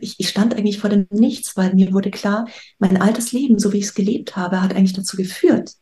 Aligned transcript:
Ich, 0.00 0.18
ich 0.18 0.28
stand 0.28 0.54
eigentlich 0.54 0.78
vor 0.78 0.90
dem 0.90 1.06
Nichts, 1.10 1.56
weil 1.56 1.74
mir 1.74 1.92
wurde 1.92 2.10
klar, 2.10 2.48
mein 2.78 3.00
altes 3.00 3.32
Leben, 3.32 3.58
so 3.58 3.72
wie 3.72 3.78
ich 3.78 3.84
es 3.84 3.94
gelebt 3.94 4.36
habe, 4.36 4.62
hat 4.62 4.74
eigentlich 4.74 4.92
dazu 4.92 5.16
geführt, 5.16 5.72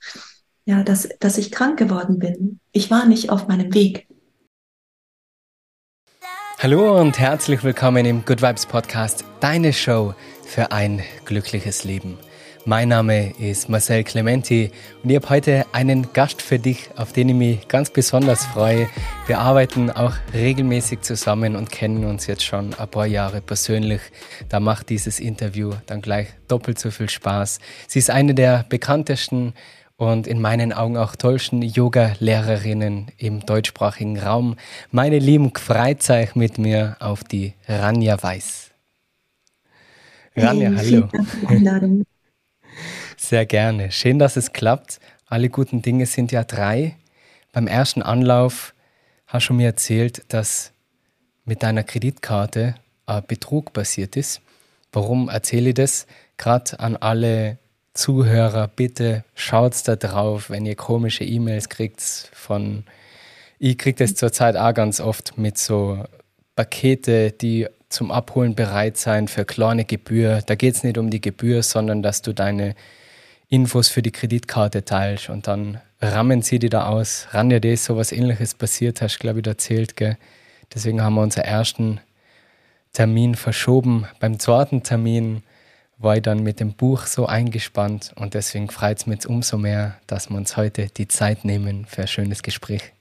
ja, 0.64 0.82
dass, 0.82 1.08
dass 1.20 1.38
ich 1.38 1.52
krank 1.52 1.78
geworden 1.78 2.18
bin. 2.18 2.60
Ich 2.72 2.90
war 2.90 3.06
nicht 3.06 3.30
auf 3.30 3.48
meinem 3.48 3.72
Weg. 3.74 4.06
Hallo 6.58 7.00
und 7.00 7.18
herzlich 7.18 7.62
willkommen 7.64 8.06
im 8.06 8.24
Good 8.24 8.40
Vibes 8.40 8.66
Podcast, 8.66 9.24
deine 9.40 9.72
Show 9.72 10.14
für 10.42 10.72
ein 10.72 11.02
glückliches 11.26 11.84
Leben. 11.84 12.18
Mein 12.68 12.88
Name 12.88 13.32
ist 13.38 13.68
Marcel 13.68 14.02
Clementi 14.02 14.72
und 15.00 15.10
ich 15.10 15.14
habe 15.14 15.28
heute 15.30 15.66
einen 15.70 16.12
Gast 16.12 16.42
für 16.42 16.58
dich, 16.58 16.90
auf 16.96 17.12
den 17.12 17.28
ich 17.28 17.34
mich 17.36 17.68
ganz 17.68 17.90
besonders 17.90 18.44
freue. 18.44 18.88
Wir 19.28 19.38
arbeiten 19.38 19.88
auch 19.88 20.14
regelmäßig 20.34 21.02
zusammen 21.02 21.54
und 21.54 21.70
kennen 21.70 22.04
uns 22.04 22.26
jetzt 22.26 22.42
schon 22.42 22.74
ein 22.74 22.88
paar 22.88 23.06
Jahre 23.06 23.40
persönlich. 23.40 24.00
Da 24.48 24.58
macht 24.58 24.88
dieses 24.88 25.20
Interview 25.20 25.74
dann 25.86 26.02
gleich 26.02 26.26
doppelt 26.48 26.80
so 26.80 26.90
viel 26.90 27.08
Spaß. 27.08 27.60
Sie 27.86 28.00
ist 28.00 28.10
eine 28.10 28.34
der 28.34 28.66
bekanntesten 28.68 29.54
und 29.96 30.26
in 30.26 30.40
meinen 30.40 30.72
Augen 30.72 30.96
auch 30.96 31.14
tollsten 31.14 31.62
Yoga-Lehrerinnen 31.62 33.12
im 33.16 33.46
deutschsprachigen 33.46 34.18
Raum. 34.18 34.56
Meine 34.90 35.20
lieben 35.20 35.52
Freizeit 35.54 36.34
mit 36.34 36.58
mir 36.58 36.96
auf 36.98 37.22
die 37.22 37.54
Ranja 37.68 38.20
Weiß. 38.20 38.72
Ranja, 40.34 40.70
hey, 40.70 41.04
hallo. 41.48 42.02
Sehr 43.28 43.44
gerne. 43.44 43.90
Schön, 43.90 44.20
dass 44.20 44.36
es 44.36 44.52
klappt. 44.52 45.00
Alle 45.26 45.48
guten 45.48 45.82
Dinge 45.82 46.06
sind 46.06 46.30
ja 46.30 46.44
drei. 46.44 46.94
Beim 47.50 47.66
ersten 47.66 48.00
Anlauf 48.00 48.72
hast 49.26 49.48
du 49.48 49.52
mir 49.52 49.66
erzählt, 49.66 50.22
dass 50.28 50.70
mit 51.44 51.64
deiner 51.64 51.82
Kreditkarte 51.82 52.76
ein 53.04 53.24
Betrug 53.26 53.72
passiert 53.72 54.14
ist. 54.14 54.42
Warum 54.92 55.28
erzähle 55.28 55.70
ich 55.70 55.74
das? 55.74 56.06
Gerade 56.36 56.78
an 56.78 56.94
alle 56.94 57.58
Zuhörer, 57.94 58.68
bitte 58.68 59.24
schaut 59.34 59.74
da 59.88 59.96
drauf, 59.96 60.48
wenn 60.48 60.64
ihr 60.64 60.76
komische 60.76 61.24
E-Mails 61.24 61.68
kriegt 61.68 62.00
von, 62.32 62.84
ich 63.58 63.76
kriege 63.76 64.04
das 64.04 64.14
zurzeit 64.14 64.56
auch 64.56 64.72
ganz 64.72 65.00
oft 65.00 65.36
mit 65.36 65.58
so 65.58 66.04
Pakete, 66.54 67.32
die 67.32 67.66
zum 67.88 68.12
Abholen 68.12 68.54
bereit 68.54 68.98
sein 68.98 69.26
für 69.26 69.44
kleine 69.44 69.84
Gebühr. 69.84 70.42
Da 70.46 70.54
geht 70.54 70.76
es 70.76 70.84
nicht 70.84 70.96
um 70.96 71.10
die 71.10 71.20
Gebühr, 71.20 71.64
sondern 71.64 72.04
dass 72.04 72.22
du 72.22 72.32
deine 72.32 72.76
Infos 73.48 73.88
für 73.88 74.02
die 74.02 74.10
Kreditkarte 74.10 74.84
teilst 74.84 75.28
und 75.28 75.46
dann 75.46 75.80
rammen 76.00 76.42
sie 76.42 76.58
die 76.58 76.68
da 76.68 76.86
aus. 76.86 77.28
Ran 77.30 77.48
dir 77.48 77.60
das, 77.60 77.84
sowas 77.84 78.12
ähnliches 78.12 78.54
passiert, 78.54 79.00
hast 79.00 79.16
du, 79.16 79.20
glaube 79.20 79.40
ich, 79.40 79.46
erzählt, 79.46 79.96
gell? 79.96 80.16
Deswegen 80.74 81.00
haben 81.00 81.14
wir 81.14 81.22
unseren 81.22 81.44
ersten 81.44 82.00
Termin 82.92 83.36
verschoben. 83.36 84.06
Beim 84.18 84.40
zweiten 84.40 84.82
Termin 84.82 85.44
war 85.98 86.16
ich 86.16 86.22
dann 86.22 86.42
mit 86.42 86.58
dem 86.58 86.74
Buch 86.74 87.06
so 87.06 87.26
eingespannt 87.26 88.12
und 88.16 88.34
deswegen 88.34 88.68
freut 88.68 88.98
es 88.98 89.06
mich 89.06 89.18
jetzt 89.18 89.26
umso 89.26 89.58
mehr, 89.58 89.96
dass 90.08 90.28
wir 90.28 90.36
uns 90.36 90.56
heute 90.56 90.88
die 90.88 91.06
Zeit 91.06 91.44
nehmen 91.44 91.86
für 91.86 92.02
ein 92.02 92.08
schönes 92.08 92.42
Gespräch. 92.42 92.92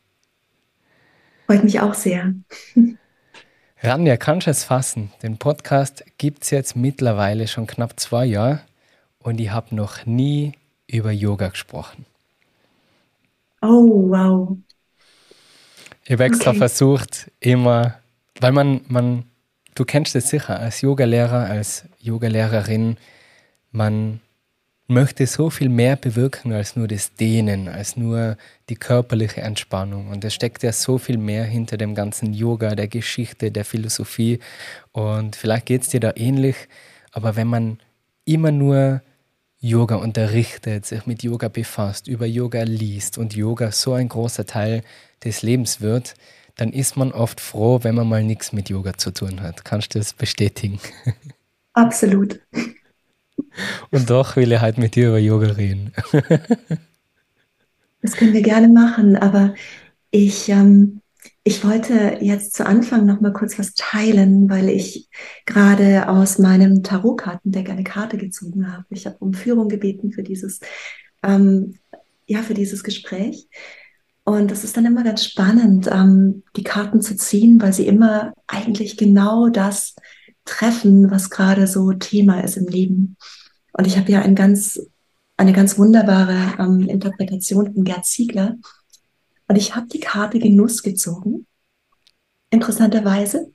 Freut 1.47 1.63
mich 1.63 1.79
auch 1.79 1.93
sehr. 1.93 2.33
Ranja, 3.81 4.17
kannst 4.17 4.47
du 4.47 4.51
es 4.51 4.63
fassen? 4.63 5.11
Den 5.23 5.37
Podcast 5.37 6.05
gibt 6.17 6.43
es 6.43 6.51
jetzt 6.51 6.75
mittlerweile 6.75 7.47
schon 7.47 7.67
knapp 7.67 7.99
zwei 7.99 8.25
Jahre 8.25 8.61
und 9.25 9.41
ich 9.41 9.49
habe 9.49 9.73
noch 9.75 10.05
nie 10.05 10.53
über 10.87 11.11
Yoga 11.11 11.47
gesprochen. 11.47 12.05
Oh, 13.59 14.09
wow. 14.09 14.55
Ich 16.03 16.11
habe 16.11 16.25
extra 16.25 16.51
okay. 16.51 16.59
versucht, 16.59 17.31
immer, 17.39 17.95
weil 18.39 18.51
man, 18.51 18.81
man, 18.87 19.23
du 19.73 19.83
kennst 19.83 20.15
es 20.15 20.29
sicher, 20.29 20.59
als 20.59 20.81
Yogalehrer, 20.81 21.45
als 21.45 21.85
Yogalehrerin, 21.99 22.97
man 23.71 24.19
möchte 24.87 25.25
so 25.25 25.49
viel 25.49 25.69
mehr 25.69 25.95
bewirken 25.95 26.53
als 26.53 26.75
nur 26.75 26.87
das 26.87 27.15
Dehnen, 27.15 27.67
als 27.67 27.97
nur 27.97 28.37
die 28.69 28.75
körperliche 28.75 29.41
Entspannung. 29.41 30.09
Und 30.09 30.23
es 30.23 30.35
steckt 30.35 30.61
ja 30.61 30.71
so 30.71 30.99
viel 30.99 31.17
mehr 31.17 31.45
hinter 31.45 31.77
dem 31.77 31.95
ganzen 31.95 32.31
Yoga, 32.35 32.75
der 32.75 32.87
Geschichte, 32.87 33.49
der 33.49 33.65
Philosophie. 33.65 34.37
Und 34.91 35.35
vielleicht 35.35 35.65
geht 35.65 35.81
es 35.81 35.89
dir 35.89 35.99
da 35.99 36.13
ähnlich, 36.15 36.55
aber 37.11 37.35
wenn 37.35 37.47
man 37.47 37.79
immer 38.25 38.51
nur 38.51 39.01
Yoga 39.65 39.95
unterrichtet, 39.95 40.85
sich 40.85 41.07
mit 41.07 41.23
Yoga 41.23 41.47
befasst, 41.47 42.07
über 42.07 42.27
Yoga 42.27 42.61
liest 42.61 43.17
und 43.17 43.35
Yoga 43.35 43.71
so 43.71 43.93
ein 43.93 44.09
großer 44.09 44.45
Teil 44.45 44.83
des 45.23 45.41
Lebens 45.41 45.81
wird, 45.81 46.13
dann 46.55 46.71
ist 46.71 46.97
man 46.97 47.11
oft 47.11 47.41
froh, 47.41 47.79
wenn 47.81 47.95
man 47.95 48.07
mal 48.07 48.23
nichts 48.23 48.53
mit 48.53 48.69
Yoga 48.69 48.95
zu 48.95 49.11
tun 49.11 49.41
hat. 49.41 49.65
Kannst 49.65 49.95
du 49.95 49.99
das 49.99 50.13
bestätigen? 50.13 50.79
Absolut. 51.73 52.39
Und 53.89 54.07
doch 54.07 54.35
will 54.35 54.51
ich 54.51 54.61
halt 54.61 54.77
mit 54.77 54.95
dir 54.95 55.07
über 55.07 55.17
Yoga 55.17 55.47
reden. 55.47 55.93
das 58.01 58.15
können 58.15 58.33
wir 58.33 58.43
gerne 58.43 58.67
machen, 58.67 59.15
aber 59.15 59.55
ich 60.11 60.47
ähm, 60.49 61.01
ich 61.47 61.63
wollte 61.63 62.17
jetzt 62.21 62.55
zu 62.55 62.65
Anfang 62.65 63.05
noch 63.05 63.21
mal 63.21 63.31
kurz 63.31 63.59
was 63.59 63.75
teilen, 63.75 64.49
weil 64.49 64.67
ich 64.67 65.09
gerade 65.45 66.09
aus 66.09 66.39
meinem 66.39 66.81
Tarotkartendeck 66.81 67.69
eine 67.69 67.83
Karte 67.83 68.17
gezogen 68.17 68.73
habe. 68.73 68.85
Ich 68.89 69.05
habe 69.05 69.17
um 69.19 69.35
Führung 69.35 69.69
gebeten 69.69 70.11
für 70.11 70.23
dieses, 70.23 70.59
ähm, 71.21 71.75
ja, 72.25 72.41
für 72.41 72.55
dieses 72.55 72.83
Gespräch. 72.83 73.47
Und 74.23 74.49
das 74.49 74.63
ist 74.63 74.75
dann 74.75 74.87
immer 74.87 75.03
ganz 75.03 75.23
spannend, 75.23 75.87
ähm, 75.91 76.41
die 76.55 76.63
Karten 76.63 76.99
zu 76.99 77.15
ziehen, 77.15 77.61
weil 77.61 77.73
sie 77.73 77.85
immer 77.85 78.33
eigentlich 78.47 78.97
genau 78.97 79.49
das 79.49 79.95
treffen, 80.45 81.11
was 81.11 81.29
gerade 81.29 81.67
so 81.67 81.93
Thema 81.93 82.39
ist 82.43 82.57
im 82.57 82.65
Leben. 82.65 83.17
Und 83.73 83.85
ich 83.85 83.99
habe 83.99 84.11
ja 84.11 84.23
ein 84.23 84.33
ganz, 84.33 84.81
eine 85.37 85.53
ganz 85.53 85.77
wunderbare 85.77 86.55
ähm, 86.57 86.89
Interpretation 86.89 87.71
von 87.71 87.83
Gerd 87.83 88.07
Ziegler, 88.07 88.55
und 89.47 89.55
ich 89.55 89.75
habe 89.75 89.87
die 89.87 89.99
Karte 89.99 90.39
Genuss 90.39 90.83
gezogen, 90.83 91.45
interessanterweise. 92.49 93.51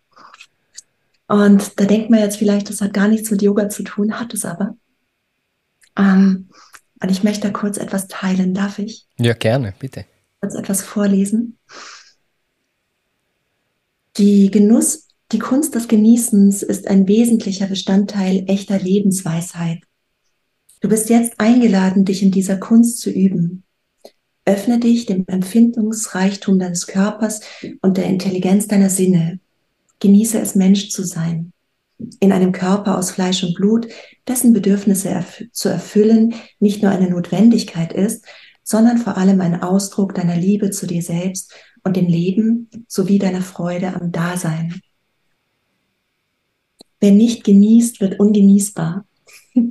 Und 1.26 1.78
da 1.78 1.84
denkt 1.84 2.10
man 2.10 2.20
jetzt 2.20 2.36
vielleicht, 2.36 2.68
das 2.68 2.80
hat 2.80 2.92
gar 2.92 3.08
nichts 3.08 3.30
mit 3.30 3.42
Yoga 3.42 3.68
zu 3.68 3.82
tun, 3.84 4.18
hat 4.18 4.34
es 4.34 4.44
aber. 4.44 4.76
Ähm, 5.96 6.48
und 7.02 7.10
ich 7.10 7.22
möchte 7.22 7.48
da 7.48 7.50
kurz 7.50 7.78
etwas 7.78 8.08
teilen, 8.08 8.52
darf 8.54 8.78
ich? 8.78 9.06
Ja, 9.18 9.32
gerne, 9.32 9.72
bitte. 9.78 10.04
Kurz 10.40 10.54
etwas 10.54 10.82
vorlesen. 10.82 11.58
Die 14.16 14.50
Genuss, 14.50 15.08
die 15.32 15.38
Kunst 15.38 15.74
des 15.74 15.88
Genießens 15.88 16.62
ist 16.62 16.88
ein 16.88 17.06
wesentlicher 17.06 17.66
Bestandteil 17.66 18.44
echter 18.48 18.78
Lebensweisheit. 18.78 19.82
Du 20.80 20.88
bist 20.88 21.10
jetzt 21.10 21.38
eingeladen, 21.38 22.04
dich 22.04 22.22
in 22.22 22.30
dieser 22.32 22.56
Kunst 22.56 23.00
zu 23.00 23.10
üben. 23.10 23.64
Öffne 24.50 24.80
dich 24.80 25.06
dem 25.06 25.24
Empfindungsreichtum 25.28 26.58
deines 26.58 26.88
Körpers 26.88 27.40
und 27.82 27.96
der 27.96 28.06
Intelligenz 28.06 28.66
deiner 28.66 28.90
Sinne. 28.90 29.38
Genieße 30.00 30.40
es, 30.40 30.56
Mensch 30.56 30.90
zu 30.90 31.04
sein. 31.04 31.52
In 32.18 32.32
einem 32.32 32.50
Körper 32.50 32.98
aus 32.98 33.12
Fleisch 33.12 33.44
und 33.44 33.54
Blut, 33.54 33.86
dessen 34.26 34.52
Bedürfnisse 34.52 35.08
erf 35.08 35.44
zu 35.52 35.68
erfüllen 35.68 36.34
nicht 36.58 36.82
nur 36.82 36.90
eine 36.90 37.08
Notwendigkeit 37.08 37.92
ist, 37.92 38.24
sondern 38.64 38.98
vor 38.98 39.16
allem 39.16 39.40
ein 39.40 39.62
Ausdruck 39.62 40.16
deiner 40.16 40.36
Liebe 40.36 40.72
zu 40.72 40.88
dir 40.88 41.02
selbst 41.02 41.54
und 41.84 41.96
dem 41.96 42.08
Leben 42.08 42.68
sowie 42.88 43.20
deiner 43.20 43.42
Freude 43.42 43.94
am 43.94 44.10
Dasein. 44.10 44.80
Wer 46.98 47.12
nicht 47.12 47.44
genießt, 47.44 48.00
wird 48.00 48.18
ungenießbar. 48.18 49.04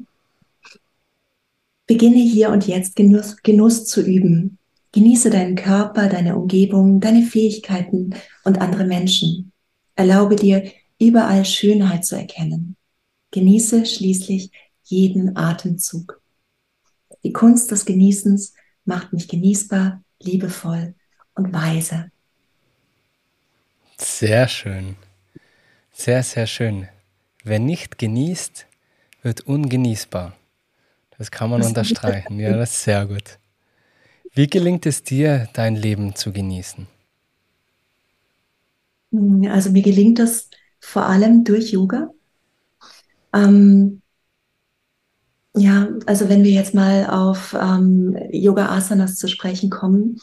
Beginne 1.86 2.22
hier 2.22 2.52
und 2.52 2.66
jetzt 2.66 2.96
Genuss, 2.96 3.36
Genuss 3.44 3.86
zu 3.86 4.02
üben, 4.02 4.59
Genieße 4.92 5.30
deinen 5.30 5.56
Körper, 5.56 6.10
deine 6.10 6.36
Umgebung, 6.36 7.00
deine 7.00 7.24
Fähigkeiten 7.24 8.16
und 8.44 8.60
andere 8.60 8.86
Menschen. 8.86 9.52
Erlaube 9.96 10.36
dir, 10.36 10.72
überall 11.00 11.46
Schönheit 11.46 12.06
zu 12.06 12.16
erkennen. 12.16 12.76
Genieße 13.32 13.86
schließlich 13.86 14.52
jeden 14.84 15.38
Atemzug. 15.38 16.22
Die 17.24 17.34
Kunst 17.34 17.70
des 17.72 17.86
Genießens 17.86 18.54
macht 18.86 19.14
mich 19.14 19.28
genießbar, 19.28 20.02
liebevoll 20.20 20.96
und 21.36 21.54
weise. 21.54 22.12
Sehr 23.98 24.48
schön. 24.48 24.96
Sehr, 25.92 26.24
sehr 26.24 26.48
schön. 26.48 26.88
Wer 27.44 27.60
nicht 27.60 27.98
genießt, 27.98 28.66
wird 29.22 29.42
ungenießbar. 29.42 30.36
Das 31.18 31.30
kann 31.30 31.50
man 31.50 31.60
das 31.60 31.70
unterstreichen. 31.70 32.40
Ja, 32.40 32.56
das 32.56 32.72
ist 32.72 32.84
sehr 32.84 33.06
gut. 33.06 33.38
Wie 34.34 34.48
gelingt 34.48 34.86
es 34.86 35.04
dir, 35.04 35.50
dein 35.54 35.76
Leben 35.76 36.16
zu 36.16 36.32
genießen? 36.32 36.88
Hm, 39.12 39.50
also 39.52 39.72
mir 39.72 39.82
gelingt 39.82 40.20
das 40.20 40.50
vor 40.80 41.06
allem 41.06 41.44
durch 41.44 41.72
Yoga. 41.72 42.10
Ähm, 43.34 44.02
ja, 45.56 45.90
also 46.06 46.30
wenn 46.30 46.44
wir 46.44 46.52
jetzt 46.52 46.74
mal 46.74 47.08
auf 47.10 47.56
ähm, 47.60 48.18
Yoga 48.32 48.70
Asanas 48.70 49.16
zu 49.16 49.28
sprechen 49.28 49.70
kommen, 49.70 50.20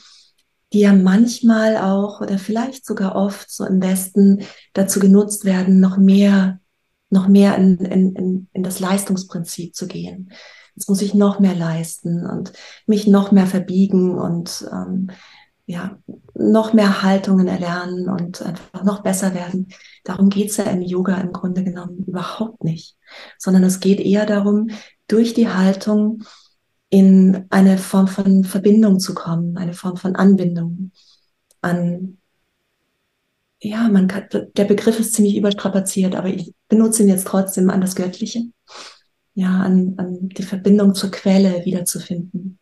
die 0.73 0.81
ja 0.81 0.93
manchmal 0.93 1.77
auch 1.77 2.21
oder 2.21 2.39
vielleicht 2.39 2.87
sogar 2.87 3.15
oft 3.15 3.51
so 3.51 3.65
im 3.65 3.83
Westen 3.83 4.43
dazu 4.73 5.01
genutzt 5.01 5.45
werden, 5.45 5.81
noch 5.81 5.97
mehr 5.97 6.61
noch 7.09 7.29
mehr 7.29 7.57
in, 7.57 7.79
in, 7.79 8.49
in 8.53 8.63
das 8.63 8.81
Leistungsprinzip 8.81 9.75
zu 9.75 9.87
gehen. 9.87 10.33
Jetzt 10.77 10.89
muss 10.89 11.03
ich 11.03 11.15
noch 11.15 11.41
mehr 11.41 11.55
leisten 11.55 12.27
und 12.27 12.53
mich 12.87 13.07
noch 13.07 13.33
mehr 13.33 13.47
verbiegen 13.47 14.19
und 14.19 14.69
ähm, 14.71 15.11
ja, 15.67 15.99
noch 16.35 16.73
mehr 16.73 17.03
Haltungen 17.03 17.49
erlernen 17.49 18.09
und 18.09 18.43
einfach 18.43 18.85
noch 18.85 19.03
besser 19.03 19.35
werden. 19.35 19.69
Darum 20.05 20.29
geht's 20.29 20.59
ja 20.59 20.65
im 20.65 20.83
Yoga 20.83 21.17
im 21.17 21.33
Grunde 21.33 21.65
genommen 21.65 22.05
überhaupt 22.07 22.63
nicht, 22.63 22.97
sondern 23.39 23.65
es 23.65 23.81
geht 23.81 24.01
eher 24.01 24.27
darum, 24.27 24.69
durch 25.09 25.35
die 25.35 25.49
Haltung 25.49 26.23
in 26.89 27.47
eine 27.51 27.79
Form 27.79 28.07
von 28.07 28.45
Verbindung 28.45 29.01
zu 29.01 29.15
kommen, 29.15 29.57
eine 29.57 29.73
Form 29.73 29.97
von 29.97 30.15
Anbindung 30.15 30.93
an, 31.63 32.19
ja, 33.61 33.89
man 33.89 34.07
kann, 34.07 34.29
der 34.31 34.65
Begriff 34.65 35.01
ist 35.01 35.15
ziemlich 35.15 35.37
überstrapaziert, 35.37 36.15
aber 36.15 36.29
ich 36.29 36.55
benutze 36.69 37.03
ihn 37.03 37.09
jetzt 37.09 37.27
trotzdem 37.27 37.71
an 37.71 37.81
das 37.81 37.97
Göttliche, 37.97 38.45
ja, 39.37 39.61
an, 39.61 39.95
an 39.99 40.31
die 40.31 40.43
Verbindung 40.43 40.95
zur 40.95 41.11
Quelle 41.11 41.65
wiederzufinden. 41.67 42.59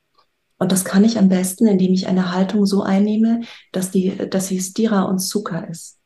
Und 0.58 0.72
das 0.72 0.84
kann 0.84 1.04
ich 1.04 1.18
am 1.18 1.28
besten, 1.28 1.68
indem 1.68 1.92
ich 1.92 2.08
eine 2.08 2.32
Haltung 2.32 2.66
so 2.66 2.82
einnehme, 2.82 3.42
dass, 3.70 3.92
die, 3.92 4.28
dass 4.28 4.48
sie 4.48 4.60
Stira 4.60 5.02
und 5.02 5.20
Sukha 5.20 5.60
ist. 5.60 6.00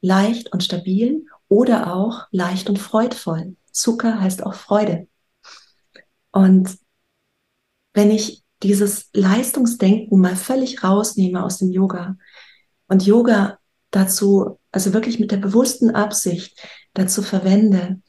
Leicht 0.00 0.50
und 0.50 0.64
stabil 0.64 1.26
oder 1.48 1.94
auch 1.94 2.26
leicht 2.30 2.70
und 2.70 2.78
freudvoll. 2.78 3.56
Sukha 3.70 4.18
heißt 4.18 4.44
auch 4.44 4.54
Freude. 4.54 5.08
Und 6.32 6.78
wenn 7.92 8.10
ich 8.10 8.42
dieses 8.62 9.10
Leistungsdenken 9.12 10.18
mal 10.18 10.36
völlig 10.36 10.82
rausnehme 10.82 11.44
aus 11.44 11.58
dem 11.58 11.70
Yoga 11.70 12.16
und 12.86 13.04
Yoga 13.04 13.58
dazu, 13.90 14.58
also 14.72 14.94
wirklich 14.94 15.20
mit 15.20 15.32
der 15.32 15.36
bewussten 15.36 15.90
Absicht 15.90 16.58
dazu 16.94 17.20
verwende, 17.20 18.00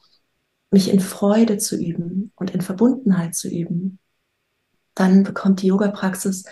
mich 0.70 0.88
in 0.88 1.00
Freude 1.00 1.58
zu 1.58 1.76
üben 1.76 2.32
und 2.36 2.50
in 2.50 2.60
Verbundenheit 2.60 3.34
zu 3.34 3.48
üben, 3.48 3.98
dann 4.94 5.22
bekommt 5.22 5.62
die 5.62 5.68
Yoga-Praxis 5.68 6.44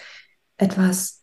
etwas, 0.56 1.22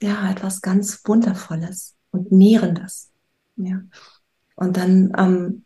ja, 0.00 0.30
etwas 0.30 0.62
ganz 0.62 1.02
Wundervolles 1.04 1.96
und 2.10 2.32
Nährendes. 2.32 3.10
Ja. 3.56 3.82
Und 4.56 4.76
dann 4.76 5.12
ähm, 5.18 5.64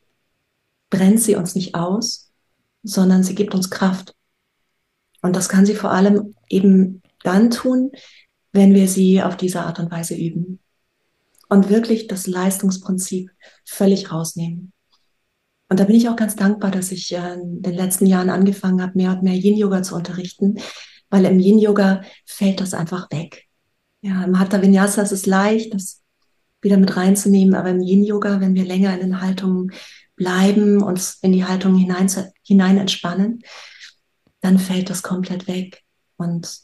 brennt 0.91 1.21
sie 1.21 1.37
uns 1.37 1.55
nicht 1.55 1.75
aus, 1.75 2.33
sondern 2.83 3.23
sie 3.23 3.35
gibt 3.35 3.55
uns 3.55 3.71
Kraft. 3.71 4.15
Und 5.23 5.37
das 5.37 5.49
kann 5.49 5.67
sie 5.67 5.75
vor 5.75 5.91
allem 5.91 6.35
eben 6.49 7.03
dann 7.23 7.51
tun, 7.51 7.91
wenn 8.53 8.75
wir 8.75 8.89
sie 8.89 9.23
auf 9.23 9.37
diese 9.37 9.63
Art 9.63 9.79
und 9.79 9.91
Weise 9.91 10.15
üben. 10.15 10.61
Und 11.49 11.69
wirklich 11.69 12.07
das 12.07 12.27
Leistungsprinzip 12.27 13.31
völlig 13.65 14.13
rausnehmen. 14.13 14.73
Und 15.69 15.81
da 15.81 15.85
bin 15.85 15.97
ich 15.97 16.09
auch 16.09 16.17
ganz 16.17 16.37
dankbar, 16.37 16.71
dass 16.71 16.93
ich 16.93 17.13
äh, 17.13 17.35
in 17.35 17.63
den 17.63 17.75
letzten 17.75 18.07
Jahren 18.07 18.31
angefangen 18.31 18.81
habe, 18.81 18.93
mehr 18.97 19.11
und 19.11 19.23
mehr 19.23 19.35
Yin-Yoga 19.35 19.83
zu 19.83 19.95
unterrichten, 19.95 20.59
weil 21.11 21.25
im 21.25 21.41
Yin-Yoga 21.41 22.03
fällt 22.25 22.61
das 22.61 22.75
einfach 22.75 23.11
weg. 23.11 23.45
Ja, 24.01 24.25
im 24.25 24.39
Hatha 24.39 24.63
Vinyasa 24.63 25.03
ist 25.03 25.13
es 25.13 25.27
leicht, 25.27 25.75
das 25.75 26.03
wieder 26.63 26.77
mit 26.77 26.97
reinzunehmen, 26.97 27.55
aber 27.55 27.71
im 27.71 27.81
Yin-Yoga, 27.81 28.41
wenn 28.41 28.55
wir 28.55 28.65
länger 28.65 28.95
in 28.95 29.01
den 29.01 29.21
Haltungen 29.21 29.73
bleiben, 30.15 30.83
uns 30.83 31.19
in 31.23 31.33
die 31.33 31.45
Haltung 31.45 31.77
hinein, 31.77 32.11
hinein 32.43 32.79
entspannen, 32.79 33.41
dann 34.41 34.59
fällt 34.59 34.91
das 34.91 35.03
komplett 35.03 35.47
weg. 35.49 35.83
Und 36.17 36.61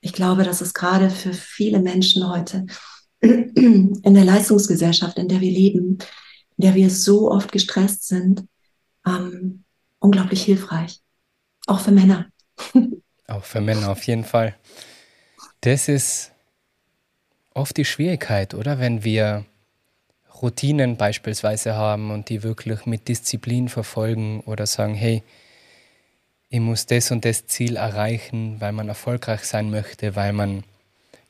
ich 0.00 0.12
glaube, 0.12 0.44
dass 0.44 0.60
es 0.60 0.74
gerade 0.74 1.10
für 1.10 1.32
viele 1.32 1.80
Menschen 1.80 2.28
heute 2.28 2.66
in 3.20 4.02
der 4.02 4.24
Leistungsgesellschaft, 4.24 5.18
in 5.18 5.28
der 5.28 5.40
wir 5.40 5.50
leben, 5.50 5.98
in 6.56 6.62
der 6.62 6.74
wir 6.74 6.90
so 6.90 7.30
oft 7.30 7.52
gestresst 7.52 8.08
sind, 8.08 8.46
ähm, 9.06 9.64
unglaublich 9.98 10.42
hilfreich. 10.44 11.00
Auch 11.66 11.80
für 11.80 11.92
Männer. 11.92 12.26
Auch 13.26 13.44
für 13.44 13.60
Männer 13.60 13.90
auf 13.90 14.02
jeden 14.06 14.24
Fall. 14.24 14.54
Das 15.62 15.88
ist 15.88 16.30
oft 17.54 17.76
die 17.76 17.86
Schwierigkeit, 17.86 18.52
oder? 18.52 18.78
Wenn 18.78 19.02
wir 19.02 19.46
Routinen 20.42 20.96
beispielsweise 20.96 21.74
haben 21.74 22.10
und 22.10 22.28
die 22.28 22.42
wirklich 22.42 22.84
mit 22.84 23.08
Disziplin 23.08 23.68
verfolgen 23.68 24.40
oder 24.40 24.66
sagen, 24.66 24.94
hey, 24.94 25.22
ich 26.50 26.60
muss 26.60 26.86
das 26.86 27.10
und 27.10 27.24
das 27.24 27.46
Ziel 27.46 27.76
erreichen, 27.76 28.60
weil 28.60 28.72
man 28.72 28.88
erfolgreich 28.88 29.44
sein 29.44 29.70
möchte, 29.70 30.16
weil 30.16 30.32
man 30.32 30.64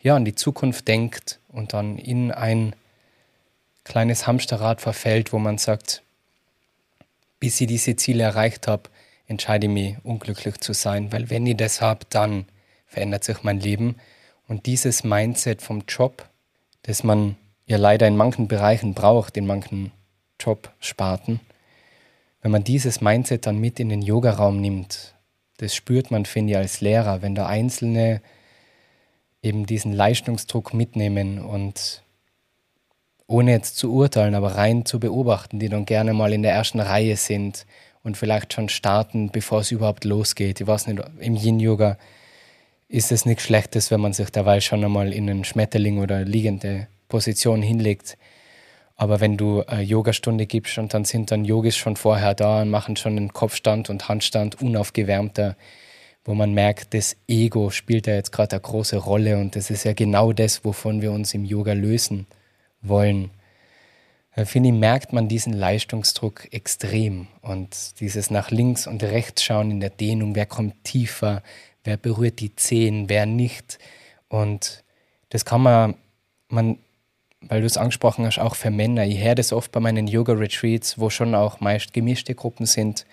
ja 0.02 0.16
an 0.16 0.24
die 0.24 0.34
Zukunft 0.34 0.88
denkt 0.88 1.38
und 1.48 1.72
dann 1.72 1.96
in 1.96 2.32
ein 2.32 2.74
kleines 3.84 4.26
Hamsterrad 4.26 4.80
verfällt, 4.80 5.32
wo 5.32 5.38
man 5.38 5.58
sagt, 5.58 6.02
bis 7.38 7.60
ich 7.60 7.66
diese 7.66 7.96
Ziele 7.96 8.24
erreicht 8.24 8.66
habe, 8.66 8.90
entscheide 9.26 9.66
ich 9.66 9.72
mich, 9.72 9.96
unglücklich 10.02 10.58
zu 10.58 10.72
sein, 10.72 11.12
weil 11.12 11.30
wenn 11.30 11.46
ich 11.46 11.56
das 11.56 11.80
habe, 11.80 12.06
dann 12.10 12.46
verändert 12.86 13.24
sich 13.24 13.42
mein 13.42 13.60
Leben. 13.60 13.96
Und 14.48 14.66
dieses 14.66 15.04
Mindset 15.04 15.62
vom 15.62 15.84
Job, 15.88 16.28
das 16.82 17.02
man 17.02 17.36
ja 17.66 17.76
leider 17.76 18.06
in 18.06 18.16
manchen 18.16 18.48
Bereichen 18.48 18.94
braucht, 18.94 19.36
in 19.36 19.46
manchen 19.46 19.92
Jobsparten, 20.40 21.40
wenn 22.42 22.50
man 22.50 22.64
dieses 22.64 23.00
Mindset 23.00 23.46
dann 23.46 23.58
mit 23.58 23.80
in 23.80 23.88
den 23.88 24.02
Yogaraum 24.02 24.60
nimmt 24.60 25.14
das 25.58 25.74
spürt 25.74 26.10
man, 26.10 26.24
finde 26.24 26.52
ich, 26.52 26.56
als 26.58 26.80
Lehrer, 26.80 27.22
wenn 27.22 27.34
da 27.34 27.46
Einzelne 27.46 28.20
eben 29.42 29.66
diesen 29.66 29.92
Leistungsdruck 29.92 30.74
mitnehmen 30.74 31.38
und 31.38 32.02
ohne 33.26 33.52
jetzt 33.52 33.76
zu 33.76 33.92
urteilen, 33.92 34.34
aber 34.34 34.56
rein 34.56 34.84
zu 34.84 35.00
beobachten, 35.00 35.58
die 35.58 35.68
dann 35.68 35.86
gerne 35.86 36.12
mal 36.12 36.32
in 36.32 36.42
der 36.42 36.52
ersten 36.52 36.80
Reihe 36.80 37.16
sind 37.16 37.66
und 38.02 38.16
vielleicht 38.16 38.52
schon 38.52 38.68
starten, 38.68 39.30
bevor 39.30 39.60
es 39.60 39.70
überhaupt 39.70 40.04
losgeht. 40.04 40.60
Ich 40.60 40.66
weiß 40.66 40.86
nicht, 40.88 41.02
im 41.20 41.36
Yin-Yoga 41.36 41.96
ist 42.88 43.12
es 43.12 43.24
nichts 43.24 43.44
Schlechtes, 43.44 43.90
wenn 43.90 44.00
man 44.00 44.12
sich 44.12 44.30
derweil 44.30 44.60
schon 44.60 44.84
einmal 44.84 45.12
in 45.12 45.28
einen 45.28 45.44
Schmetterling 45.44 45.98
oder 45.98 46.24
liegende 46.24 46.86
Position 47.08 47.62
hinlegt. 47.62 48.18
Aber 48.96 49.20
wenn 49.20 49.36
du 49.36 49.64
eine 49.64 49.82
Yogastunde 49.82 50.46
gibst 50.46 50.78
und 50.78 50.94
dann 50.94 51.04
sind 51.04 51.30
dann 51.30 51.44
Yogis 51.44 51.76
schon 51.76 51.96
vorher 51.96 52.34
da 52.34 52.62
und 52.62 52.70
machen 52.70 52.96
schon 52.96 53.16
einen 53.16 53.32
Kopfstand 53.32 53.90
und 53.90 54.08
Handstand 54.08 54.60
unaufgewärmter, 54.60 55.56
wo 56.26 56.34
man 56.34 56.52
merkt, 56.52 56.94
das 56.94 57.16
Ego 57.26 57.70
spielt 57.70 58.06
ja 58.06 58.14
jetzt 58.14 58.32
gerade 58.32 58.52
eine 58.52 58.60
große 58.60 58.96
Rolle 58.98 59.38
und 59.38 59.56
das 59.56 59.70
ist 59.70 59.84
ja 59.84 59.94
genau 59.94 60.32
das, 60.32 60.64
wovon 60.64 61.02
wir 61.02 61.10
uns 61.10 61.34
im 61.34 61.44
Yoga 61.44 61.72
lösen 61.72 62.26
wollen. 62.88 63.30
Da 64.36 64.44
finde 64.44 64.70
ich, 64.70 64.74
merkt 64.74 65.12
man 65.12 65.28
diesen 65.28 65.52
Leistungsdruck 65.52 66.52
extrem 66.52 67.28
und 67.40 68.00
dieses 68.00 68.30
nach 68.30 68.50
links 68.50 68.86
und 68.86 69.02
rechts 69.02 69.44
schauen 69.44 69.70
in 69.70 69.80
der 69.80 69.90
Dehnung, 69.90 70.34
wer 70.34 70.46
kommt 70.46 70.82
tiefer, 70.84 71.42
wer 71.84 71.96
berührt 71.96 72.40
die 72.40 72.56
Zehen, 72.56 73.08
wer 73.08 73.26
nicht. 73.26 73.78
Und 74.28 74.82
das 75.28 75.44
kann 75.44 75.62
man, 75.62 75.94
man 76.48 76.78
weil 77.48 77.60
du 77.60 77.66
es 77.66 77.76
angesprochen 77.76 78.26
hast, 78.26 78.38
auch 78.38 78.54
für 78.54 78.70
Männer. 78.70 79.04
Ich 79.04 79.22
höre 79.22 79.34
das 79.34 79.52
oft 79.52 79.70
bei 79.72 79.80
meinen 79.80 80.06
Yoga-Retreats, 80.06 80.98
wo 80.98 81.10
schon 81.10 81.34
auch 81.34 81.60
meist 81.60 81.92
gemischte 81.92 82.34
Gruppen 82.34 82.66
sind, 82.66 83.06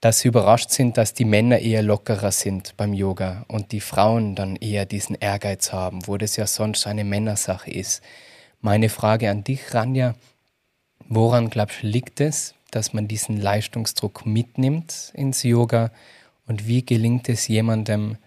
dass 0.00 0.20
sie 0.20 0.28
überrascht 0.28 0.70
sind, 0.70 0.96
dass 0.96 1.14
die 1.14 1.24
Männer 1.24 1.58
eher 1.58 1.82
lockerer 1.82 2.32
sind 2.32 2.74
beim 2.76 2.94
Yoga 2.94 3.44
und 3.48 3.72
die 3.72 3.80
Frauen 3.80 4.34
dann 4.34 4.56
eher 4.56 4.86
diesen 4.86 5.14
Ehrgeiz 5.14 5.72
haben, 5.72 6.06
wo 6.06 6.16
das 6.16 6.36
ja 6.36 6.46
sonst 6.46 6.86
eine 6.86 7.04
Männersache 7.04 7.70
ist. 7.70 8.02
Meine 8.60 8.88
Frage 8.88 9.30
an 9.30 9.44
dich, 9.44 9.74
Ranja, 9.74 10.14
woran 11.08 11.50
glaubst 11.50 11.82
du, 11.82 11.86
liegt 11.86 12.20
es, 12.20 12.54
dass 12.70 12.92
man 12.92 13.08
diesen 13.08 13.40
Leistungsdruck 13.40 14.26
mitnimmt 14.26 15.12
ins 15.14 15.42
Yoga? 15.42 15.90
Und 16.46 16.66
wie 16.66 16.84
gelingt 16.84 17.28
es 17.28 17.48
jemandem, 17.48 18.18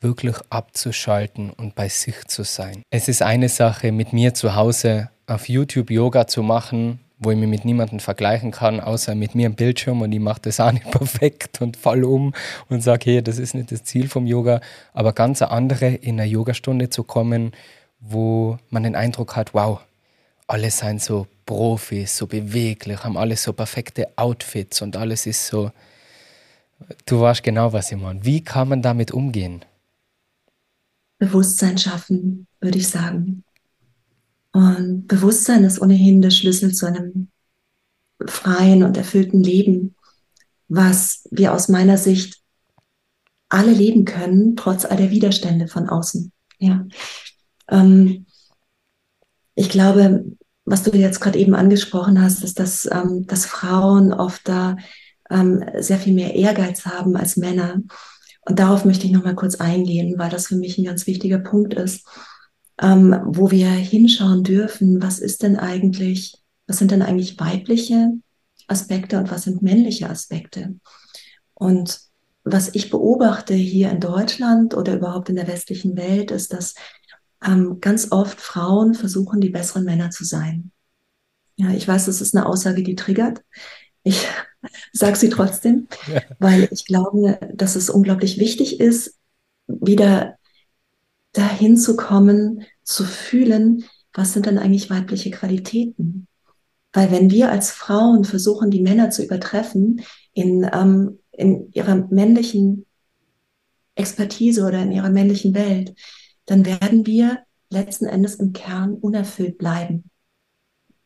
wirklich 0.00 0.36
abzuschalten 0.48 1.50
und 1.50 1.74
bei 1.74 1.88
sich 1.88 2.24
zu 2.26 2.42
sein. 2.42 2.82
Es 2.90 3.08
ist 3.08 3.22
eine 3.22 3.48
Sache, 3.48 3.92
mit 3.92 4.12
mir 4.12 4.34
zu 4.34 4.54
Hause 4.54 5.10
auf 5.26 5.48
YouTube 5.48 5.90
Yoga 5.90 6.26
zu 6.26 6.42
machen, 6.42 7.00
wo 7.18 7.30
ich 7.30 7.36
mich 7.36 7.48
mit 7.48 7.64
niemandem 7.66 8.00
vergleichen 8.00 8.50
kann, 8.50 8.80
außer 8.80 9.14
mit 9.14 9.34
mir 9.34 9.46
im 9.46 9.54
Bildschirm. 9.54 10.00
Und 10.00 10.12
ich 10.12 10.20
mache 10.20 10.40
das 10.42 10.58
auch 10.58 10.72
nicht 10.72 10.90
perfekt 10.90 11.60
und 11.60 11.76
fall 11.76 12.02
um 12.04 12.32
und 12.68 12.82
sage, 12.82 13.10
hey, 13.10 13.22
das 13.22 13.38
ist 13.38 13.54
nicht 13.54 13.70
das 13.70 13.84
Ziel 13.84 14.08
vom 14.08 14.26
Yoga, 14.26 14.60
aber 14.94 15.12
ganz 15.12 15.42
andere 15.42 15.88
in 15.88 16.18
eine 16.18 16.30
Yogastunde 16.30 16.88
zu 16.88 17.04
kommen, 17.04 17.52
wo 18.00 18.58
man 18.70 18.82
den 18.82 18.96
Eindruck 18.96 19.36
hat, 19.36 19.54
wow, 19.54 19.80
alle 20.46 20.70
sind 20.70 21.02
so 21.02 21.26
Profis, 21.46 22.16
so 22.16 22.26
beweglich, 22.26 23.04
haben 23.04 23.16
alle 23.16 23.36
so 23.36 23.52
perfekte 23.52 24.08
Outfits 24.16 24.82
und 24.82 24.96
alles 24.96 25.26
ist 25.26 25.46
so, 25.46 25.70
du 27.06 27.20
weißt 27.20 27.42
genau, 27.42 27.72
was 27.72 27.92
ich 27.92 27.98
meine. 27.98 28.24
Wie 28.24 28.42
kann 28.42 28.68
man 28.68 28.82
damit 28.82 29.12
umgehen? 29.12 29.64
Bewusstsein 31.18 31.76
schaffen, 31.76 32.46
würde 32.60 32.78
ich 32.78 32.88
sagen. 32.88 33.44
Und 34.52 35.06
Bewusstsein 35.06 35.64
ist 35.64 35.80
ohnehin 35.80 36.22
der 36.22 36.30
Schlüssel 36.30 36.72
zu 36.72 36.86
einem 36.86 37.28
freien 38.26 38.82
und 38.82 38.96
erfüllten 38.96 39.42
Leben, 39.42 39.94
was 40.68 41.28
wir 41.30 41.52
aus 41.52 41.68
meiner 41.68 41.98
Sicht 41.98 42.40
alle 43.48 43.72
leben 43.72 44.04
können, 44.04 44.56
trotz 44.56 44.84
all 44.84 44.96
der 44.96 45.10
Widerstände 45.10 45.68
von 45.68 45.88
außen. 45.88 46.32
Ja. 46.58 46.86
Ähm, 47.70 48.26
ich 49.54 49.68
glaube, 49.68 50.24
was 50.64 50.82
du 50.82 50.96
jetzt 50.96 51.20
gerade 51.20 51.38
eben 51.38 51.54
angesprochen 51.54 52.20
hast, 52.22 52.44
ist, 52.44 52.58
dass, 52.58 52.88
ähm, 52.90 53.26
dass 53.26 53.46
Frauen 53.46 54.12
oft 54.12 54.46
da 54.48 54.76
ähm, 55.30 55.64
sehr 55.78 55.98
viel 55.98 56.14
mehr 56.14 56.34
Ehrgeiz 56.34 56.84
haben 56.84 57.16
als 57.16 57.36
Männer. 57.36 57.82
Und 58.42 58.58
darauf 58.58 58.84
möchte 58.84 59.06
ich 59.06 59.12
nochmal 59.12 59.34
kurz 59.34 59.56
eingehen, 59.56 60.14
weil 60.18 60.30
das 60.30 60.46
für 60.46 60.56
mich 60.56 60.78
ein 60.78 60.84
ganz 60.84 61.06
wichtiger 61.06 61.38
Punkt 61.38 61.74
ist, 61.74 62.06
ähm, 62.80 63.16
wo 63.24 63.50
wir 63.50 63.68
hinschauen 63.68 64.42
dürfen, 64.42 65.02
was 65.02 65.18
ist 65.18 65.42
denn 65.42 65.56
eigentlich, 65.56 66.36
was 66.66 66.78
sind 66.78 66.90
denn 66.90 67.02
eigentlich 67.02 67.38
weibliche 67.38 68.12
Aspekte 68.66 69.18
und 69.18 69.30
was 69.30 69.42
sind 69.42 69.62
männliche 69.62 70.08
Aspekte? 70.08 70.76
Und 71.54 72.00
was 72.44 72.74
ich 72.74 72.90
beobachte 72.90 73.54
hier 73.54 73.90
in 73.90 74.00
Deutschland 74.00 74.74
oder 74.74 74.94
überhaupt 74.96 75.28
in 75.28 75.36
der 75.36 75.46
westlichen 75.46 75.96
Welt, 75.96 76.30
ist, 76.30 76.52
dass 76.52 76.74
ähm, 77.44 77.80
ganz 77.80 78.12
oft 78.12 78.40
Frauen 78.40 78.94
versuchen, 78.94 79.40
die 79.40 79.50
besseren 79.50 79.84
Männer 79.84 80.10
zu 80.10 80.24
sein. 80.24 80.72
Ja, 81.56 81.70
ich 81.70 81.86
weiß, 81.86 82.06
das 82.06 82.20
ist 82.20 82.34
eine 82.34 82.46
Aussage, 82.46 82.82
die 82.82 82.94
triggert. 82.96 83.42
Ich 84.02 84.26
sage 84.92 85.16
sie 85.16 85.28
trotzdem, 85.28 85.88
ja. 86.12 86.22
weil 86.38 86.68
ich 86.70 86.84
glaube, 86.84 87.38
dass 87.54 87.76
es 87.76 87.90
unglaublich 87.90 88.38
wichtig 88.38 88.80
ist, 88.80 89.16
wieder 89.66 90.36
dahin 91.32 91.76
zu 91.76 91.96
kommen, 91.96 92.64
zu 92.82 93.04
fühlen, 93.04 93.84
was 94.12 94.32
sind 94.32 94.46
denn 94.46 94.58
eigentlich 94.58 94.90
weibliche 94.90 95.30
Qualitäten? 95.30 96.26
Weil 96.92 97.12
wenn 97.12 97.30
wir 97.30 97.50
als 97.50 97.70
Frauen 97.70 98.24
versuchen, 98.24 98.70
die 98.70 98.80
Männer 98.82 99.10
zu 99.10 99.22
übertreffen 99.22 100.02
in, 100.32 100.68
ähm, 100.72 101.20
in 101.30 101.70
ihrer 101.72 101.94
männlichen 101.94 102.86
Expertise 103.94 104.66
oder 104.66 104.82
in 104.82 104.90
ihrer 104.90 105.10
männlichen 105.10 105.54
Welt, 105.54 105.94
dann 106.50 106.66
werden 106.66 107.06
wir 107.06 107.44
letzten 107.70 108.06
Endes 108.06 108.34
im 108.34 108.52
Kern 108.52 108.94
unerfüllt 108.94 109.56
bleiben. 109.56 110.10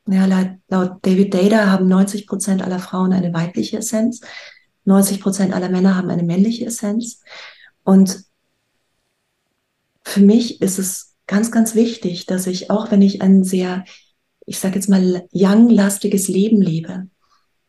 Ja, 0.08 0.24
laut, 0.68 0.98
David 1.02 1.34
Data 1.34 1.70
haben 1.70 1.86
90 1.86 2.26
Prozent 2.26 2.62
aller 2.62 2.78
Frauen 2.78 3.12
eine 3.12 3.34
weibliche 3.34 3.78
Essenz, 3.78 4.22
90 4.86 5.20
Prozent 5.20 5.52
aller 5.52 5.68
Männer 5.68 5.96
haben 5.96 6.08
eine 6.08 6.22
männliche 6.22 6.64
Essenz. 6.64 7.20
Und 7.84 8.24
für 10.02 10.20
mich 10.20 10.62
ist 10.62 10.78
es 10.78 11.14
ganz, 11.26 11.50
ganz 11.50 11.74
wichtig, 11.74 12.24
dass 12.24 12.46
ich, 12.46 12.70
auch 12.70 12.90
wenn 12.90 13.02
ich 13.02 13.20
ein 13.20 13.44
sehr, 13.44 13.84
ich 14.46 14.58
sage 14.58 14.76
jetzt 14.76 14.88
mal, 14.88 15.26
young-lastiges 15.32 16.28
Leben 16.28 16.62
lebe, 16.62 17.08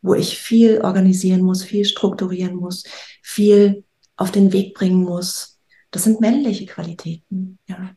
wo 0.02 0.14
ich 0.14 0.38
viel 0.38 0.80
organisieren 0.82 1.42
muss, 1.42 1.64
viel 1.64 1.84
strukturieren 1.84 2.56
muss, 2.56 2.86
viel 3.22 3.84
auf 4.16 4.32
den 4.32 4.54
Weg 4.54 4.76
bringen 4.76 5.04
muss, 5.04 5.55
das 5.92 6.04
sind 6.04 6.22
männliche 6.22 6.66
Qualitäten, 6.66 7.60
ja. 7.68 7.92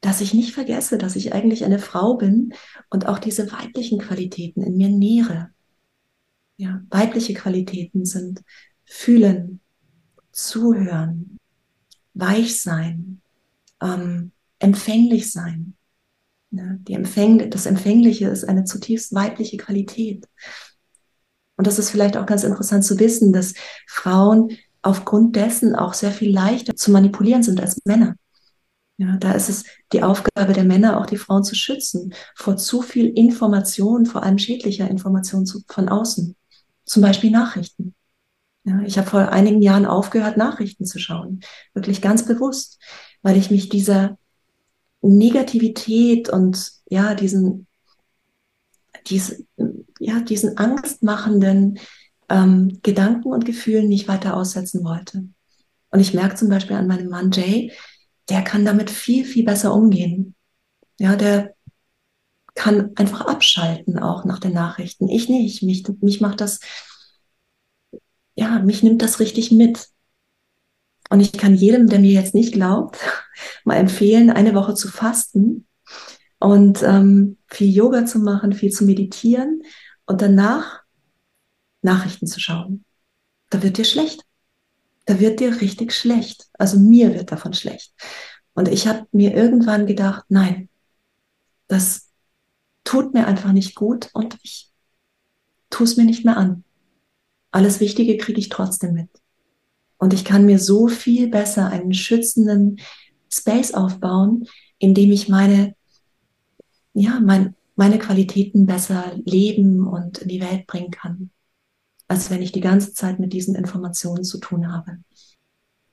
Dass 0.00 0.20
ich 0.20 0.32
nicht 0.32 0.52
vergesse, 0.52 0.96
dass 0.96 1.16
ich 1.16 1.32
eigentlich 1.32 1.64
eine 1.64 1.80
Frau 1.80 2.16
bin 2.16 2.54
und 2.88 3.06
auch 3.06 3.18
diese 3.18 3.50
weiblichen 3.50 3.98
Qualitäten 3.98 4.62
in 4.62 4.76
mir 4.76 4.88
nähere. 4.88 5.50
Ja, 6.56 6.82
weibliche 6.88 7.34
Qualitäten 7.34 8.04
sind 8.04 8.42
fühlen, 8.84 9.60
zuhören, 10.30 11.38
weich 12.14 12.60
sein, 12.60 13.20
ähm, 13.82 14.32
empfänglich 14.58 15.30
sein. 15.30 15.74
Ja, 16.50 16.76
die 16.78 16.94
Empfäng 16.94 17.50
das 17.50 17.66
Empfängliche 17.66 18.28
ist 18.28 18.44
eine 18.44 18.64
zutiefst 18.64 19.14
weibliche 19.14 19.56
Qualität. 19.56 20.26
Und 21.56 21.66
das 21.66 21.78
ist 21.78 21.90
vielleicht 21.90 22.16
auch 22.16 22.26
ganz 22.26 22.44
interessant 22.44 22.84
zu 22.84 22.98
wissen, 22.98 23.32
dass 23.32 23.54
Frauen 23.86 24.56
aufgrund 24.82 25.36
dessen 25.36 25.74
auch 25.74 25.94
sehr 25.94 26.12
viel 26.12 26.32
leichter 26.32 26.76
zu 26.76 26.90
manipulieren 26.90 27.42
sind 27.42 27.60
als 27.60 27.84
Männer. 27.84 28.16
Ja, 28.96 29.16
da 29.16 29.32
ist 29.32 29.48
es 29.48 29.64
die 29.92 30.02
Aufgabe 30.02 30.52
der 30.52 30.64
Männer, 30.64 30.98
auch 30.98 31.06
die 31.06 31.18
Frauen 31.18 31.44
zu 31.44 31.54
schützen 31.54 32.14
vor 32.34 32.56
zu 32.56 32.82
viel 32.82 33.06
Information, 33.06 34.06
vor 34.06 34.24
allem 34.24 34.38
schädlicher 34.38 34.90
Information 34.90 35.46
von 35.68 35.88
außen. 35.88 36.34
Zum 36.84 37.02
Beispiel 37.02 37.30
Nachrichten. 37.30 37.94
Ja, 38.64 38.80
ich 38.82 38.98
habe 38.98 39.08
vor 39.08 39.28
einigen 39.28 39.62
Jahren 39.62 39.86
aufgehört, 39.86 40.36
Nachrichten 40.36 40.84
zu 40.84 40.98
schauen. 40.98 41.40
Wirklich 41.74 42.02
ganz 42.02 42.26
bewusst, 42.26 42.80
weil 43.22 43.36
ich 43.36 43.52
mich 43.52 43.68
dieser 43.68 44.18
Negativität 45.00 46.28
und 46.28 46.72
ja, 46.90 47.14
diesen, 47.14 47.68
diese, 49.06 49.44
ja, 50.00 50.20
diesen 50.20 50.58
angstmachenden 50.58 51.78
ähm, 52.28 52.80
Gedanken 52.82 53.32
und 53.32 53.44
Gefühlen 53.44 53.88
nicht 53.88 54.08
weiter 54.08 54.36
aussetzen 54.36 54.84
wollte. 54.84 55.28
Und 55.90 56.00
ich 56.00 56.14
merke 56.14 56.34
zum 56.34 56.48
Beispiel 56.48 56.76
an 56.76 56.86
meinem 56.86 57.08
Mann 57.08 57.30
Jay, 57.30 57.72
der 58.28 58.42
kann 58.42 58.64
damit 58.64 58.90
viel, 58.90 59.24
viel 59.24 59.44
besser 59.44 59.72
umgehen. 59.72 60.34
Ja, 60.98 61.16
der 61.16 61.54
kann 62.54 62.90
einfach 62.96 63.22
abschalten 63.22 63.98
auch 63.98 64.24
nach 64.24 64.40
den 64.40 64.52
Nachrichten. 64.52 65.08
Ich 65.08 65.28
nicht. 65.28 65.62
Mich, 65.62 65.84
mich 66.00 66.20
macht 66.20 66.40
das, 66.40 66.60
ja, 68.34 68.58
mich 68.58 68.82
nimmt 68.82 69.00
das 69.00 69.20
richtig 69.20 69.50
mit. 69.50 69.88
Und 71.08 71.20
ich 71.20 71.32
kann 71.32 71.54
jedem, 71.54 71.88
der 71.88 72.00
mir 72.00 72.12
jetzt 72.12 72.34
nicht 72.34 72.52
glaubt, 72.52 72.98
mal 73.64 73.76
empfehlen, 73.76 74.30
eine 74.30 74.54
Woche 74.54 74.74
zu 74.74 74.88
fasten 74.88 75.66
und 76.38 76.82
ähm, 76.82 77.38
viel 77.46 77.72
Yoga 77.72 78.04
zu 78.04 78.18
machen, 78.18 78.52
viel 78.52 78.70
zu 78.70 78.84
meditieren 78.84 79.62
und 80.06 80.20
danach 80.20 80.82
Nachrichten 81.88 82.26
zu 82.26 82.38
schauen. 82.38 82.84
Da 83.50 83.62
wird 83.62 83.78
dir 83.78 83.84
schlecht. 83.84 84.24
Da 85.06 85.18
wird 85.20 85.40
dir 85.40 85.60
richtig 85.60 85.94
schlecht. 85.94 86.48
Also 86.58 86.78
mir 86.78 87.14
wird 87.14 87.32
davon 87.32 87.54
schlecht. 87.54 87.94
Und 88.52 88.68
ich 88.68 88.86
habe 88.86 89.06
mir 89.12 89.34
irgendwann 89.34 89.86
gedacht, 89.86 90.24
nein, 90.28 90.68
das 91.66 92.08
tut 92.84 93.14
mir 93.14 93.26
einfach 93.26 93.52
nicht 93.52 93.74
gut 93.74 94.10
und 94.12 94.36
ich 94.42 94.70
tue 95.70 95.86
es 95.86 95.96
mir 95.96 96.04
nicht 96.04 96.24
mehr 96.24 96.36
an. 96.36 96.64
Alles 97.50 97.80
Wichtige 97.80 98.18
kriege 98.18 98.40
ich 98.40 98.50
trotzdem 98.50 98.92
mit. 98.92 99.08
Und 99.96 100.12
ich 100.12 100.24
kann 100.24 100.44
mir 100.44 100.58
so 100.58 100.88
viel 100.88 101.28
besser 101.28 101.68
einen 101.68 101.94
schützenden 101.94 102.78
Space 103.32 103.72
aufbauen, 103.72 104.46
in 104.78 104.94
dem 104.94 105.10
ich 105.10 105.28
meine, 105.28 105.74
ja, 106.92 107.20
mein, 107.20 107.56
meine 107.76 107.98
Qualitäten 107.98 108.66
besser 108.66 109.14
leben 109.24 109.86
und 109.86 110.18
in 110.18 110.28
die 110.28 110.40
Welt 110.40 110.66
bringen 110.66 110.90
kann 110.90 111.30
als 112.08 112.30
wenn 112.30 112.42
ich 112.42 112.52
die 112.52 112.60
ganze 112.60 112.94
Zeit 112.94 113.20
mit 113.20 113.32
diesen 113.32 113.54
Informationen 113.54 114.24
zu 114.24 114.38
tun 114.38 114.72
habe. 114.72 114.98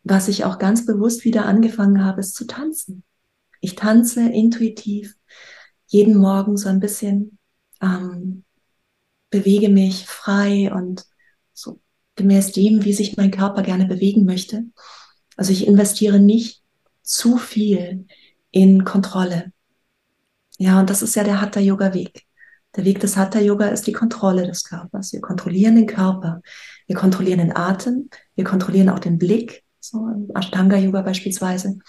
Was 0.03 0.27
ich 0.27 0.45
auch 0.45 0.59
ganz 0.59 0.85
bewusst 0.85 1.25
wieder 1.25 1.45
angefangen 1.45 2.03
habe, 2.03 2.21
ist 2.21 2.35
zu 2.35 2.45
tanzen. 2.45 3.03
Ich 3.59 3.75
tanze 3.75 4.27
intuitiv 4.29 5.15
jeden 5.87 6.15
Morgen 6.15 6.57
so 6.57 6.69
ein 6.69 6.79
bisschen, 6.79 7.37
ähm, 7.81 8.43
bewege 9.29 9.69
mich 9.69 10.05
frei 10.05 10.71
und 10.73 11.05
so 11.53 11.79
gemäß 12.15 12.53
dem, 12.53 12.85
wie 12.85 12.93
sich 12.93 13.17
mein 13.17 13.31
Körper 13.31 13.61
gerne 13.61 13.85
bewegen 13.85 14.25
möchte. 14.25 14.65
Also 15.35 15.51
ich 15.51 15.67
investiere 15.67 16.19
nicht 16.19 16.63
zu 17.01 17.37
viel 17.37 18.07
in 18.51 18.85
Kontrolle. 18.85 19.51
Ja, 20.57 20.79
und 20.79 20.89
das 20.89 21.01
ist 21.01 21.15
ja 21.15 21.23
der 21.23 21.41
Hatha 21.41 21.59
Yoga 21.59 21.93
Weg. 21.93 22.24
Der 22.75 22.83
Weg 22.83 22.99
des 22.99 23.15
Hatha 23.15 23.39
Yoga 23.39 23.67
ist 23.67 23.87
die 23.87 23.93
Kontrolle 23.93 24.45
des 24.45 24.63
Körpers. 24.65 25.13
Wir 25.13 25.21
kontrollieren 25.21 25.75
den 25.75 25.87
Körper. 25.87 26.41
Wir 26.87 26.95
kontrollieren 26.95 27.39
den 27.39 27.55
Atem. 27.55 28.09
Wir 28.35 28.43
kontrollieren 28.43 28.89
auch 28.89 28.99
den 28.99 29.17
Blick, 29.17 29.63
so 29.79 30.07
im 30.07 30.29
Ashtanga 30.35 30.75
Yoga 30.75 31.01
beispielsweise. 31.01 31.79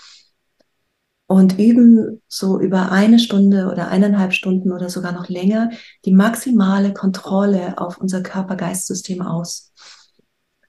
Und 1.27 1.59
üben 1.59 2.23
so 2.29 2.61
über 2.61 2.93
eine 2.93 3.19
Stunde 3.19 3.69
oder 3.73 3.89
eineinhalb 3.89 4.33
Stunden 4.33 4.71
oder 4.71 4.89
sogar 4.89 5.11
noch 5.11 5.29
länger 5.29 5.71
die 6.05 6.13
maximale 6.13 6.93
Kontrolle 6.93 7.79
auf 7.79 7.99
unser 7.99 8.23
Körper-Geist-System 8.23 9.23
aus, 9.23 9.73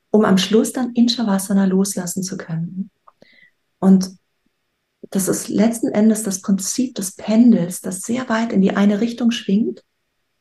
um 0.09 0.25
am 0.25 0.39
Schluss 0.39 0.73
dann 0.73 0.93
in 0.93 1.09
Shavasana 1.09 1.65
loslassen 1.65 2.23
zu 2.23 2.37
können. 2.37 2.89
Und 3.77 4.09
das 5.11 5.27
ist 5.27 5.47
letzten 5.47 5.89
Endes 5.89 6.23
das 6.23 6.41
Prinzip 6.41 6.95
des 6.95 7.15
Pendels, 7.15 7.81
das 7.81 8.01
sehr 8.01 8.27
weit 8.27 8.51
in 8.51 8.61
die 8.61 8.75
eine 8.75 8.99
Richtung 8.99 9.29
schwingt 9.29 9.83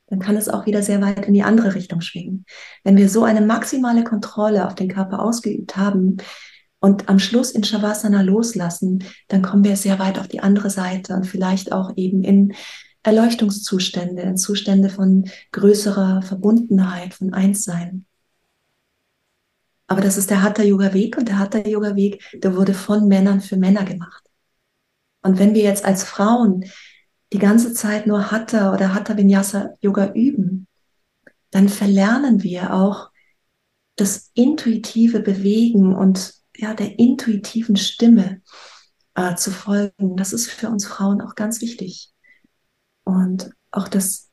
dann 0.08 0.20
kann 0.20 0.36
es 0.36 0.48
auch 0.48 0.66
wieder 0.66 0.82
sehr 0.82 1.00
weit 1.00 1.26
in 1.26 1.34
die 1.34 1.42
andere 1.42 1.74
Richtung 1.74 2.00
schwingen. 2.00 2.44
Wenn 2.84 2.96
wir 2.96 3.08
so 3.08 3.24
eine 3.24 3.40
maximale 3.40 4.04
Kontrolle 4.04 4.66
auf 4.66 4.74
den 4.74 4.88
Körper 4.88 5.20
ausgeübt 5.20 5.76
haben 5.76 6.18
und 6.78 7.08
am 7.08 7.18
Schluss 7.18 7.50
in 7.50 7.64
Shavasana 7.64 8.22
loslassen, 8.22 9.04
dann 9.28 9.42
kommen 9.42 9.64
wir 9.64 9.76
sehr 9.76 9.98
weit 9.98 10.18
auf 10.18 10.28
die 10.28 10.40
andere 10.40 10.70
Seite 10.70 11.14
und 11.14 11.26
vielleicht 11.26 11.72
auch 11.72 11.92
eben 11.96 12.22
in 12.22 12.54
Erleuchtungszustände, 13.02 14.22
in 14.22 14.36
Zustände 14.36 14.88
von 14.88 15.28
größerer 15.52 16.22
Verbundenheit, 16.22 17.14
von 17.14 17.32
Einssein. 17.32 18.04
Aber 19.88 20.00
das 20.00 20.16
ist 20.16 20.30
der 20.30 20.42
Hatha 20.42 20.62
Yoga 20.62 20.92
Weg 20.94 21.16
und 21.16 21.28
der 21.28 21.38
Hatha 21.38 21.58
Yoga 21.58 21.94
Weg, 21.94 22.22
der 22.34 22.56
wurde 22.56 22.74
von 22.74 23.06
Männern 23.06 23.40
für 23.40 23.56
Männer 23.56 23.84
gemacht. 23.84 24.24
Und 25.22 25.38
wenn 25.38 25.54
wir 25.54 25.62
jetzt 25.62 25.84
als 25.84 26.04
Frauen 26.04 26.64
die 27.36 27.42
ganze 27.42 27.74
Zeit 27.74 28.06
nur 28.06 28.30
Hatha 28.30 28.72
oder 28.72 28.94
Hatha 28.94 29.14
Vinyasa 29.14 29.74
Yoga 29.82 30.14
üben, 30.14 30.66
dann 31.50 31.68
verlernen 31.68 32.42
wir 32.42 32.72
auch 32.72 33.10
das 33.96 34.30
intuitive 34.32 35.20
Bewegen 35.20 35.94
und 35.94 36.32
ja, 36.56 36.72
der 36.72 36.98
intuitiven 36.98 37.76
Stimme 37.76 38.40
äh, 39.14 39.34
zu 39.34 39.50
folgen. 39.50 40.16
Das 40.16 40.32
ist 40.32 40.50
für 40.50 40.70
uns 40.70 40.86
Frauen 40.86 41.20
auch 41.20 41.34
ganz 41.34 41.60
wichtig. 41.60 42.14
und 43.04 43.50
auch 43.70 43.88
das 43.88 44.30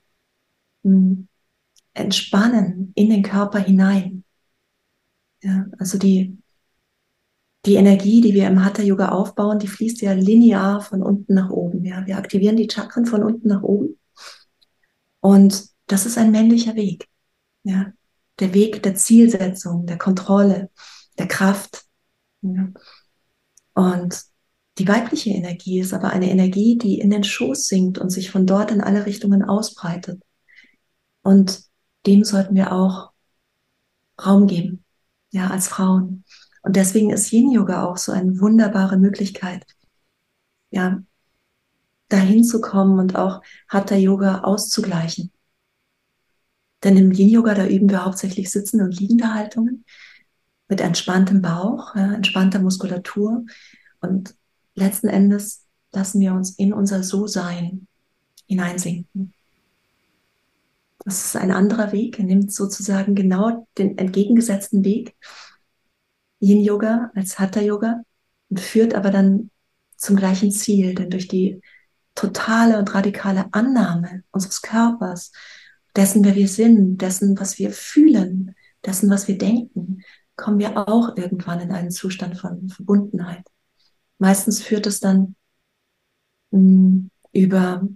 hm, 0.84 1.28
Entspannen 1.94 2.94
in 2.96 3.10
den 3.10 3.22
Körper 3.22 3.60
hinein. 3.60 4.24
Ja, 5.42 5.66
also 5.78 5.98
die, 5.98 6.38
die 7.66 7.76
Energie, 7.76 8.22
die 8.22 8.34
wir 8.34 8.48
im 8.48 8.64
Hatha 8.64 8.82
Yoga 8.82 9.10
aufbauen, 9.10 9.60
die 9.60 9.68
fließt 9.68 10.02
ja 10.02 10.14
linear 10.14 10.82
von 10.82 11.02
unten 11.02 11.34
nach 11.34 11.50
oben. 11.50 11.86
Ja, 11.86 12.06
wir 12.06 12.18
aktivieren 12.18 12.58
die 12.58 12.70
Chakren 12.70 13.06
von 13.06 13.24
unten 13.24 13.48
nach 13.48 13.64
oben. 13.64 13.98
Und 15.22 15.70
das 15.88 16.06
ist 16.06 16.18
ein 16.18 16.32
männlicher 16.32 16.76
Weg. 16.76 17.08
Ja, 17.64 17.94
der 18.40 18.54
Weg 18.54 18.84
der 18.84 18.96
Zielsetzung, 18.96 19.86
der 19.86 19.98
Kontrolle, 19.98 20.70
der 21.18 21.28
Kraft. 21.28 21.86
Ja. 22.42 22.70
Und 23.74 24.22
die 24.78 24.88
weibliche 24.88 25.30
Energie 25.30 25.80
ist 25.80 25.94
aber 25.94 26.10
eine 26.10 26.30
Energie, 26.30 26.78
die 26.78 27.00
in 27.00 27.10
den 27.10 27.24
Schoß 27.24 27.68
sinkt 27.68 27.98
und 27.98 28.10
sich 28.10 28.32
von 28.32 28.46
dort 28.46 28.72
in 28.72 28.82
alle 28.82 29.06
Richtungen 29.06 29.44
ausbreitet. 29.44 30.22
Und 31.22 31.64
dem 32.06 32.24
sollten 32.24 32.56
wir 32.56 32.74
auch 32.74 33.12
Raum 34.24 34.48
geben, 34.48 34.84
ja, 35.32 35.50
als 35.50 35.68
Frauen. 35.68 36.26
Und 36.64 36.76
deswegen 36.76 37.12
ist 37.12 37.32
Yin 37.32 37.52
Yoga 37.52 37.86
auch 37.86 37.98
so 37.98 38.12
eine 38.12 38.40
wunderbare 38.40 38.98
Möglichkeit, 38.98 39.66
ja, 40.72 41.04
dahin 42.10 42.44
zu 42.44 42.62
kommen 42.62 43.00
und 43.00 43.16
auch 43.16 43.42
Hatha 43.68 43.96
Yoga 43.96 44.42
auszugleichen. 44.42 45.32
Denn 46.84 46.98
im 46.98 47.12
Yin 47.12 47.30
Yoga, 47.30 47.54
da 47.54 47.68
üben 47.68 47.90
wir 47.90 48.06
hauptsächlich 48.06 48.50
sitzende 48.50 48.86
und 48.86 49.00
liegende 49.00 49.34
Haltungen 49.34 49.86
mit 50.68 50.82
entspanntem 50.82 51.42
Bauch, 51.42 51.96
ja, 51.96 52.14
entspannter 52.14 52.60
Muskulatur 52.60 53.46
und 54.00 54.36
letzten 54.76 55.08
Endes 55.08 55.66
lassen 55.92 56.20
wir 56.20 56.34
uns 56.34 56.52
in 56.52 56.74
unser 56.74 57.04
So-Sein 57.04 57.88
hineinsinken. 58.48 59.34
Das 61.06 61.26
ist 61.26 61.36
ein 61.36 61.52
anderer 61.52 61.92
Weg. 61.92 62.20
Er 62.20 62.26
nimmt 62.26 62.54
sozusagen 62.54 63.14
genau 63.14 63.68
den 63.78 63.98
entgegengesetzten 63.98 64.86
Weg. 64.86 65.16
Yin-Yoga 66.44 67.12
als 67.16 67.40
Hatha-Yoga 67.40 68.02
und 68.50 68.60
führt 68.60 68.94
aber 68.94 69.12
dann 69.12 69.50
zum 69.96 70.16
gleichen 70.16 70.52
Ziel, 70.52 70.94
denn 70.94 71.10
durch 71.10 71.28
die 71.28 71.62
totale 72.16 72.78
und 72.78 72.94
radikale 72.94 73.46
Annahme 73.54 74.24
unseres 74.32 74.62
Körpers, 74.62 75.32
dessen, 75.96 76.24
wer 76.26 76.36
wir 76.36 76.48
sind, 76.48 77.02
dessen, 77.02 77.40
was 77.40 77.58
wir 77.58 77.72
fühlen, 77.72 78.56
dessen, 78.86 79.10
was 79.10 79.28
wir 79.28 79.38
denken, 79.38 80.04
kommen 80.36 80.60
wir 80.60 80.88
auch 80.90 81.16
irgendwann 81.16 81.62
in 81.62 81.72
einen 81.72 81.92
Zustand 81.92 82.38
von 82.38 82.70
Verbundenheit. 82.70 83.46
Meistens 84.18 84.62
führt 84.62 84.88
es 84.88 85.00
dann 85.00 85.36
mh, 86.52 86.60
hm, 86.60 87.10
über 87.32 87.88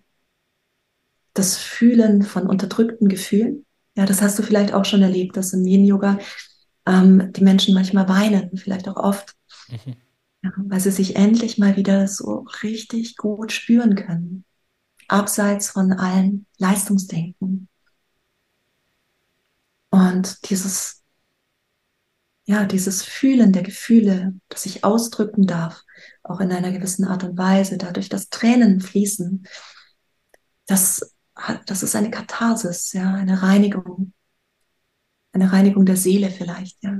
das 1.34 1.58
Fühlen 1.58 2.24
von 2.24 2.48
unterdrückten 2.48 3.10
Gefühlen. 3.10 3.66
Ja, 3.96 4.06
das 4.06 4.22
hast 4.22 4.40
du 4.40 4.44
vielleicht 4.44 4.74
auch 4.74 4.86
schon 4.86 5.02
erlebt, 5.02 5.38
dass 5.38 5.54
im 5.54 5.66
Yin-Yoga 5.66 6.20
ähm, 6.88 7.32
die 7.34 7.44
Menschen 7.44 7.74
manchmal 7.74 8.08
weinen, 8.10 8.58
vielleicht 8.58 8.88
auch 8.88 8.96
oft, 8.96 9.36
mhm. 9.70 9.96
ja, 10.42 10.52
weil 10.58 10.80
sie 10.80 10.92
sich 10.92 11.16
endlich 11.16 11.58
mal 11.58 11.76
wieder 11.76 12.08
so 12.08 12.46
richtig 12.64 13.18
gut 13.18 13.52
spüren 13.52 13.96
können, 13.96 14.46
abseits 15.08 15.70
von 15.70 15.94
allen 15.94 16.46
Leistungsdenken. 16.58 17.68
Und 19.90 20.50
dieses, 20.50 21.04
ja, 22.46 22.66
dieses 22.66 23.04
Fühlen 23.04 23.52
der 23.52 23.64
Gefühle, 23.64 24.34
das 24.50 24.66
ich 24.66 24.84
ausdrücken 24.84 25.48
darf, 25.48 25.84
auch 26.24 26.40
in 26.40 26.52
einer 26.52 26.72
gewissen 26.72 27.06
Art 27.06 27.24
und 27.24 27.38
Weise, 27.38 27.78
dadurch, 27.78 28.10
dass 28.10 28.30
Tränen 28.30 28.80
fließen, 28.82 29.48
das 30.66 31.02
das 31.66 31.84
ist 31.84 31.96
eine 31.96 32.10
Katharsis, 32.10 32.94
ja, 32.94 33.14
eine 33.14 33.42
Reinigung, 33.42 34.14
eine 35.34 35.52
Reinigung 35.52 35.86
der 35.86 35.98
Seele 35.98 36.30
vielleicht, 36.30 36.84
ja. 36.84 37.00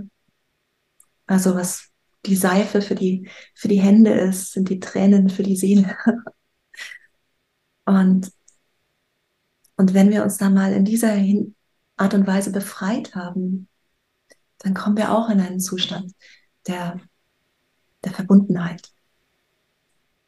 Also 1.26 1.56
was 1.56 1.90
die 2.26 2.36
Seife 2.36 2.82
für 2.82 2.96
die, 2.96 3.30
für 3.54 3.68
die 3.68 3.82
Hände 3.82 4.12
ist, 4.12 4.54
sind 4.54 4.70
die 4.70 4.80
Tränen 4.80 5.30
für 5.30 5.44
die 5.44 5.56
Seele. 5.56 5.96
Und, 7.86 8.34
und 9.78 9.94
wenn 9.94 10.10
wir 10.10 10.22
uns 10.22 10.36
da 10.36 10.50
mal 10.50 10.74
in 10.74 10.84
dieser 10.84 11.16
Art 11.96 12.14
und 12.14 12.28
Weise 12.28 12.52
befreit 12.52 13.16
haben, 13.16 13.70
dann 14.58 14.74
kommen 14.74 14.98
wir 14.98 15.14
auch 15.14 15.30
in 15.30 15.40
einen 15.40 15.62
Zustand 15.62 16.12
der, 16.68 17.00
der 18.04 18.12
Verbundenheit. 18.12 18.92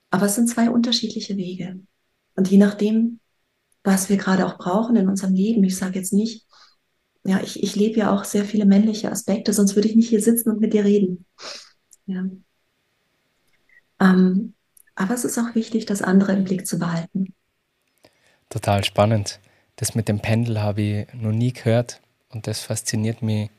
Aber 0.10 0.28
es 0.28 0.36
sind 0.36 0.48
zwei 0.48 0.70
unterschiedliche 0.70 1.36
Wege. 1.36 1.82
Und 2.36 2.50
je 2.50 2.60
nachdem, 2.60 3.20
was 3.84 4.10
wir 4.10 4.18
gerade 4.18 4.46
auch 4.46 4.58
brauchen 4.58 4.96
in 4.96 5.08
unserem 5.08 5.34
Leben. 5.34 5.64
Ich 5.64 5.78
sage 5.78 6.00
jetzt 6.00 6.14
nicht, 6.14 6.46
ja, 7.30 7.40
ich, 7.44 7.62
ich 7.62 7.76
lebe 7.76 8.00
ja 8.00 8.12
auch 8.12 8.24
sehr 8.24 8.44
viele 8.44 8.66
männliche 8.66 9.12
Aspekte, 9.12 9.54
sonst 9.54 9.76
würde 9.76 9.88
ich 9.88 9.96
nicht 9.96 10.10
hier 10.10 10.22
sitzen 10.22 10.50
und 10.50 10.60
mit 10.60 10.74
dir 10.74 10.84
reden. 10.84 11.26
Ja. 12.08 12.26
Ähm, 14.00 14.56
aber 14.96 15.14
es 15.14 15.26
ist 15.26 15.38
auch 15.38 15.54
wichtig, 15.54 15.86
das 15.86 16.02
andere 16.02 16.34
im 16.34 16.44
Blick 16.44 16.66
zu 16.66 16.80
behalten. 16.80 17.34
Total 18.50 18.84
spannend. 18.84 19.40
Das 19.76 19.94
mit 19.94 20.08
dem 20.08 20.20
Pendel 20.20 20.60
habe 20.60 20.82
ich 20.82 21.14
noch 21.14 21.32
nie 21.32 21.54
gehört 21.54 22.02
und 22.30 22.48
das 22.48 22.62
fasziniert 22.62 23.22
mich. 23.22 23.52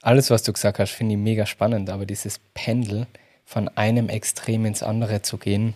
Alles, 0.00 0.30
was 0.30 0.42
du 0.42 0.52
gesagt 0.52 0.78
hast, 0.78 0.92
finde 0.92 1.14
ich 1.14 1.20
mega 1.20 1.44
spannend, 1.44 1.90
aber 1.90 2.06
dieses 2.06 2.40
Pendel 2.54 3.06
von 3.44 3.68
einem 3.68 4.08
Extrem 4.08 4.64
ins 4.64 4.82
andere 4.82 5.20
zu 5.20 5.36
gehen, 5.36 5.74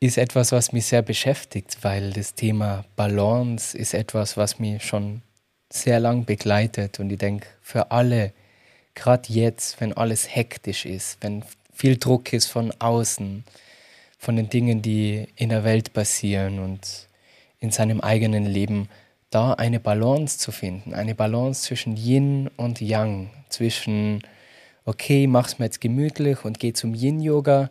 ist 0.00 0.18
etwas, 0.18 0.50
was 0.50 0.72
mich 0.72 0.86
sehr 0.86 1.02
beschäftigt, 1.02 1.78
weil 1.82 2.12
das 2.12 2.34
Thema 2.34 2.84
Balance 2.96 3.78
ist 3.78 3.94
etwas, 3.94 4.36
was 4.36 4.58
mich 4.58 4.82
schon 4.82 5.22
sehr 5.70 6.00
lang 6.00 6.24
begleitet. 6.24 7.00
Und 7.00 7.10
ich 7.10 7.18
denke, 7.18 7.46
für 7.62 7.90
alle, 7.90 8.32
gerade 8.94 9.32
jetzt, 9.32 9.80
wenn 9.80 9.92
alles 9.92 10.34
hektisch 10.34 10.86
ist, 10.86 11.18
wenn 11.20 11.44
viel 11.72 11.96
Druck 11.96 12.32
ist 12.32 12.46
von 12.46 12.72
außen, 12.78 13.44
von 14.18 14.36
den 14.36 14.48
Dingen, 14.48 14.82
die 14.82 15.28
in 15.36 15.50
der 15.50 15.64
Welt 15.64 15.92
passieren 15.92 16.58
und 16.58 17.08
in 17.60 17.70
seinem 17.70 18.00
eigenen 18.00 18.44
Leben, 18.44 18.88
da 19.30 19.52
eine 19.52 19.80
Balance 19.80 20.38
zu 20.38 20.52
finden, 20.52 20.94
eine 20.94 21.14
Balance 21.14 21.62
zwischen 21.62 21.96
Yin 21.96 22.48
und 22.56 22.80
Yang, 22.80 23.30
zwischen, 23.48 24.22
okay, 24.84 25.26
mach's 25.26 25.58
mir 25.58 25.66
jetzt 25.66 25.80
gemütlich 25.80 26.44
und 26.44 26.58
geh 26.60 26.72
zum 26.72 26.94
Yin-Yoga, 26.94 27.70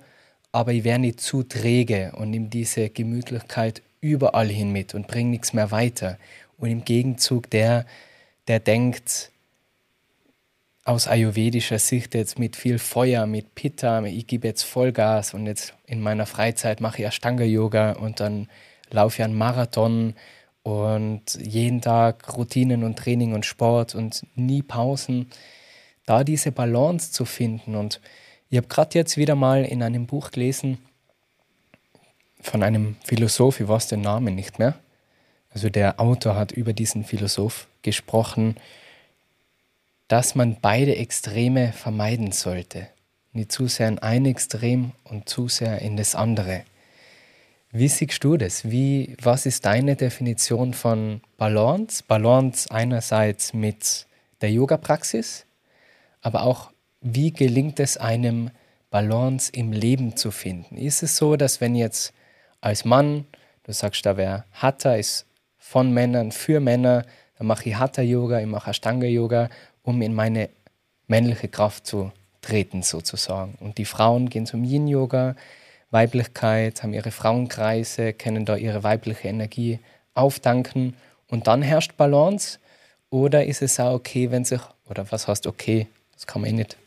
aber 0.52 0.74
ich 0.74 0.84
werde 0.84 1.02
nicht 1.02 1.22
zu 1.22 1.44
träge 1.44 2.14
und 2.16 2.30
nehme 2.30 2.48
diese 2.48 2.90
Gemütlichkeit 2.90 3.82
überall 4.02 4.48
hin 4.48 4.72
mit 4.72 4.94
und 4.94 5.08
bringe 5.08 5.32
nichts 5.32 5.54
mehr 5.54 5.72
weiter. 5.72 6.18
Und 6.58 6.70
im 6.70 6.86
Gegenzug 6.86 7.50
der, 7.50 7.86
der 8.48 8.60
denkt 8.60 9.32
aus 10.86 11.08
ayurvedischer 11.08 11.80
Sicht 11.80 12.14
jetzt 12.14 12.38
mit 12.38 12.56
viel 12.56 12.78
Feuer, 12.78 13.26
mit 13.26 13.56
Pitta, 13.56 14.04
ich 14.04 14.28
gebe 14.28 14.48
jetzt 14.48 14.64
Vollgas 14.64 15.34
und 15.34 15.48
jetzt 15.48 15.74
in 15.88 16.00
meiner 16.00 16.28
Freizeit 16.28 16.80
mache 16.80 17.02
ich 17.02 17.08
Ashtanga-Yoga 17.08 17.94
und 17.94 18.20
dann 18.20 18.48
laufe 18.92 19.18
ich 19.18 19.24
einen 19.24 19.36
Marathon 19.36 20.14
und 20.62 21.40
jeden 21.42 21.82
Tag 21.82 22.38
Routinen 22.38 22.84
und 22.84 23.00
Training 23.00 23.34
und 23.34 23.48
Sport 23.48 23.96
und 23.96 24.28
nie 24.36 24.62
Pausen. 24.62 25.32
Da 26.06 26.24
diese 26.24 26.52
Balance 26.52 27.12
zu 27.12 27.26
finden 27.26 27.76
und 27.76 28.00
ich 28.52 28.58
habe 28.58 28.68
gerade 28.68 28.98
jetzt 28.98 29.18
wieder 29.18 29.34
mal 29.34 29.66
in 29.66 29.82
einem 29.82 30.06
Buch 30.06 30.30
gelesen 30.30 30.78
von 32.42 32.62
einem 32.62 32.96
Philosoph, 33.04 33.60
ich 33.60 33.68
weiß 33.68 33.88
den 33.88 34.02
Namen 34.02 34.36
nicht 34.36 34.60
mehr. 34.60 34.76
Also 35.56 35.70
der 35.70 36.02
Autor 36.02 36.36
hat 36.36 36.52
über 36.52 36.74
diesen 36.74 37.06
Philosoph 37.06 37.68
gesprochen, 37.82 38.58
dass 40.10 40.36
man 40.36 40.58
beide 40.62 40.98
Extreme 40.98 41.72
vermeiden 41.72 42.34
sollte. 42.34 42.90
Nicht 43.32 43.54
zu 43.54 43.68
sehr 43.68 43.88
in 43.88 44.00
ein 44.00 44.26
Extrem 44.26 44.92
und 45.06 45.30
zu 45.30 45.48
sehr 45.48 45.82
in 45.82 45.96
das 45.96 46.14
andere. 46.14 46.66
Wie 47.72 47.88
siehst 47.88 48.22
du 48.26 48.36
das? 48.36 48.70
Wie, 48.70 49.16
was 49.22 49.46
ist 49.46 49.66
deine 49.66 49.96
Definition 49.96 50.74
von 50.74 51.22
Balance? 51.38 52.04
Balance 52.06 52.70
einerseits 52.70 53.54
mit 53.54 54.08
der 54.42 54.52
Yoga-Praxis, 54.52 55.46
aber 56.22 56.44
auch 56.44 56.72
wie 57.00 57.32
gelingt 57.32 57.80
es 57.80 57.96
einem, 57.96 58.52
Balance 58.90 59.52
im 59.54 59.72
Leben 59.72 60.18
zu 60.18 60.32
finden? 60.32 60.78
Ist 60.78 61.02
es 61.02 61.16
so, 61.16 61.38
dass 61.38 61.62
wenn 61.62 61.76
jetzt 61.76 62.14
als 62.60 62.84
Mann, 62.84 63.26
du 63.64 63.72
sagst, 63.72 64.06
da 64.06 64.18
wäre 64.18 64.44
Hatha 64.52 64.96
ist 64.96 65.26
von 65.68 65.92
Männern 65.92 66.32
für 66.32 66.60
Männer, 66.60 67.06
dann 67.40 67.48
mache 67.48 67.68
ich 67.68 67.76
Hatha-Yoga, 67.76 68.40
ich 68.40 68.46
mache 68.46 68.70
Ashtanga-Yoga, 68.70 69.50
um 69.82 70.00
in 70.04 70.14
meine 70.14 70.50
männliche 71.08 71.48
Kraft 71.48 71.88
zu 71.88 72.12
treten 72.42 72.84
sozusagen. 72.84 73.56
Und 73.60 73.80
die 73.80 73.86
Frauen 73.86 74.30
gehen 74.30 74.46
zum 74.46 74.64
Yin-Yoga, 74.64 75.36
Weiblichkeit, 75.90 76.84
haben 76.84 76.94
ihre 76.94 77.10
Frauenkreise, 77.10 78.14
können 78.14 78.46
da 78.46 78.56
ihre 78.56 78.84
weibliche 78.84 79.28
Energie 79.28 79.80
aufdanken 80.14 80.96
und 81.30 81.48
dann 81.48 81.64
herrscht 81.64 81.98
Balance? 81.98 82.60
Oder 83.10 83.46
ist 83.46 83.64
es 83.64 83.80
auch 83.80 83.96
okay, 83.96 84.30
wenn 84.30 84.46
sich, 84.46 84.62
oder 84.88 85.12
was 85.12 85.28
heißt 85.28 85.48
okay, 85.48 85.88
das 86.14 86.28
kann 86.28 86.44
man 86.44 86.52
eh 86.52 86.54
nicht 86.54 86.78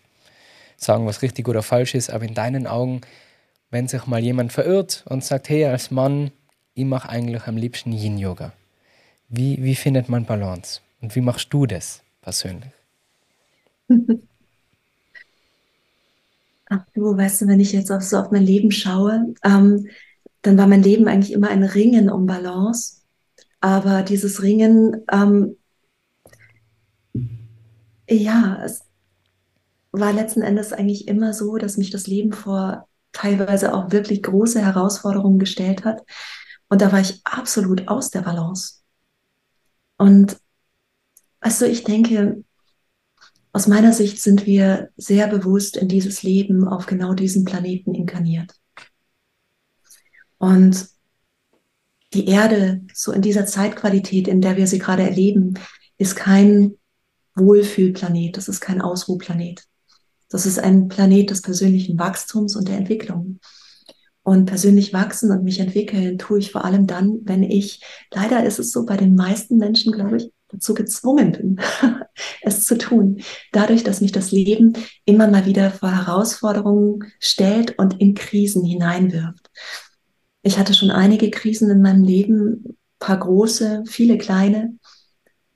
sagen, 0.77 1.05
was 1.05 1.23
richtig 1.23 1.49
oder 1.49 1.64
falsch 1.64 1.97
ist, 1.97 2.11
aber 2.11 2.25
in 2.25 2.35
deinen 2.35 2.69
Augen, 2.69 3.01
wenn 3.71 3.88
sich 3.88 4.07
mal 4.07 4.23
jemand 4.23 4.53
verirrt 4.53 5.03
und 5.09 5.25
sagt, 5.25 5.49
hey, 5.49 5.64
als 5.64 5.91
Mann, 5.91 6.31
ich 6.75 6.85
mache 6.85 7.09
eigentlich 7.09 7.45
am 7.49 7.57
liebsten 7.57 7.93
Yin-Yoga. 7.93 8.53
Wie, 9.29 9.62
wie 9.62 9.75
findet 9.75 10.09
man 10.09 10.25
Balance? 10.25 10.81
Und 11.01 11.14
wie 11.14 11.21
machst 11.21 11.53
du 11.53 11.67
das 11.67 12.03
persönlich? 12.23 12.73
Ach 16.71 16.85
du, 16.95 17.17
weißt 17.17 17.43
du, 17.43 17.47
wenn 17.47 17.61
ich 17.61 17.73
jetzt 17.73 17.91
auf, 17.91 18.03
so 18.03 18.19
auf 18.19 18.31
mein 18.31 18.43
Leben 18.43 18.71
schaue, 18.71 19.35
ähm, 19.43 19.88
dann 20.43 20.59
war 20.59 20.67
mein 20.67 20.83
Leben 20.83 21.09
eigentlich 21.09 21.33
immer 21.33 21.49
ein 21.49 21.64
Ringen 21.64 22.11
um 22.11 22.27
Balance. 22.27 23.03
Aber 23.61 24.03
dieses 24.03 24.43
Ringen, 24.43 25.03
ähm, 25.11 25.57
ja, 28.09 28.62
es 28.64 28.83
war 29.93 30.12
letzten 30.12 30.43
Endes 30.43 30.73
eigentlich 30.73 31.09
immer 31.09 31.33
so, 31.35 31.57
dass 31.57 31.77
mich 31.77 31.91
das 31.91 32.07
Leben 32.07 32.33
vor 32.33 32.87
teilweise 33.12 33.75
auch 33.75 33.91
wirklich 33.91 34.23
große 34.23 34.61
Herausforderungen 34.61 35.38
gestellt 35.38 35.85
hat. 35.85 36.03
Und 36.69 36.83
da 36.83 36.93
war 36.93 37.01
ich 37.01 37.21
absolut 37.25 37.88
aus 37.88 38.11
der 38.11 38.21
Balance. 38.23 38.78
Und 39.99 40.39
also 41.41 41.67
ich 41.67 41.85
denke, 41.85 42.43
aus 43.53 43.67
meiner 43.67 43.93
Sicht 43.93 44.21
sind 44.23 44.47
wir 44.47 44.91
sehr 44.97 45.27
bewusst 45.27 45.77
in 45.77 45.89
dieses 45.89 46.23
Leben 46.23 46.67
auf 46.67 46.87
genau 46.87 47.15
diesen 47.15 47.45
Planeten 47.45 47.95
inkarniert. 47.95 48.55
Und 50.39 50.89
die 52.15 52.27
Erde, 52.29 52.83
so 52.95 53.13
in 53.13 53.23
dieser 53.23 53.47
Zeitqualität, 53.47 54.29
in 54.29 54.41
der 54.41 54.57
wir 54.57 54.67
sie 54.67 54.79
gerade 54.79 55.03
erleben, 55.03 55.55
ist 55.99 56.17
kein 56.17 56.79
Wohlfühlplanet, 57.35 58.37
das 58.37 58.49
ist 58.49 58.61
kein 58.61 58.81
Ausruhplanet. 58.81 59.65
Das 60.31 60.47
ist 60.47 60.59
ein 60.59 60.89
Planet 60.89 61.31
des 61.31 61.43
persönlichen 61.43 61.99
Wachstums 61.99 62.55
und 62.55 62.69
der 62.69 62.77
Entwicklung. 62.77 63.41
Und 64.29 64.45
persönlich 64.45 64.93
wachsen 64.93 65.31
und 65.31 65.43
mich 65.43 65.59
entwickeln 65.59 66.19
tue 66.19 66.41
ich 66.41 66.53
vor 66.53 66.67
allem 66.67 66.87
dann, 66.87 67.21
wenn 67.23 67.43
ich, 67.43 67.83
leider 68.12 68.45
ist 68.45 68.59
es 68.59 68.73
so 68.73 68.85
bei 68.85 68.99
den 68.99 69.14
meisten 69.14 69.57
Menschen, 69.57 69.91
glaube 69.91 70.19
ich, 70.19 70.31
dazu 70.49 70.75
gezwungen 70.75 71.33
bin, 71.33 71.61
es 72.43 72.67
zu 72.67 72.77
tun. 72.77 73.23
Dadurch, 73.53 73.85
dass 73.85 74.03
mich 74.03 74.12
das 74.12 74.31
Leben 74.31 74.75
immer 75.07 75.29
mal 75.29 75.47
wieder 75.47 75.71
vor 75.71 75.91
Herausforderungen 75.91 77.11
stellt 77.19 77.79
und 77.79 78.03
in 78.03 78.12
Krisen 78.12 78.67
hineinwirft. 78.67 79.49
Ich 80.43 80.59
hatte 80.59 80.75
schon 80.75 80.91
einige 80.91 81.31
Krisen 81.31 81.71
in 81.71 81.81
meinem 81.81 82.05
Leben, 82.05 82.77
paar 82.99 83.19
große, 83.19 83.85
viele 83.87 84.19
kleine. 84.19 84.75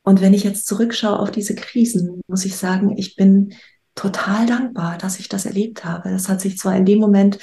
Und 0.02 0.22
wenn 0.22 0.32
ich 0.32 0.44
jetzt 0.44 0.66
zurückschaue 0.66 1.18
auf 1.18 1.30
diese 1.30 1.54
Krisen, 1.54 2.22
muss 2.26 2.46
ich 2.46 2.56
sagen, 2.56 2.96
ich 2.96 3.16
bin 3.16 3.52
total 3.94 4.46
dankbar, 4.46 4.96
dass 4.96 5.20
ich 5.20 5.28
das 5.28 5.44
erlebt 5.44 5.84
habe. 5.84 6.08
Das 6.08 6.30
hat 6.30 6.40
sich 6.40 6.56
zwar 6.56 6.74
in 6.74 6.86
dem 6.86 7.00
Moment 7.00 7.38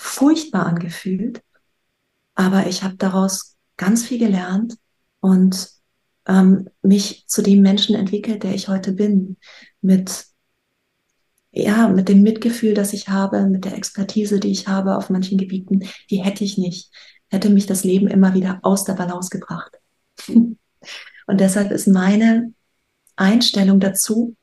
furchtbar 0.00 0.64
angefühlt, 0.66 1.42
aber 2.36 2.68
ich 2.68 2.84
habe 2.84 2.94
daraus 2.96 3.56
ganz 3.76 4.04
viel 4.04 4.20
gelernt 4.20 4.76
und 5.18 5.70
ähm, 6.28 6.68
mich 6.82 7.24
zu 7.26 7.42
dem 7.42 7.62
Menschen 7.62 7.96
entwickelt, 7.96 8.44
der 8.44 8.54
ich 8.54 8.68
heute 8.68 8.92
bin, 8.92 9.38
mit 9.80 10.26
ja, 11.50 11.88
mit 11.88 12.08
dem 12.08 12.22
Mitgefühl, 12.22 12.74
das 12.74 12.92
ich 12.92 13.08
habe, 13.08 13.46
mit 13.46 13.64
der 13.64 13.74
Expertise, 13.74 14.38
die 14.38 14.52
ich 14.52 14.68
habe 14.68 14.96
auf 14.96 15.10
manchen 15.10 15.36
Gebieten, 15.36 15.80
die 16.10 16.22
hätte 16.22 16.44
ich 16.44 16.58
nicht, 16.58 16.92
hätte 17.28 17.50
mich 17.50 17.66
das 17.66 17.82
Leben 17.82 18.06
immer 18.06 18.34
wieder 18.34 18.60
aus 18.62 18.84
der 18.84 18.92
Balance 18.92 19.30
gebracht. 19.30 19.72
Und 20.28 20.58
deshalb 21.26 21.72
ist 21.72 21.88
meine 21.88 22.52
Einstellung 23.16 23.80
dazu, 23.80 24.36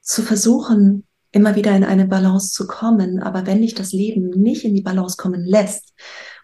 zu 0.00 0.22
versuchen, 0.22 1.05
immer 1.36 1.54
wieder 1.54 1.76
in 1.76 1.84
eine 1.84 2.06
Balance 2.06 2.52
zu 2.52 2.66
kommen. 2.66 3.22
Aber 3.22 3.46
wenn 3.46 3.60
dich 3.60 3.74
das 3.74 3.92
Leben 3.92 4.30
nicht 4.30 4.64
in 4.64 4.74
die 4.74 4.82
Balance 4.82 5.16
kommen 5.18 5.44
lässt, 5.44 5.94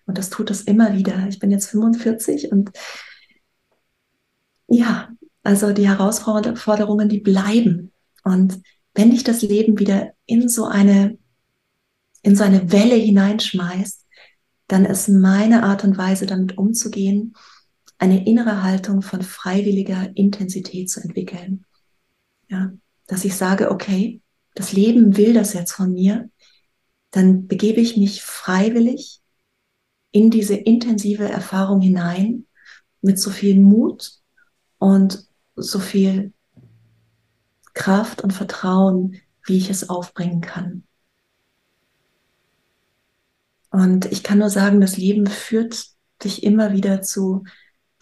und 0.04 0.18
das 0.18 0.28
tut 0.28 0.50
es 0.50 0.60
immer 0.62 0.94
wieder, 0.94 1.26
ich 1.28 1.38
bin 1.38 1.50
jetzt 1.50 1.70
45 1.70 2.52
und 2.52 2.70
ja, 4.68 5.08
also 5.42 5.72
die 5.72 5.88
Herausforderungen, 5.88 7.08
die 7.08 7.20
bleiben. 7.20 7.92
Und 8.22 8.60
wenn 8.94 9.10
dich 9.10 9.24
das 9.24 9.42
Leben 9.42 9.78
wieder 9.78 10.12
in 10.26 10.48
so 10.48 10.66
eine, 10.66 11.18
in 12.22 12.36
so 12.36 12.44
eine 12.44 12.70
Welle 12.70 12.94
hineinschmeißt, 12.94 14.06
dann 14.68 14.84
ist 14.84 15.08
meine 15.08 15.64
Art 15.64 15.84
und 15.84 15.96
Weise, 15.96 16.26
damit 16.26 16.58
umzugehen, 16.58 17.34
eine 17.98 18.26
innere 18.26 18.62
Haltung 18.62 19.02
von 19.02 19.22
freiwilliger 19.22 20.10
Intensität 20.14 20.90
zu 20.90 21.00
entwickeln. 21.00 21.64
Ja, 22.48 22.72
dass 23.06 23.24
ich 23.24 23.36
sage, 23.36 23.70
okay, 23.70 24.21
das 24.54 24.72
Leben 24.72 25.16
will 25.16 25.34
das 25.34 25.52
jetzt 25.52 25.72
von 25.72 25.92
mir, 25.92 26.30
dann 27.10 27.46
begebe 27.46 27.80
ich 27.80 27.96
mich 27.96 28.22
freiwillig 28.22 29.20
in 30.10 30.30
diese 30.30 30.54
intensive 30.54 31.28
Erfahrung 31.28 31.80
hinein 31.80 32.46
mit 33.00 33.18
so 33.18 33.30
viel 33.30 33.58
Mut 33.58 34.12
und 34.78 35.26
so 35.56 35.78
viel 35.78 36.32
Kraft 37.74 38.22
und 38.22 38.32
Vertrauen, 38.32 39.16
wie 39.46 39.56
ich 39.56 39.70
es 39.70 39.88
aufbringen 39.88 40.40
kann. 40.40 40.84
Und 43.70 44.04
ich 44.12 44.22
kann 44.22 44.38
nur 44.38 44.50
sagen, 44.50 44.80
das 44.80 44.98
Leben 44.98 45.26
führt 45.26 45.86
dich 46.22 46.42
immer 46.42 46.72
wieder 46.72 47.00
zu 47.00 47.44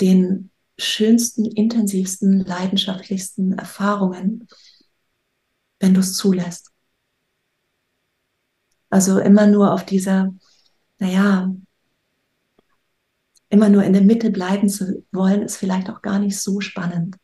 den 0.01 0.51
schönsten, 0.79 1.45
intensivsten, 1.45 2.41
leidenschaftlichsten 2.41 3.57
Erfahrungen, 3.57 4.49
wenn 5.81 5.95
du 5.95 6.01
es 6.01 6.15
zulässt. 6.15 6.71
Also 8.91 9.19
immer 9.19 9.47
nur 9.47 9.73
auf 9.73 9.85
dieser, 9.85 10.35
naja, 10.99 11.53
immer 13.49 13.69
nur 13.69 13.83
in 13.85 13.93
der 13.93 14.03
Mitte 14.03 14.31
bleiben 14.31 14.69
zu 14.69 15.05
wollen, 15.13 15.43
ist 15.43 15.57
vielleicht 15.57 15.91
auch 15.91 16.03
gar 16.03 16.19
nicht 16.19 16.39
so 16.39 16.61
spannend. 16.61 17.17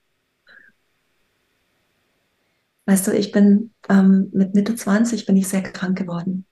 Weißt 2.87 3.07
du, 3.07 3.13
ich 3.13 3.33
bin 3.33 3.73
ähm, 3.89 4.31
mit 4.33 4.55
Mitte 4.55 4.75
20 4.77 5.27
bin 5.27 5.37
ich 5.37 5.49
sehr 5.49 5.63
krank 5.63 5.99
geworden. 5.99 6.47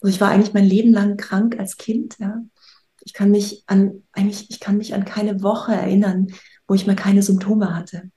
Also 0.00 0.14
ich 0.14 0.20
war 0.20 0.30
eigentlich 0.30 0.54
mein 0.54 0.64
Leben 0.64 0.92
lang 0.92 1.16
krank 1.16 1.58
als 1.58 1.76
Kind, 1.76 2.16
ja. 2.18 2.42
Ich 3.06 3.12
kann 3.12 3.30
mich 3.30 3.64
an, 3.66 4.02
eigentlich, 4.12 4.50
ich 4.50 4.60
kann 4.60 4.78
mich 4.78 4.94
an 4.94 5.04
keine 5.04 5.42
Woche 5.42 5.74
erinnern, 5.74 6.28
wo 6.66 6.74
ich 6.74 6.86
mal 6.86 6.96
keine 6.96 7.22
Symptome 7.22 7.74
hatte. 7.74 8.10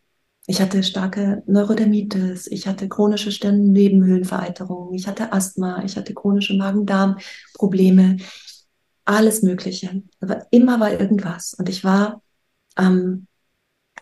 Ich 0.49 0.61
hatte 0.61 0.81
starke 0.81 1.43
Neurodermitis, 1.45 2.47
ich 2.47 2.67
hatte 2.67 2.87
chronische 2.87 3.33
Stirnnebenhöhlenvereiterung, 3.33 4.93
ich 4.93 5.05
hatte 5.05 5.33
Asthma, 5.33 5.83
ich 5.83 5.97
hatte 5.97 6.13
chronische 6.13 6.55
Magen-Darm-Probleme, 6.55 8.17
alles 9.03 9.41
Mögliche. 9.41 10.03
Aber 10.21 10.47
immer 10.51 10.79
war 10.79 10.91
irgendwas. 10.91 11.53
Und 11.53 11.67
ich 11.67 11.83
war 11.83 12.23
ähm, 12.77 13.27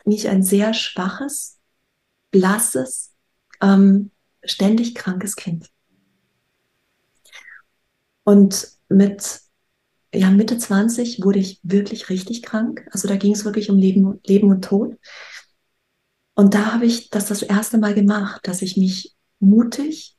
nicht 0.06 0.28
ein 0.28 0.44
sehr 0.44 0.76
schwaches, 0.76 1.58
blasses, 2.30 3.12
ähm, 3.60 4.12
ständig 4.44 4.94
krankes 4.94 5.36
Kind. 5.36 5.72
Und 8.24 8.68
mit 8.88 9.42
ja, 10.14 10.30
Mitte 10.30 10.58
20 10.58 11.24
wurde 11.24 11.40
ich 11.40 11.60
wirklich 11.64 12.10
richtig 12.10 12.44
krank. 12.44 12.88
Also 12.92 13.08
da 13.08 13.16
ging 13.16 13.34
es 13.34 13.46
wirklich 13.46 13.70
um 13.70 13.78
Leben, 13.78 14.20
Leben 14.26 14.50
und 14.50 14.64
Tod. 14.64 14.98
Und 16.36 16.54
da 16.54 16.74
habe 16.74 16.86
ich 16.86 17.10
das 17.10 17.28
das 17.28 17.42
erste 17.42 17.78
Mal 17.78 17.94
gemacht, 17.94 18.42
dass 18.48 18.62
ich 18.62 18.78
mich 18.78 19.16
mutig 19.40 20.16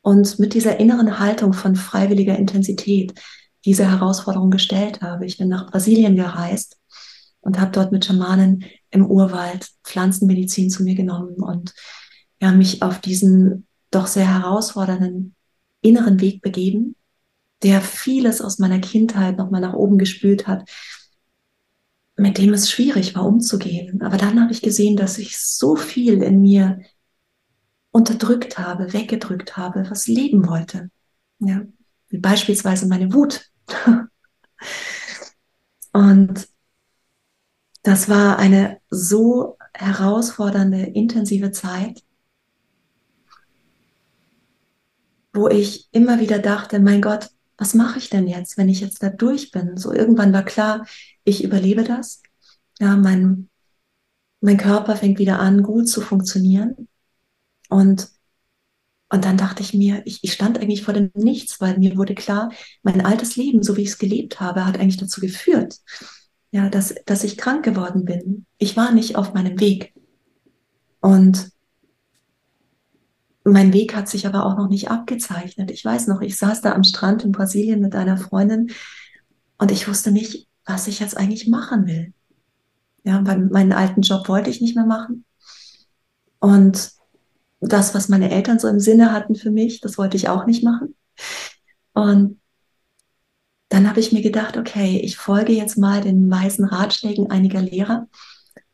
und 0.00 0.38
mit 0.38 0.54
dieser 0.54 0.80
inneren 0.80 1.18
Haltung 1.18 1.52
von 1.52 1.76
freiwilliger 1.76 2.38
Intensität 2.38 3.14
diese 3.64 3.88
Herausforderung 3.88 4.50
gestellt 4.50 5.00
habe. 5.02 5.26
Ich 5.26 5.38
bin 5.38 5.48
nach 5.48 5.70
Brasilien 5.70 6.16
gereist 6.16 6.78
und 7.40 7.60
habe 7.60 7.72
dort 7.72 7.92
mit 7.92 8.04
Schamanen 8.04 8.64
im 8.90 9.06
Urwald 9.06 9.68
Pflanzenmedizin 9.84 10.70
zu 10.70 10.82
mir 10.82 10.94
genommen 10.94 11.36
und 11.36 11.74
ja, 12.40 12.52
mich 12.52 12.82
auf 12.82 13.00
diesen 13.00 13.66
doch 13.90 14.06
sehr 14.06 14.26
herausfordernden 14.26 15.34
inneren 15.80 16.20
Weg 16.20 16.42
begeben, 16.42 16.96
der 17.62 17.80
vieles 17.80 18.40
aus 18.40 18.58
meiner 18.58 18.80
Kindheit 18.80 19.36
nochmal 19.36 19.60
nach 19.60 19.74
oben 19.74 19.98
gespült 19.98 20.46
hat, 20.46 20.68
mit 22.16 22.38
dem 22.38 22.52
es 22.52 22.70
schwierig 22.70 23.14
war 23.14 23.26
umzugehen. 23.26 24.02
Aber 24.02 24.16
dann 24.16 24.40
habe 24.40 24.52
ich 24.52 24.62
gesehen, 24.62 24.96
dass 24.96 25.18
ich 25.18 25.38
so 25.38 25.76
viel 25.76 26.22
in 26.22 26.40
mir 26.40 26.80
unterdrückt 27.90 28.58
habe, 28.58 28.92
weggedrückt 28.92 29.56
habe, 29.56 29.86
was 29.90 30.06
leben 30.06 30.48
wollte. 30.48 30.90
Ja, 31.38 31.62
wie 32.08 32.18
beispielsweise 32.18 32.86
meine 32.86 33.12
Wut. 33.12 33.50
Und 35.92 36.48
das 37.82 38.08
war 38.08 38.38
eine 38.38 38.80
so 38.90 39.58
herausfordernde, 39.74 40.82
intensive 40.82 41.50
Zeit, 41.50 42.02
wo 45.32 45.48
ich 45.48 45.88
immer 45.92 46.20
wieder 46.20 46.38
dachte, 46.38 46.78
mein 46.78 47.02
Gott, 47.02 47.30
was 47.56 47.74
mache 47.74 47.98
ich 47.98 48.10
denn 48.10 48.26
jetzt, 48.26 48.56
wenn 48.58 48.68
ich 48.68 48.80
jetzt 48.80 49.02
da 49.02 49.08
durch 49.08 49.50
bin? 49.50 49.76
So 49.76 49.92
irgendwann 49.92 50.32
war 50.32 50.44
klar, 50.44 50.86
ich 51.24 51.44
überlebe 51.44 51.84
das. 51.84 52.22
Ja, 52.78 52.96
mein, 52.96 53.48
mein 54.40 54.56
Körper 54.56 54.96
fängt 54.96 55.18
wieder 55.18 55.38
an, 55.38 55.62
gut 55.62 55.88
zu 55.88 56.00
funktionieren. 56.00 56.88
Und 57.68 58.10
Und 59.10 59.24
dann 59.24 59.36
dachte 59.36 59.62
ich 59.62 59.74
mir, 59.74 60.02
ich, 60.06 60.24
ich 60.24 60.32
stand 60.32 60.58
eigentlich 60.58 60.82
vor 60.84 60.94
dem 60.94 61.10
Nichts, 61.14 61.60
weil 61.60 61.78
mir 61.78 61.96
wurde 61.96 62.14
klar, 62.14 62.50
mein 62.82 63.04
altes 63.04 63.36
Leben, 63.36 63.62
so 63.62 63.76
wie 63.76 63.82
ich 63.82 63.90
es 63.90 63.98
gelebt 63.98 64.40
habe, 64.40 64.64
hat 64.64 64.78
eigentlich 64.78 64.96
dazu 64.96 65.20
geführt, 65.20 65.76
ja, 66.50 66.68
dass, 66.70 66.94
dass 67.06 67.24
ich 67.24 67.36
krank 67.36 67.62
geworden 67.64 68.04
bin. 68.04 68.46
Ich 68.58 68.76
war 68.76 68.90
nicht 68.92 69.16
auf 69.16 69.34
meinem 69.34 69.60
Weg. 69.60 69.92
Und 71.00 71.50
mein 73.44 73.72
Weg 73.72 73.94
hat 73.94 74.08
sich 74.08 74.26
aber 74.26 74.46
auch 74.46 74.56
noch 74.56 74.68
nicht 74.68 74.90
abgezeichnet. 74.90 75.70
Ich 75.70 75.84
weiß 75.84 76.06
noch, 76.06 76.20
ich 76.20 76.36
saß 76.38 76.60
da 76.62 76.72
am 76.72 76.84
Strand 76.84 77.24
in 77.24 77.32
Brasilien 77.32 77.80
mit 77.80 77.94
einer 77.94 78.16
Freundin 78.16 78.70
und 79.58 79.70
ich 79.72 79.88
wusste 79.88 80.12
nicht, 80.12 80.48
was 80.64 80.86
ich 80.86 81.00
jetzt 81.00 81.16
eigentlich 81.16 81.48
machen 81.48 81.86
will. 81.86 82.12
Ja, 83.04 83.26
weil 83.26 83.38
meinen 83.38 83.72
alten 83.72 84.02
Job 84.02 84.28
wollte 84.28 84.50
ich 84.50 84.60
nicht 84.60 84.76
mehr 84.76 84.86
machen. 84.86 85.24
Und 86.38 86.92
das, 87.60 87.94
was 87.94 88.08
meine 88.08 88.30
Eltern 88.30 88.58
so 88.58 88.68
im 88.68 88.80
Sinne 88.80 89.12
hatten 89.12 89.34
für 89.34 89.50
mich, 89.50 89.80
das 89.80 89.98
wollte 89.98 90.16
ich 90.16 90.28
auch 90.28 90.46
nicht 90.46 90.62
machen. 90.62 90.94
Und 91.94 92.40
dann 93.68 93.88
habe 93.88 94.00
ich 94.00 94.12
mir 94.12 94.22
gedacht, 94.22 94.56
okay, 94.56 94.98
ich 94.98 95.16
folge 95.16 95.52
jetzt 95.52 95.78
mal 95.78 96.00
den 96.00 96.30
weisen 96.30 96.64
Ratschlägen 96.64 97.30
einiger 97.30 97.62
Lehrer 97.62 98.08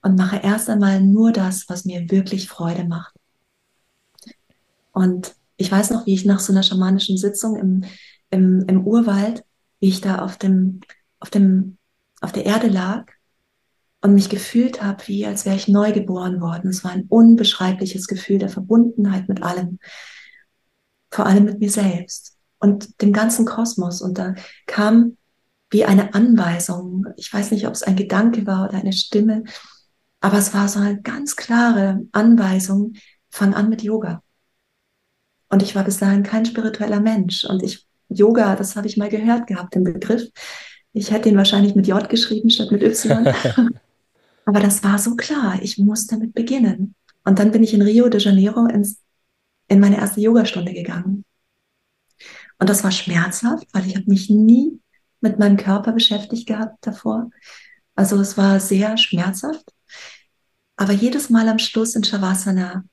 und 0.02 0.16
mache 0.16 0.40
erst 0.42 0.68
einmal 0.68 1.00
nur 1.00 1.32
das, 1.32 1.68
was 1.68 1.84
mir 1.84 2.10
wirklich 2.10 2.48
Freude 2.48 2.84
macht. 2.84 3.14
Und 4.92 5.36
ich 5.56 5.70
weiß 5.70 5.90
noch, 5.90 6.06
wie 6.06 6.14
ich 6.14 6.24
nach 6.24 6.40
so 6.40 6.52
einer 6.52 6.62
schamanischen 6.62 7.16
Sitzung 7.16 7.56
im, 7.56 7.84
im, 8.30 8.64
im 8.66 8.86
Urwald, 8.86 9.44
wie 9.80 9.88
ich 9.88 10.00
da 10.00 10.18
auf 10.18 10.36
dem, 10.36 10.80
auf 11.20 11.30
dem, 11.30 11.77
auf 12.20 12.32
der 12.32 12.46
Erde 12.46 12.68
lag 12.68 13.06
und 14.00 14.14
mich 14.14 14.28
gefühlt 14.28 14.82
habe, 14.82 15.06
wie 15.06 15.26
als 15.26 15.44
wäre 15.44 15.56
ich 15.56 15.68
neu 15.68 15.92
geboren 15.92 16.40
worden. 16.40 16.70
Es 16.70 16.84
war 16.84 16.92
ein 16.92 17.06
unbeschreibliches 17.08 18.06
Gefühl 18.06 18.38
der 18.38 18.48
Verbundenheit 18.48 19.28
mit 19.28 19.42
allem, 19.42 19.78
vor 21.10 21.26
allem 21.26 21.44
mit 21.44 21.58
mir 21.58 21.70
selbst 21.70 22.36
und 22.58 23.00
dem 23.02 23.12
ganzen 23.12 23.46
Kosmos. 23.46 24.02
Und 24.02 24.18
da 24.18 24.34
kam 24.66 25.16
wie 25.70 25.84
eine 25.84 26.14
Anweisung. 26.14 27.06
Ich 27.16 27.32
weiß 27.32 27.50
nicht, 27.50 27.66
ob 27.66 27.74
es 27.74 27.82
ein 27.82 27.96
Gedanke 27.96 28.46
war 28.46 28.68
oder 28.68 28.78
eine 28.78 28.92
Stimme, 28.92 29.44
aber 30.20 30.38
es 30.38 30.54
war 30.54 30.68
so 30.68 30.80
eine 30.80 31.00
ganz 31.00 31.36
klare 31.36 32.06
Anweisung, 32.12 32.94
fang 33.30 33.54
an 33.54 33.68
mit 33.68 33.82
Yoga. 33.82 34.22
Und 35.48 35.62
ich 35.62 35.74
war 35.74 35.84
bis 35.84 35.98
dahin 35.98 36.22
kein 36.22 36.44
spiritueller 36.44 37.00
Mensch. 37.00 37.44
Und 37.44 37.62
ich, 37.62 37.86
Yoga, 38.08 38.56
das 38.56 38.76
habe 38.76 38.86
ich 38.86 38.96
mal 38.96 39.08
gehört 39.08 39.46
gehabt, 39.46 39.74
den 39.74 39.84
Begriff. 39.84 40.28
Ich 40.92 41.10
hätte 41.10 41.28
ihn 41.28 41.36
wahrscheinlich 41.36 41.74
mit 41.74 41.86
J 41.86 42.08
geschrieben 42.08 42.50
statt 42.50 42.70
mit 42.70 42.82
Y. 42.82 43.26
Aber 44.44 44.60
das 44.60 44.82
war 44.82 44.98
so 44.98 45.14
klar, 45.14 45.58
ich 45.62 45.78
muss 45.78 46.06
damit 46.06 46.34
beginnen. 46.34 46.94
Und 47.24 47.38
dann 47.38 47.50
bin 47.50 47.62
ich 47.62 47.74
in 47.74 47.82
Rio 47.82 48.08
de 48.08 48.20
Janeiro 48.20 48.66
ins, 48.66 49.02
in 49.68 49.80
meine 49.80 49.98
erste 49.98 50.20
Yogastunde 50.20 50.72
gegangen. 50.72 51.24
Und 52.58 52.68
das 52.68 52.82
war 52.82 52.90
schmerzhaft, 52.90 53.66
weil 53.72 53.86
ich 53.86 53.94
habe 53.94 54.06
mich 54.08 54.30
nie 54.30 54.80
mit 55.20 55.38
meinem 55.38 55.56
Körper 55.56 55.92
beschäftigt 55.92 56.46
gehabt 56.46 56.78
davor. 56.80 57.30
Also 57.94 58.18
es 58.20 58.36
war 58.36 58.60
sehr 58.60 58.96
schmerzhaft. 58.96 59.72
Aber 60.76 60.92
jedes 60.92 61.28
Mal 61.28 61.48
am 61.48 61.58
Schluss 61.58 61.94
in 61.94 62.04
Shavasana 62.04 62.84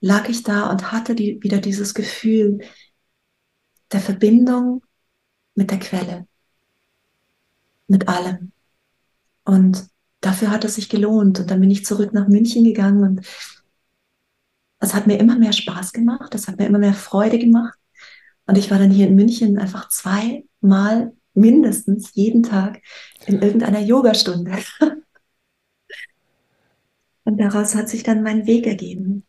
lag 0.00 0.28
ich 0.28 0.42
da 0.42 0.70
und 0.70 0.92
hatte 0.92 1.14
die, 1.14 1.42
wieder 1.42 1.58
dieses 1.58 1.94
Gefühl 1.94 2.60
der 3.92 4.00
Verbindung 4.00 4.84
mit 5.54 5.70
der 5.70 5.78
Quelle, 5.78 6.26
mit 7.90 8.08
allem. 8.08 8.52
Und 9.44 9.86
dafür 10.20 10.50
hat 10.50 10.64
es 10.64 10.76
sich 10.76 10.88
gelohnt. 10.88 11.40
Und 11.40 11.50
dann 11.50 11.60
bin 11.60 11.70
ich 11.70 11.84
zurück 11.84 12.12
nach 12.12 12.28
München 12.28 12.64
gegangen 12.64 13.02
und 13.02 13.26
es 14.82 14.94
hat 14.94 15.06
mir 15.06 15.18
immer 15.18 15.36
mehr 15.36 15.52
Spaß 15.52 15.92
gemacht, 15.92 16.34
es 16.34 16.48
hat 16.48 16.56
mir 16.56 16.66
immer 16.66 16.78
mehr 16.78 16.94
Freude 16.94 17.38
gemacht. 17.38 17.78
Und 18.46 18.56
ich 18.56 18.70
war 18.70 18.78
dann 18.78 18.90
hier 18.90 19.08
in 19.08 19.14
München 19.14 19.58
einfach 19.58 19.90
zweimal 19.90 21.12
mindestens 21.34 22.14
jeden 22.14 22.42
Tag 22.42 22.80
in 23.26 23.42
irgendeiner 23.42 23.80
Yogastunde. 23.80 24.52
Und 27.24 27.38
daraus 27.38 27.74
hat 27.74 27.90
sich 27.90 28.02
dann 28.02 28.22
mein 28.22 28.46
Weg 28.46 28.66
ergeben. 28.66 29.26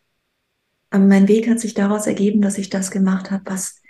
Aber 0.90 1.04
mein 1.04 1.28
Weg 1.28 1.50
hat 1.50 1.60
sich 1.60 1.74
daraus 1.74 2.08
ergeben, 2.08 2.42
dass 2.42 2.58
ich 2.58 2.70
das 2.70 2.90
gemacht 2.90 3.30
habe, 3.30 3.44
was, 3.46 3.82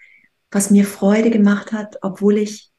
was 0.50 0.72
mir 0.72 0.86
Freude 0.86 1.30
gemacht 1.30 1.72
hat, 1.72 1.98
obwohl 2.02 2.40
ich 2.40 2.71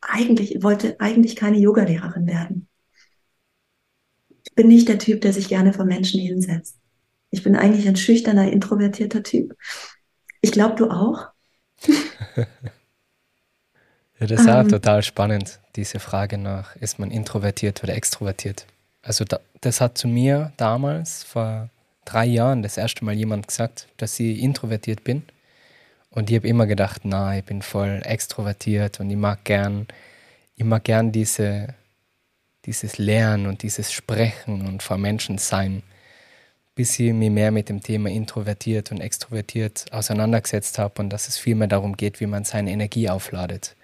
eigentlich 0.00 0.62
wollte 0.62 0.98
eigentlich 1.00 1.36
keine 1.36 1.58
Yogalehrerin 1.58 2.26
werden 2.26 2.68
bin 4.58 4.66
nicht 4.66 4.88
der 4.88 4.98
Typ, 4.98 5.20
der 5.20 5.32
sich 5.32 5.48
gerne 5.48 5.72
vor 5.72 5.84
Menschen 5.84 6.20
hinsetzt. 6.20 6.80
Ich 7.30 7.44
bin 7.44 7.54
eigentlich 7.54 7.86
ein 7.86 7.94
schüchterner, 7.94 8.50
introvertierter 8.50 9.22
Typ. 9.22 9.56
Ich 10.40 10.50
glaube, 10.50 10.74
du 10.74 10.90
auch. 10.90 11.28
ja, 12.36 12.46
das 14.18 14.40
ist 14.40 14.48
auch 14.48 14.62
ähm, 14.62 14.68
total 14.68 15.04
spannend, 15.04 15.60
diese 15.76 16.00
Frage 16.00 16.38
nach, 16.38 16.74
ist 16.74 16.98
man 16.98 17.12
introvertiert 17.12 17.84
oder 17.84 17.94
extrovertiert? 17.94 18.66
Also 19.00 19.24
da, 19.24 19.38
das 19.60 19.80
hat 19.80 19.96
zu 19.96 20.08
mir 20.08 20.52
damals, 20.56 21.22
vor 21.22 21.70
drei 22.04 22.26
Jahren, 22.26 22.64
das 22.64 22.78
erste 22.78 23.04
Mal 23.04 23.14
jemand 23.14 23.46
gesagt, 23.46 23.86
dass 23.96 24.18
ich 24.18 24.40
introvertiert 24.40 25.04
bin. 25.04 25.22
Und 26.18 26.30
ich 26.30 26.36
habe 26.36 26.48
immer 26.48 26.66
gedacht, 26.66 27.02
na, 27.04 27.38
ich 27.38 27.44
bin 27.44 27.62
voll 27.62 28.02
extrovertiert 28.04 28.98
und 28.98 29.08
ich 29.08 29.16
mag 29.16 29.44
gern, 29.44 29.86
ich 30.56 30.64
mag 30.64 30.82
gern 30.82 31.12
diese 31.12 31.74
dieses 32.68 32.98
Lernen 32.98 33.46
und 33.46 33.62
dieses 33.62 33.92
Sprechen 33.92 34.66
und 34.66 34.82
vor 34.82 34.98
Menschen 34.98 35.38
sein, 35.38 35.82
bis 36.74 36.98
ich 36.98 37.12
mich 37.14 37.30
mehr 37.30 37.50
mit 37.50 37.70
dem 37.70 37.82
Thema 37.82 38.10
introvertiert 38.10 38.90
und 38.92 39.00
extrovertiert 39.00 39.86
auseinandergesetzt 39.90 40.78
habe 40.78 41.00
und 41.00 41.10
dass 41.10 41.28
es 41.28 41.38
viel 41.38 41.54
mehr 41.54 41.68
darum 41.68 41.96
geht, 41.96 42.20
wie 42.20 42.26
man 42.26 42.44
seine 42.44 42.70
Energie 42.70 43.08
aufladet. 43.08 43.74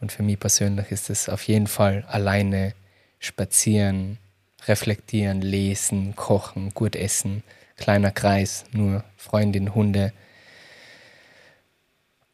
Und 0.00 0.12
für 0.12 0.22
mich 0.22 0.38
persönlich 0.38 0.90
ist 0.90 1.08
es 1.08 1.28
auf 1.28 1.44
jeden 1.44 1.66
Fall 1.66 2.04
alleine 2.08 2.74
spazieren, 3.20 4.18
reflektieren, 4.66 5.40
lesen, 5.40 6.14
kochen, 6.14 6.74
gut 6.74 6.94
essen, 6.94 7.42
kleiner 7.76 8.10
Kreis, 8.10 8.64
nur 8.72 9.02
Freundin, 9.16 9.74
Hunde. 9.74 10.12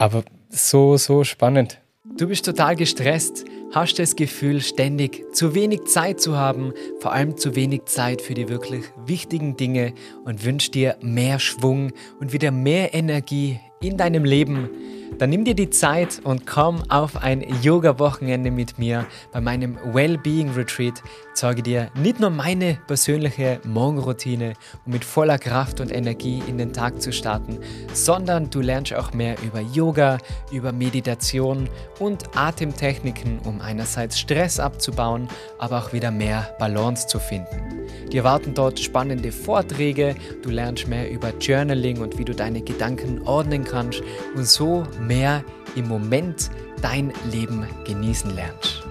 Aber 0.02 0.24
so, 0.48 0.96
so 0.96 1.22
spannend. 1.22 1.78
Du 2.18 2.26
bist 2.26 2.44
total 2.44 2.74
gestresst, 2.74 3.44
hast 3.70 4.00
das 4.00 4.16
Gefühl, 4.16 4.60
ständig 4.60 5.24
zu 5.32 5.54
wenig 5.54 5.84
Zeit 5.84 6.20
zu 6.20 6.36
haben, 6.36 6.72
vor 6.98 7.12
allem 7.12 7.36
zu 7.36 7.54
wenig 7.54 7.84
Zeit 7.84 8.20
für 8.20 8.34
die 8.34 8.48
wirklich 8.48 8.82
wichtigen 9.06 9.56
Dinge 9.56 9.94
und 10.24 10.44
wünschst 10.44 10.74
dir 10.74 10.96
mehr 11.02 11.38
Schwung 11.38 11.92
und 12.18 12.32
wieder 12.32 12.50
mehr 12.50 12.94
Energie 12.94 13.60
in 13.80 13.96
deinem 13.96 14.24
Leben 14.24 14.70
dann 15.18 15.30
nimm 15.30 15.44
dir 15.44 15.54
die 15.54 15.70
Zeit 15.70 16.20
und 16.24 16.46
komm 16.46 16.82
auf 16.88 17.16
ein 17.16 17.44
Yoga-Wochenende 17.62 18.50
mit 18.50 18.78
mir 18.78 19.06
bei 19.32 19.40
meinem 19.40 19.76
Wellbeing 19.92 20.50
Retreat. 20.50 21.02
Zeige 21.34 21.62
dir 21.62 21.90
nicht 21.94 22.20
nur 22.20 22.30
meine 22.30 22.78
persönliche 22.86 23.60
Morgenroutine, 23.64 24.54
um 24.84 24.92
mit 24.92 25.04
voller 25.04 25.38
Kraft 25.38 25.80
und 25.80 25.92
Energie 25.92 26.42
in 26.46 26.58
den 26.58 26.72
Tag 26.72 27.00
zu 27.00 27.12
starten, 27.12 27.58
sondern 27.92 28.50
du 28.50 28.60
lernst 28.60 28.94
auch 28.94 29.12
mehr 29.12 29.36
über 29.42 29.60
Yoga, 29.60 30.18
über 30.50 30.72
Meditation 30.72 31.68
und 31.98 32.36
Atemtechniken, 32.36 33.38
um 33.44 33.60
einerseits 33.60 34.18
Stress 34.18 34.60
abzubauen, 34.60 35.28
aber 35.58 35.78
auch 35.78 35.92
wieder 35.92 36.10
mehr 36.10 36.54
Balance 36.58 37.06
zu 37.06 37.18
finden. 37.18 37.72
Dir 38.12 38.24
warten 38.24 38.52
dort 38.54 38.78
spannende 38.78 39.32
Vorträge, 39.32 40.14
du 40.42 40.50
lernst 40.50 40.86
mehr 40.86 41.10
über 41.10 41.32
Journaling 41.38 41.98
und 42.00 42.18
wie 42.18 42.24
du 42.24 42.34
deine 42.34 42.60
Gedanken 42.60 43.22
ordnen 43.26 43.64
kannst 43.64 44.02
und 44.34 44.46
so 44.46 44.84
mehr 45.06 45.44
im 45.76 45.86
Moment 45.88 46.50
dein 46.80 47.12
Leben 47.30 47.66
genießen 47.84 48.34
lernst. 48.34 48.82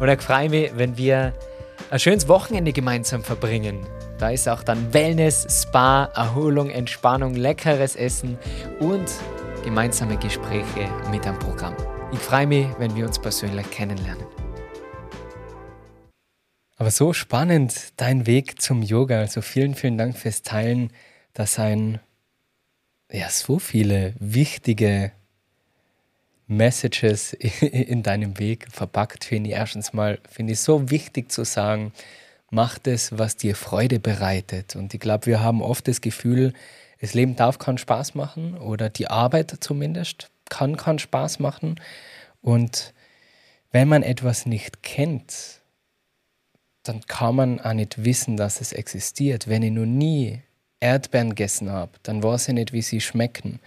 Oder 0.00 0.14
ich 0.14 0.20
freue 0.20 0.50
mich, 0.50 0.72
wenn 0.74 0.98
wir 0.98 1.32
ein 1.90 1.98
schönes 1.98 2.28
Wochenende 2.28 2.72
gemeinsam 2.72 3.22
verbringen. 3.22 3.78
Da 4.18 4.30
ist 4.30 4.48
auch 4.48 4.62
dann 4.62 4.92
Wellness, 4.92 5.62
Spa, 5.62 6.10
Erholung, 6.14 6.68
Entspannung, 6.68 7.34
leckeres 7.34 7.96
Essen 7.96 8.36
und 8.80 9.10
gemeinsame 9.62 10.16
Gespräche 10.16 10.88
mit 11.10 11.26
am 11.26 11.38
Programm. 11.38 11.76
Ich 12.12 12.18
freue 12.18 12.46
mich, 12.46 12.66
wenn 12.78 12.94
wir 12.96 13.06
uns 13.06 13.18
persönlich 13.18 13.70
kennenlernen. 13.70 14.24
Aber 16.76 16.90
so 16.90 17.12
spannend 17.12 17.92
dein 17.96 18.26
Weg 18.26 18.60
zum 18.60 18.82
Yoga. 18.82 19.18
Also 19.18 19.42
vielen, 19.42 19.74
vielen 19.74 19.98
Dank 19.98 20.16
fürs 20.16 20.42
Teilen. 20.42 20.92
Da 21.34 21.46
seien 21.46 22.00
ja 23.12 23.28
so 23.28 23.58
viele 23.58 24.14
wichtige 24.18 25.12
Messages 26.46 27.32
in 27.60 28.02
deinem 28.02 28.38
Weg 28.38 28.66
verpackt, 28.70 29.24
finde 29.24 29.50
ich 29.50 29.56
erstens 29.56 29.92
mal, 29.92 30.18
finde 30.28 30.54
ich 30.54 30.60
so 30.60 30.90
wichtig 30.90 31.30
zu 31.30 31.44
sagen, 31.44 31.92
Mach 32.52 32.78
das, 32.78 33.16
was 33.16 33.36
dir 33.36 33.54
Freude 33.54 34.00
bereitet. 34.00 34.74
Und 34.74 34.92
ich 34.92 34.98
glaube, 34.98 35.26
wir 35.26 35.40
haben 35.40 35.62
oft 35.62 35.86
das 35.86 36.00
Gefühl, 36.00 36.52
das 37.00 37.14
Leben 37.14 37.36
darf 37.36 37.58
keinen 37.58 37.78
Spaß 37.78 38.14
machen 38.14 38.56
oder 38.56 38.90
die 38.90 39.08
Arbeit 39.08 39.56
zumindest 39.60 40.30
kann 40.48 40.76
keinen 40.76 40.98
Spaß 40.98 41.38
machen. 41.38 41.80
Und 42.42 42.92
wenn 43.70 43.88
man 43.88 44.02
etwas 44.02 44.46
nicht 44.46 44.82
kennt, 44.82 45.60
dann 46.82 47.00
kann 47.06 47.36
man 47.36 47.60
auch 47.60 47.72
nicht 47.72 48.04
wissen, 48.04 48.36
dass 48.36 48.60
es 48.60 48.72
existiert. 48.72 49.48
Wenn 49.48 49.62
ich 49.62 49.72
noch 49.72 49.86
nie 49.86 50.42
Erdbeeren 50.80 51.30
gegessen 51.30 51.70
habe, 51.70 51.92
dann 52.02 52.22
weiß 52.22 52.48
ich 52.48 52.54
nicht, 52.54 52.72
wie 52.72 52.82
sie 52.82 53.00
schmecken. 53.00 53.60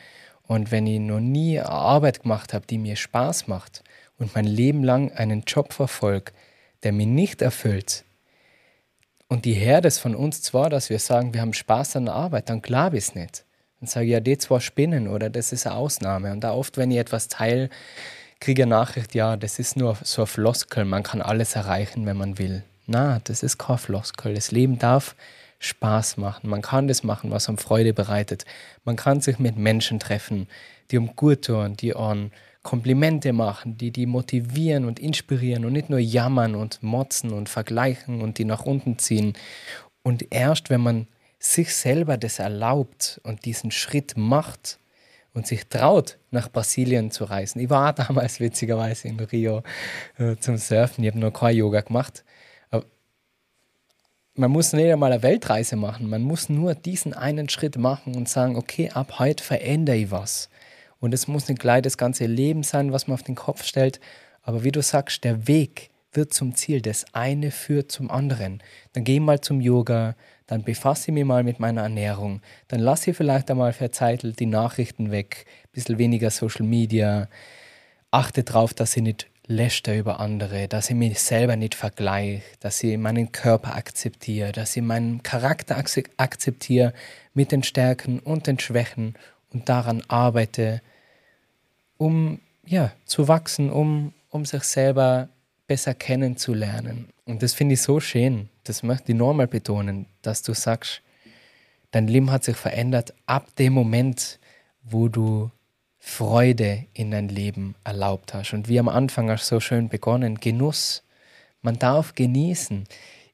Und 0.44 0.72
wenn 0.72 0.86
ich 0.88 1.00
noch 1.00 1.20
nie 1.20 1.60
eine 1.60 1.70
Arbeit 1.70 2.24
gemacht 2.24 2.54
habe, 2.54 2.68
die 2.68 2.78
mir 2.78 2.96
Spaß 2.96 3.48
macht 3.48 3.84
und 4.18 4.36
mein 4.36 4.46
Leben 4.46 4.84
lang 4.84 5.12
einen 5.12 5.44
Job 5.48 5.74
verfolge, 5.74 6.34
der 6.84 6.92
mich 6.92 7.08
nicht 7.08 7.42
erfüllt, 7.42 8.04
und 9.34 9.46
die 9.46 9.54
Herde 9.54 9.88
ist 9.88 9.98
von 9.98 10.14
uns 10.14 10.44
zwar, 10.44 10.70
dass 10.70 10.92
wir 10.92 11.00
sagen, 11.00 11.34
wir 11.34 11.42
haben 11.42 11.54
Spaß 11.54 11.96
an 11.96 12.06
der 12.06 12.14
Arbeit, 12.14 12.50
dann 12.50 12.62
glaube 12.62 12.98
ich 13.00 13.06
es 13.06 13.16
nicht. 13.16 13.46
Dann 13.80 13.88
sage 13.88 14.06
ich, 14.06 14.12
ja, 14.12 14.20
die 14.20 14.38
zwar 14.38 14.62
spinnen 14.62 15.08
oder 15.08 15.32
das 15.32 15.52
ist 15.52 15.66
eine 15.66 15.76
Ausnahme. 15.76 16.32
Und 16.32 16.42
da 16.42 16.54
oft, 16.54 16.78
wenn 16.78 16.92
ich 16.92 17.00
etwas 17.00 17.30
teile, 17.30 17.72
kriege 18.40 18.62
ich 18.62 18.66
eine 18.68 18.76
Nachricht, 18.76 19.16
ja, 19.16 19.36
das 19.36 19.58
ist 19.58 19.76
nur 19.76 19.98
so 20.04 20.22
ein 20.22 20.28
Floskel, 20.28 20.86
man 20.86 21.02
kann 21.02 21.20
alles 21.20 21.56
erreichen, 21.56 22.06
wenn 22.06 22.16
man 22.16 22.38
will. 22.38 22.64
Na, 22.86 23.22
das 23.24 23.42
ist 23.42 23.58
kein 23.58 23.80
Floskel. 23.80 24.36
Das 24.36 24.52
Leben 24.52 24.78
darf 24.78 25.16
Spaß 25.58 26.18
machen. 26.18 26.48
Man 26.48 26.62
kann 26.62 26.88
das 26.88 27.02
machen, 27.02 27.32
was 27.32 27.50
einem 27.50 27.58
Freude 27.58 27.92
bereitet. 27.92 28.46
Man 28.86 28.98
kann 28.98 29.20
sich 29.20 29.40
mit 29.40 29.58
Menschen 29.58 30.00
treffen, 30.00 30.48
die 30.92 31.00
um 31.00 31.16
gut 31.16 31.46
tun, 31.46 31.76
die 31.76 31.96
an 31.96 32.32
Komplimente 32.64 33.34
machen, 33.34 33.78
die 33.78 33.92
die 33.92 34.06
motivieren 34.06 34.86
und 34.86 35.00
inspirieren 35.00 35.66
und 35.66 35.74
nicht 35.74 35.90
nur 35.90 36.00
jammern 36.00 36.56
und 36.56 36.82
motzen 36.82 37.32
und 37.32 37.50
vergleichen 37.50 38.22
und 38.22 38.38
die 38.38 38.46
nach 38.46 38.66
unten 38.66 38.98
ziehen. 38.98 39.34
Und 40.02 40.34
erst 40.34 40.70
wenn 40.70 40.82
man 40.82 41.08
sich 41.40 41.76
selber 41.76 42.18
das 42.18 42.40
erlaubt 42.40 43.20
und 43.24 43.44
diesen 43.44 43.70
Schritt 43.70 44.14
macht 44.16 44.80
und 45.34 45.46
sich 45.46 45.68
traut, 45.68 46.18
nach 46.32 46.50
Brasilien 46.50 47.12
zu 47.12 47.26
reisen. 47.26 47.60
Ich 47.60 47.70
war 47.70 47.92
damals 47.94 48.40
witzigerweise 48.40 49.10
in 49.10 49.20
Rio 49.20 49.62
äh, 50.18 50.38
zum 50.38 50.58
Surfen. 50.58 51.04
Ich 51.04 51.12
habe 51.12 51.20
noch 51.20 51.32
kein 51.32 51.58
Yoga 51.58 51.82
gemacht. 51.82 52.24
Aber 52.70 52.86
man 54.36 54.52
muss 54.52 54.72
nicht 54.72 54.92
einmal 54.92 55.12
eine 55.12 55.24
Weltreise 55.24 55.76
machen. 55.76 56.10
Man 56.10 56.22
muss 56.22 56.48
nur 56.48 56.76
diesen 56.76 57.14
einen 57.14 57.50
Schritt 57.50 57.78
machen 57.78 58.16
und 58.16 58.30
sagen, 58.30 58.56
okay, 58.56 58.90
ab 58.92 59.20
heute 59.20 59.44
verändere 59.44 59.98
ich 59.98 60.12
was. 60.12 60.50
Und 61.04 61.14
es 61.14 61.28
muss 61.28 61.50
nicht 61.50 61.60
gleich 61.60 61.82
das 61.82 61.98
ganze 61.98 62.28
Leben 62.28 62.64
sein, 62.64 62.94
was 62.94 63.08
man 63.08 63.16
auf 63.16 63.24
den 63.24 63.36
Kopf 63.36 63.66
stellt. 63.66 64.00
Aber 64.42 64.64
wie 64.64 64.72
du 64.72 64.82
sagst, 64.82 65.26
der 65.26 65.50
Weg 65.50 65.90
wird 66.14 66.34
zum 66.34 66.56
Ziel. 66.56 66.82
Das 66.82 67.06
eine 67.12 67.52
führt 67.52 67.92
zum 67.92 68.10
anderen. 68.10 68.64
Dann 68.94 69.04
geh 69.04 69.20
mal 69.20 69.42
zum 69.42 69.60
Yoga, 69.60 70.16
dann 70.48 70.64
befasse 70.64 71.12
ich 71.12 71.14
mich 71.14 71.26
mal 71.26 71.44
mit 71.44 71.60
meiner 71.60 71.82
Ernährung, 71.82 72.42
dann 72.70 72.80
lasse 72.80 73.12
ich 73.12 73.18
vielleicht 73.18 73.52
einmal 73.52 73.74
für 73.74 73.92
Zeit 73.92 74.40
die 74.40 74.46
Nachrichten 74.46 75.12
weg, 75.12 75.46
ein 75.66 75.70
bisschen 75.74 75.98
weniger 75.98 76.30
Social 76.30 76.66
Media, 76.66 77.28
achte 78.12 78.44
darauf, 78.44 78.74
dass 78.74 78.96
ich 78.96 79.04
nicht 79.04 79.28
läster 79.46 79.98
über 79.98 80.22
andere, 80.22 80.70
dass 80.70 80.90
ich 80.90 80.96
mich 80.96 81.20
selber 81.20 81.58
nicht 81.58 81.76
vergleiche, 81.76 82.44
dass 82.62 82.82
ich 82.82 82.98
meinen 82.98 83.34
Körper 83.34 83.76
akzeptiere, 83.76 84.54
dass 84.54 84.78
ich 84.78 84.84
meinen 84.84 85.22
Charakter 85.22 85.76
akzeptiere 85.76 86.94
mit 87.34 87.52
den 87.52 87.64
Stärken 87.64 88.20
und 88.20 88.48
den 88.48 88.58
Schwächen 88.58 89.16
und 89.52 89.68
daran 89.68 90.02
arbeite, 90.08 90.82
um 92.04 92.40
ja, 92.66 92.92
zu 93.06 93.30
wachsen, 93.30 93.70
um, 93.70 94.14
um 94.30 94.44
sich 94.44 94.64
selber 94.64 95.30
besser 95.68 95.94
kennenzulernen. 95.94 97.08
Und 97.24 97.42
das 97.42 97.54
finde 97.54 97.76
ich 97.76 97.82
so 97.82 98.02
schön, 98.02 98.50
das 98.66 98.84
möchte 98.84 99.14
ich 99.14 99.18
nochmal 99.18 99.48
betonen, 99.48 100.08
dass 100.22 100.42
du 100.42 100.54
sagst, 100.54 101.02
dein 101.92 102.08
Leben 102.08 102.30
hat 102.30 102.44
sich 102.44 102.58
verändert 102.58 103.14
ab 103.26 103.56
dem 103.56 103.72
Moment, 103.72 104.40
wo 104.84 105.08
du 105.08 105.50
Freude 105.98 106.86
in 106.94 107.12
dein 107.12 107.30
Leben 107.30 107.76
erlaubt 107.86 108.34
hast. 108.34 108.52
Und 108.52 108.68
wie 108.68 108.80
am 108.80 108.90
Anfang 108.90 109.30
hast 109.30 109.50
du 109.50 109.56
so 109.56 109.60
schön 109.62 109.88
begonnen, 109.88 110.42
Genuss. 110.42 111.04
Man 111.62 111.80
darf 111.80 112.16
genießen. 112.16 112.84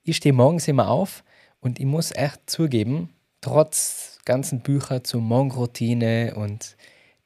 Ich 0.03 0.17
stehe 0.17 0.33
morgens 0.33 0.67
immer 0.67 0.89
auf 0.89 1.23
und 1.59 1.79
ich 1.79 1.87
muss 1.87 2.11
echt 2.11 2.47
zugeben, 2.47 3.09
trotz 3.41 4.19
ganzen 4.25 4.59
Bücher 4.59 5.03
zur 5.03 5.21
Morgenroutine 5.21 6.35
und 6.35 6.77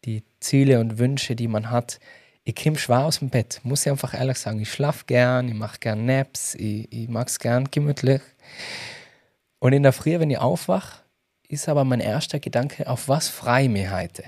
die 0.06 0.24
Ziele 0.40 0.80
und 0.80 0.98
Wünsche, 0.98 1.36
die 1.36 1.48
man 1.48 1.70
hat. 1.70 2.00
Ich 2.44 2.56
komme 2.56 2.78
schwer 2.78 3.06
aus 3.06 3.20
dem 3.20 3.30
Bett, 3.30 3.62
muss 3.64 3.86
ich 3.86 3.92
einfach 3.92 4.14
ehrlich 4.14 4.38
sagen. 4.38 4.60
Ich 4.60 4.72
schlafe 4.72 5.06
gern, 5.06 5.48
ich 5.48 5.54
mache 5.54 5.80
gern 5.80 6.06
Naps, 6.06 6.56
ich, 6.56 6.92
ich 6.92 7.08
mag 7.08 7.28
es 7.28 7.40
gern 7.40 7.70
gemütlich. 7.72 8.22
Und 9.60 9.74
in 9.74 9.84
der 9.84 9.94
Früh, 9.94 10.20
wenn 10.20 10.30
ich 10.30 10.38
aufwache, 10.38 11.04
ist 11.48 11.70
aber 11.70 11.86
mein 11.86 12.02
erster 12.02 12.40
Gedanke, 12.40 12.88
auf 12.88 13.08
was 13.08 13.30
frei 13.30 13.70
mir 13.70 13.96
heute. 13.96 14.24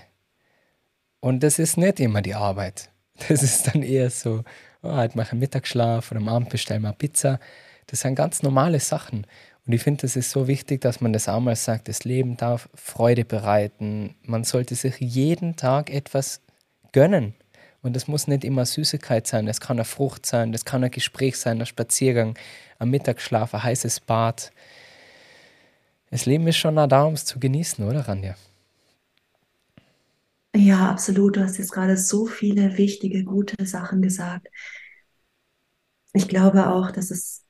Und 1.19 1.43
das 1.43 1.59
ist 1.59 1.77
nicht 1.77 1.99
immer 1.99 2.21
die 2.21 2.35
Arbeit. 2.35 2.89
Das 3.29 3.43
ist 3.43 3.67
dann 3.67 3.81
eher 3.81 4.09
so, 4.09 4.43
oh, 4.81 4.91
heute 4.91 5.17
mache 5.17 5.35
ich 5.35 5.39
Mittagsschlaf 5.39 6.11
oder 6.11 6.19
am 6.19 6.27
Abend 6.27 6.49
bestelle 6.49 6.81
mal 6.81 6.91
Pizza. 6.91 7.39
Das 7.87 8.01
sind 8.01 8.15
ganz 8.15 8.43
normale 8.43 8.79
Sachen. 8.79 9.25
Und 9.65 9.73
ich 9.73 9.81
finde, 9.81 10.05
es 10.05 10.15
ist 10.15 10.29
so 10.29 10.47
wichtig, 10.47 10.81
dass 10.81 11.01
man 11.01 11.11
das 11.11 11.27
auch 11.27 11.39
mal 11.39 11.55
sagt, 11.55 11.87
das 11.87 12.03
Leben 12.03 12.37
darf 12.37 12.69
Freude 12.75 13.25
bereiten. 13.25 14.15
Man 14.21 14.43
sollte 14.43 14.75
sich 14.75 14.99
jeden 14.99 15.55
Tag 15.55 15.89
etwas 15.89 16.41
gönnen. 16.91 17.33
Und 17.81 17.95
das 17.95 18.07
muss 18.07 18.27
nicht 18.27 18.43
immer 18.43 18.65
Süßigkeit 18.65 19.27
sein, 19.27 19.45
das 19.45 19.61
kann 19.61 19.77
eine 19.77 19.85
Frucht 19.85 20.25
sein, 20.25 20.51
das 20.51 20.65
kann 20.65 20.83
ein 20.83 20.89
Gespräch 20.89 21.37
sein, 21.37 21.59
ein 21.59 21.67
Spaziergang, 21.67 22.35
ein 22.79 22.89
Mittagsschlaf, 22.89 23.53
ein 23.53 23.63
heißes 23.63 23.99
Bad. 23.99 24.51
Das 26.09 26.25
Leben 26.25 26.47
ist 26.47 26.57
schon 26.57 26.75
da, 26.75 27.03
um 27.03 27.13
es 27.13 27.25
zu 27.25 27.39
genießen, 27.39 27.87
oder 27.87 28.07
Ranja? 28.07 28.35
Ja, 30.55 30.89
absolut. 30.89 31.35
Du 31.35 31.43
hast 31.43 31.57
jetzt 31.59 31.73
gerade 31.73 31.95
so 31.95 32.25
viele 32.25 32.77
wichtige, 32.77 33.23
gute 33.23 33.65
Sachen 33.67 34.01
gesagt. 34.01 34.47
Ich 36.13 36.27
glaube 36.27 36.69
auch, 36.69 36.89
dass 36.89 37.11
es 37.11 37.44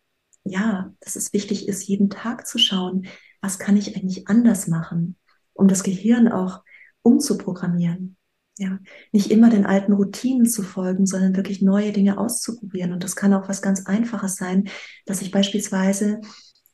ja, 0.46 0.94
dass 1.02 1.16
es 1.16 1.34
wichtig 1.34 1.68
ist, 1.68 1.88
jeden 1.88 2.10
Tag 2.10 2.48
zu 2.48 2.58
schauen, 2.58 3.08
was 3.42 3.60
kann 3.60 3.76
ich 3.76 3.96
eigentlich 3.96 4.28
anders 4.28 4.68
machen, 4.68 5.18
um 5.54 5.68
das 5.68 5.84
Gehirn 5.84 6.32
auch 6.32 6.64
umzuprogrammieren. 7.02 8.16
Ja, 8.58 8.80
nicht 9.12 9.32
immer 9.32 9.50
den 9.50 9.66
alten 9.66 9.92
Routinen 9.92 10.46
zu 10.46 10.64
folgen, 10.64 11.06
sondern 11.06 11.36
wirklich 11.36 11.62
neue 11.62 11.92
Dinge 11.92 12.18
auszuprobieren. 12.18 12.94
Und 12.94 13.04
das 13.04 13.18
kann 13.18 13.34
auch 13.34 13.50
was 13.50 13.62
ganz 13.62 13.86
Einfaches 13.86 14.38
sein, 14.38 14.70
dass 15.06 15.22
ich 15.22 15.32
beispielsweise 15.32 16.22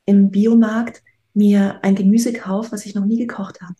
im 0.06 0.30
Biomarkt 0.30 1.02
mir 1.34 1.84
ein 1.84 1.96
Gemüse 1.96 2.34
kaufe, 2.34 2.72
was 2.72 2.86
ich 2.86 2.94
noch 2.94 3.06
nie 3.06 3.18
gekocht 3.18 3.62
habe. 3.62 3.74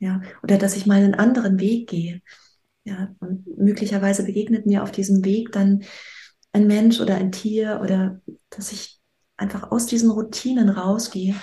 Ja, 0.00 0.20
oder 0.42 0.58
dass 0.58 0.76
ich 0.76 0.84
mal 0.84 1.02
einen 1.02 1.14
anderen 1.14 1.58
Weg 1.60 1.88
gehe. 1.88 2.20
Ja, 2.84 3.14
und 3.20 3.46
möglicherweise 3.56 4.24
begegnet 4.24 4.66
mir 4.66 4.82
auf 4.82 4.90
diesem 4.90 5.24
Weg 5.24 5.50
dann 5.52 5.84
ein 6.52 6.66
Mensch 6.66 7.00
oder 7.00 7.14
ein 7.14 7.32
Tier 7.32 7.80
oder 7.82 8.20
dass 8.50 8.72
ich 8.72 9.00
einfach 9.36 9.70
aus 9.70 9.86
diesen 9.86 10.10
Routinen 10.10 10.68
rausgehe, 10.68 11.34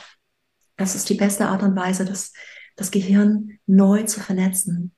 das 0.78 0.96
ist 0.96 1.10
die 1.10 1.16
beste 1.16 1.48
Art 1.48 1.64
und 1.64 1.76
Weise, 1.76 2.06
das, 2.06 2.34
das 2.76 2.92
Gehirn 2.92 3.60
neu 3.66 4.04
zu 4.04 4.20
vernetzen. 4.20 4.96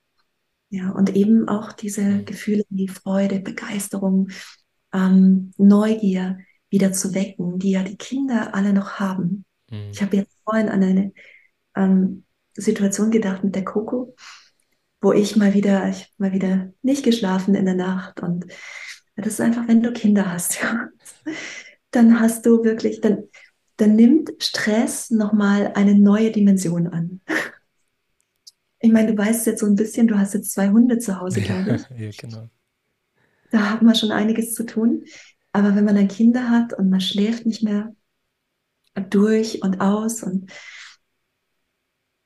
Ja, 0.70 0.90
und 0.90 1.14
eben 1.14 1.48
auch 1.48 1.72
diese 1.72 2.02
mhm. 2.02 2.24
Gefühle 2.24 2.64
wie 2.70 2.88
Freude, 2.88 3.40
Begeisterung, 3.40 4.28
ähm, 4.92 5.52
Neugier 5.56 6.38
wieder 6.70 6.92
zu 6.92 7.14
wecken, 7.14 7.58
die 7.58 7.72
ja 7.72 7.82
die 7.82 7.96
Kinder 7.96 8.54
alle 8.54 8.72
noch 8.72 8.94
haben. 8.94 9.44
Mhm. 9.70 9.90
Ich 9.92 10.02
habe 10.02 10.16
jetzt 10.16 10.36
vorhin 10.42 10.68
an 10.68 10.82
eine 10.82 11.12
ähm, 11.76 12.24
Situation 12.54 13.10
gedacht 13.10 13.44
mit 13.44 13.54
der 13.54 13.64
Coco, 13.64 14.16
wo 15.00 15.12
ich 15.12 15.36
mal 15.36 15.54
wieder, 15.54 15.88
ich 15.88 16.12
mal 16.18 16.32
wieder 16.32 16.72
nicht 16.82 17.04
geschlafen 17.04 17.54
in 17.54 17.66
der 17.66 17.74
Nacht 17.74 18.20
und 18.20 18.46
das 19.16 19.34
ist 19.34 19.40
einfach, 19.40 19.68
wenn 19.68 19.82
du 19.82 19.92
Kinder 19.92 20.32
hast, 20.32 20.58
ja 20.62 20.88
dann 21.94 22.20
hast 22.20 22.46
du 22.46 22.64
wirklich, 22.64 23.00
dann, 23.00 23.24
dann 23.76 23.96
nimmt 23.96 24.32
Stress 24.38 25.10
nochmal 25.10 25.72
eine 25.74 25.94
neue 25.94 26.30
Dimension 26.30 26.88
an. 26.88 27.20
Ich 28.80 28.92
meine, 28.92 29.14
du 29.14 29.16
weißt 29.16 29.46
jetzt 29.46 29.60
so 29.60 29.66
ein 29.66 29.76
bisschen, 29.76 30.08
du 30.08 30.18
hast 30.18 30.34
jetzt 30.34 30.52
zwei 30.52 30.68
Hunde 30.68 30.98
zu 30.98 31.18
Hause, 31.18 31.40
glaube 31.40 31.76
ich. 31.76 31.98
ja, 31.98 32.10
genau. 32.18 32.50
Da 33.50 33.70
hat 33.70 33.80
man 33.80 33.94
schon 33.94 34.12
einiges 34.12 34.52
zu 34.52 34.66
tun. 34.66 35.04
Aber 35.52 35.74
wenn 35.74 35.86
man 35.86 35.94
dann 35.94 36.08
Kinder 36.08 36.50
hat 36.50 36.74
und 36.74 36.90
man 36.90 37.00
schläft 37.00 37.46
nicht 37.46 37.62
mehr 37.62 37.96
durch 39.08 39.62
und 39.62 39.80
aus 39.80 40.22
und 40.22 40.52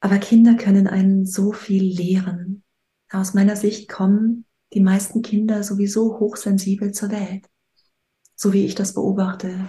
aber 0.01 0.19
Kinder 0.19 0.55
können 0.57 0.89
einen 0.89 1.27
so 1.27 1.53
viel 1.53 1.85
lehren. 1.85 2.64
Aus 3.09 3.35
meiner 3.35 3.55
Sicht 3.55 3.89
kommen 3.89 4.45
die 4.75 4.81
meisten 4.81 5.23
Kinder 5.23 5.62
sowieso 5.62 6.19
hochsensibel 6.19 6.91
zur 6.91 7.12
Welt 7.12 7.47
so 8.39 8.53
wie 8.53 8.64
ich 8.64 8.74
das 8.74 8.95
beobachte. 8.95 9.68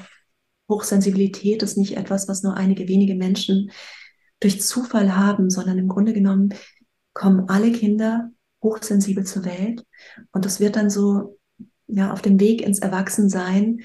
Hochsensibilität 0.70 1.63
ist 1.63 1.78
nicht 1.78 1.97
etwas, 1.97 2.28
was 2.28 2.43
nur 2.43 2.55
einige 2.55 2.88
wenige 2.88 3.15
Menschen 3.15 3.72
durch 4.39 4.61
Zufall 4.61 5.17
haben, 5.17 5.49
sondern 5.49 5.80
im 5.80 5.88
Grunde 5.88 6.13
genommen 6.13 6.53
kommen 7.13 7.49
alle 7.49 7.72
Kinder 7.72 8.30
hochsensibel 8.63 9.26
zur 9.26 9.43
Welt 9.45 9.84
und 10.32 10.45
das 10.45 10.59
wird 10.59 10.76
dann 10.76 10.89
so 10.89 11.39
ja 11.88 12.13
auf 12.13 12.22
dem 12.22 12.39
Weg 12.39 12.61
ins 12.61 12.80
Erwachsensein 12.80 13.82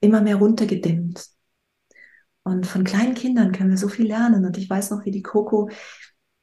immer 0.00 0.20
mehr 0.20 0.36
runtergedimmt. 0.36 1.26
Und 2.42 2.66
von 2.66 2.84
kleinen 2.84 3.14
Kindern 3.14 3.52
können 3.52 3.70
wir 3.70 3.78
so 3.78 3.88
viel 3.88 4.06
lernen. 4.06 4.44
Und 4.44 4.58
ich 4.58 4.68
weiß 4.68 4.90
noch, 4.90 5.06
wie 5.06 5.10
die 5.10 5.22
Coco, 5.22 5.70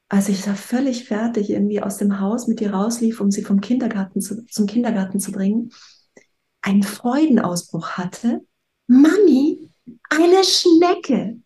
als 0.08 0.28
ich 0.28 0.42
da 0.42 0.54
völlig 0.54 1.04
fertig 1.04 1.48
irgendwie 1.50 1.80
aus 1.80 1.98
dem 1.98 2.18
Haus 2.18 2.48
mit 2.48 2.60
ihr 2.60 2.74
rauslief, 2.74 3.20
um 3.20 3.30
sie 3.30 3.42
vom 3.42 3.60
Kindergarten 3.60 4.20
zu, 4.20 4.44
zum 4.46 4.66
Kindergarten 4.66 5.20
zu 5.20 5.30
bringen, 5.30 5.70
einen 6.62 6.82
Freudenausbruch 6.82 7.92
hatte. 7.92 8.40
Mami, 8.86 9.70
eine 10.10 10.44
Schnecke. 10.44 11.40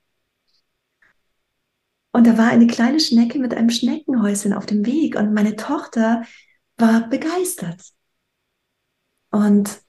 Und 2.13 2.27
da 2.27 2.39
war 2.39 2.49
eine 2.49 2.67
kleine 2.67 3.01
Schnecke 3.01 3.39
mit 3.39 3.53
einem 3.55 3.71
Schneckenhäuschen 3.71 4.53
auf 4.53 4.67
dem 4.67 4.87
Weg 4.87 5.17
und 5.17 5.35
meine 5.35 5.57
Tochter 5.57 6.23
war 6.79 7.09
begeistert. 7.09 7.83
Und 9.31 9.83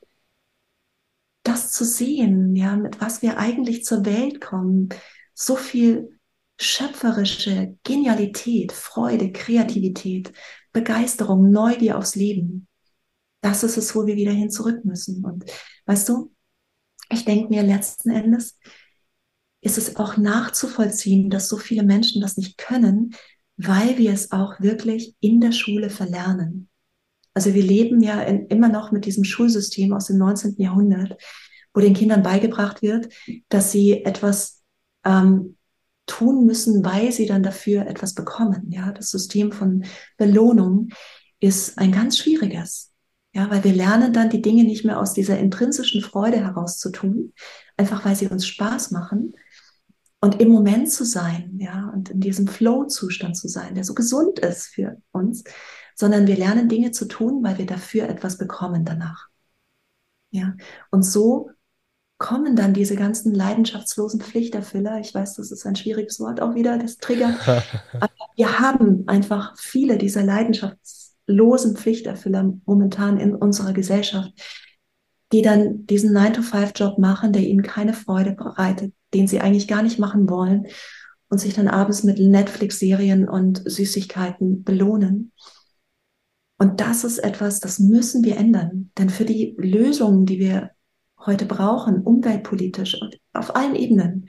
das 1.43 1.71
zu 1.71 1.85
sehen, 1.85 2.55
ja, 2.55 2.75
mit 2.75 2.99
was 2.99 3.21
wir 3.21 3.37
eigentlich 3.37 3.85
zur 3.85 4.05
Welt 4.05 4.41
kommen, 4.41 4.89
so 5.33 5.55
viel 5.55 6.19
schöpferische 6.59 7.77
Genialität, 7.83 8.71
Freude, 8.73 9.31
Kreativität, 9.31 10.33
Begeisterung, 10.73 11.51
Neugier 11.51 11.97
aufs 11.97 12.15
Leben. 12.15 12.67
Das 13.41 13.63
ist 13.63 13.77
es, 13.77 13.95
wo 13.95 14.05
wir 14.05 14.15
wieder 14.15 14.31
hin 14.31 14.49
zurück 14.49 14.83
müssen. 14.85 15.23
Und 15.23 15.45
weißt 15.85 16.09
du, 16.09 16.33
ich 17.09 17.25
denke 17.25 17.49
mir 17.49 17.63
letzten 17.63 18.09
Endes 18.09 18.57
ist 19.61 19.77
es 19.77 19.95
auch 19.95 20.17
nachzuvollziehen, 20.17 21.29
dass 21.29 21.49
so 21.49 21.57
viele 21.57 21.83
Menschen 21.83 22.21
das 22.21 22.37
nicht 22.37 22.57
können, 22.57 23.15
weil 23.57 23.97
wir 23.97 24.13
es 24.13 24.31
auch 24.31 24.59
wirklich 24.59 25.15
in 25.19 25.41
der 25.41 25.51
Schule 25.51 25.89
verlernen. 25.89 26.69
Also 27.33 27.53
wir 27.53 27.63
leben 27.63 28.01
ja 28.01 28.21
in, 28.21 28.47
immer 28.47 28.69
noch 28.69 28.91
mit 28.91 29.05
diesem 29.05 29.23
Schulsystem 29.23 29.93
aus 29.93 30.05
dem 30.05 30.17
19. 30.17 30.55
Jahrhundert, 30.57 31.21
wo 31.73 31.81
den 31.81 31.93
Kindern 31.93 32.23
beigebracht 32.23 32.81
wird, 32.81 33.13
dass 33.49 33.71
sie 33.71 34.03
etwas 34.05 34.63
ähm, 35.03 35.57
tun 36.05 36.45
müssen, 36.45 36.83
weil 36.83 37.11
sie 37.11 37.25
dann 37.25 37.43
dafür 37.43 37.87
etwas 37.87 38.13
bekommen. 38.13 38.71
Ja, 38.71 38.91
das 38.91 39.09
System 39.09 39.51
von 39.51 39.85
Belohnung 40.17 40.89
ist 41.39 41.77
ein 41.77 41.91
ganz 41.91 42.17
schwieriges. 42.17 42.91
Ja, 43.37 43.51
weil 43.51 43.63
wir 43.63 43.73
lernen 43.73 44.13
dann 44.13 44.31
die 44.31 44.41
Dinge 44.41 44.63
nicht 44.63 44.83
mehr 44.83 44.99
aus 44.99 45.13
dieser 45.13 45.37
intrinsischen 45.37 46.01
Freude 46.01 46.37
heraus 46.37 46.79
zu 46.79 46.89
tun, 46.89 47.33
einfach 47.77 48.03
weil 48.03 48.15
sie 48.15 48.27
uns 48.27 48.47
Spaß 48.47 48.89
machen 48.89 49.35
und 50.19 50.41
im 50.41 50.49
Moment 50.49 50.91
zu 50.91 51.05
sein, 51.05 51.55
ja, 51.59 51.91
und 51.93 52.09
in 52.09 52.19
diesem 52.19 52.47
Flow-Zustand 52.47 53.37
zu 53.37 53.47
sein, 53.47 53.75
der 53.75 53.83
so 53.83 53.93
gesund 53.93 54.39
ist 54.39 54.69
für 54.69 54.97
uns, 55.11 55.43
sondern 55.93 56.25
wir 56.25 56.35
lernen 56.35 56.67
Dinge 56.67 56.89
zu 56.89 57.05
tun, 57.05 57.43
weil 57.43 57.59
wir 57.59 57.67
dafür 57.67 58.09
etwas 58.09 58.39
bekommen 58.39 58.85
danach. 58.85 59.27
Ja, 60.31 60.55
und 60.89 61.03
so 61.03 61.51
kommen 62.17 62.55
dann 62.55 62.73
diese 62.73 62.95
ganzen 62.95 63.35
leidenschaftslosen 63.35 64.19
Pflichterfüller. 64.19 64.99
Ich 64.99 65.13
weiß, 65.13 65.35
das 65.35 65.51
ist 65.51 65.63
ein 65.67 65.75
schwieriges 65.75 66.19
Wort 66.19 66.41
auch 66.41 66.55
wieder, 66.55 66.79
das 66.79 66.97
triggert. 66.97 67.37
Aber 67.93 68.09
wir 68.35 68.57
haben 68.57 69.07
einfach 69.07 69.55
viele 69.59 69.99
dieser 69.99 70.23
leidenschaftslosen 71.27 71.75
Pflichterfüller 71.75 72.53
momentan 72.65 73.19
in 73.19 73.35
unserer 73.35 73.73
Gesellschaft, 73.73 74.31
die 75.31 75.41
dann 75.41 75.85
diesen 75.85 76.15
9-to-5-Job 76.15 76.97
machen, 76.97 77.33
der 77.33 77.43
ihnen 77.43 77.63
keine 77.63 77.93
Freude 77.93 78.31
bereitet, 78.31 78.93
den 79.13 79.27
sie 79.27 79.41
eigentlich 79.41 79.67
gar 79.67 79.83
nicht 79.83 79.99
machen 79.99 80.29
wollen 80.29 80.67
und 81.29 81.39
sich 81.39 81.53
dann 81.53 81.67
abends 81.67 82.03
mit 82.03 82.19
Netflix-Serien 82.19 83.27
und 83.27 83.61
Süßigkeiten 83.65 84.63
belohnen. 84.63 85.33
Und 86.57 86.79
das 86.79 87.03
ist 87.03 87.19
etwas, 87.19 87.59
das 87.59 87.77
müssen 87.77 88.23
wir 88.23 88.37
ändern. 88.37 88.91
Denn 88.97 89.09
für 89.09 89.25
die 89.25 89.55
Lösungen, 89.59 90.25
die 90.25 90.39
wir 90.39 90.71
heute 91.19 91.45
brauchen, 91.45 92.01
umweltpolitisch 92.01 92.99
und 92.99 93.19
auf 93.33 93.55
allen 93.55 93.75
Ebenen, 93.75 94.27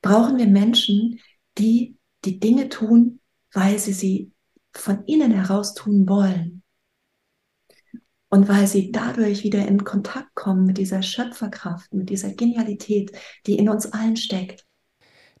brauchen 0.00 0.38
wir 0.38 0.46
Menschen, 0.46 1.18
die 1.58 1.96
die 2.24 2.38
Dinge 2.38 2.68
tun, 2.68 3.20
weil 3.52 3.78
sie 3.78 3.92
sie 3.92 4.31
von 4.72 5.04
innen 5.04 5.32
heraus 5.32 5.74
tun 5.74 6.08
wollen. 6.08 6.62
Und 8.28 8.48
weil 8.48 8.66
sie 8.66 8.90
dadurch 8.92 9.44
wieder 9.44 9.66
in 9.68 9.84
Kontakt 9.84 10.34
kommen 10.34 10.64
mit 10.64 10.78
dieser 10.78 11.02
Schöpferkraft, 11.02 11.92
mit 11.92 12.08
dieser 12.08 12.30
Genialität, 12.32 13.12
die 13.46 13.58
in 13.58 13.68
uns 13.68 13.92
allen 13.92 14.16
steckt. 14.16 14.64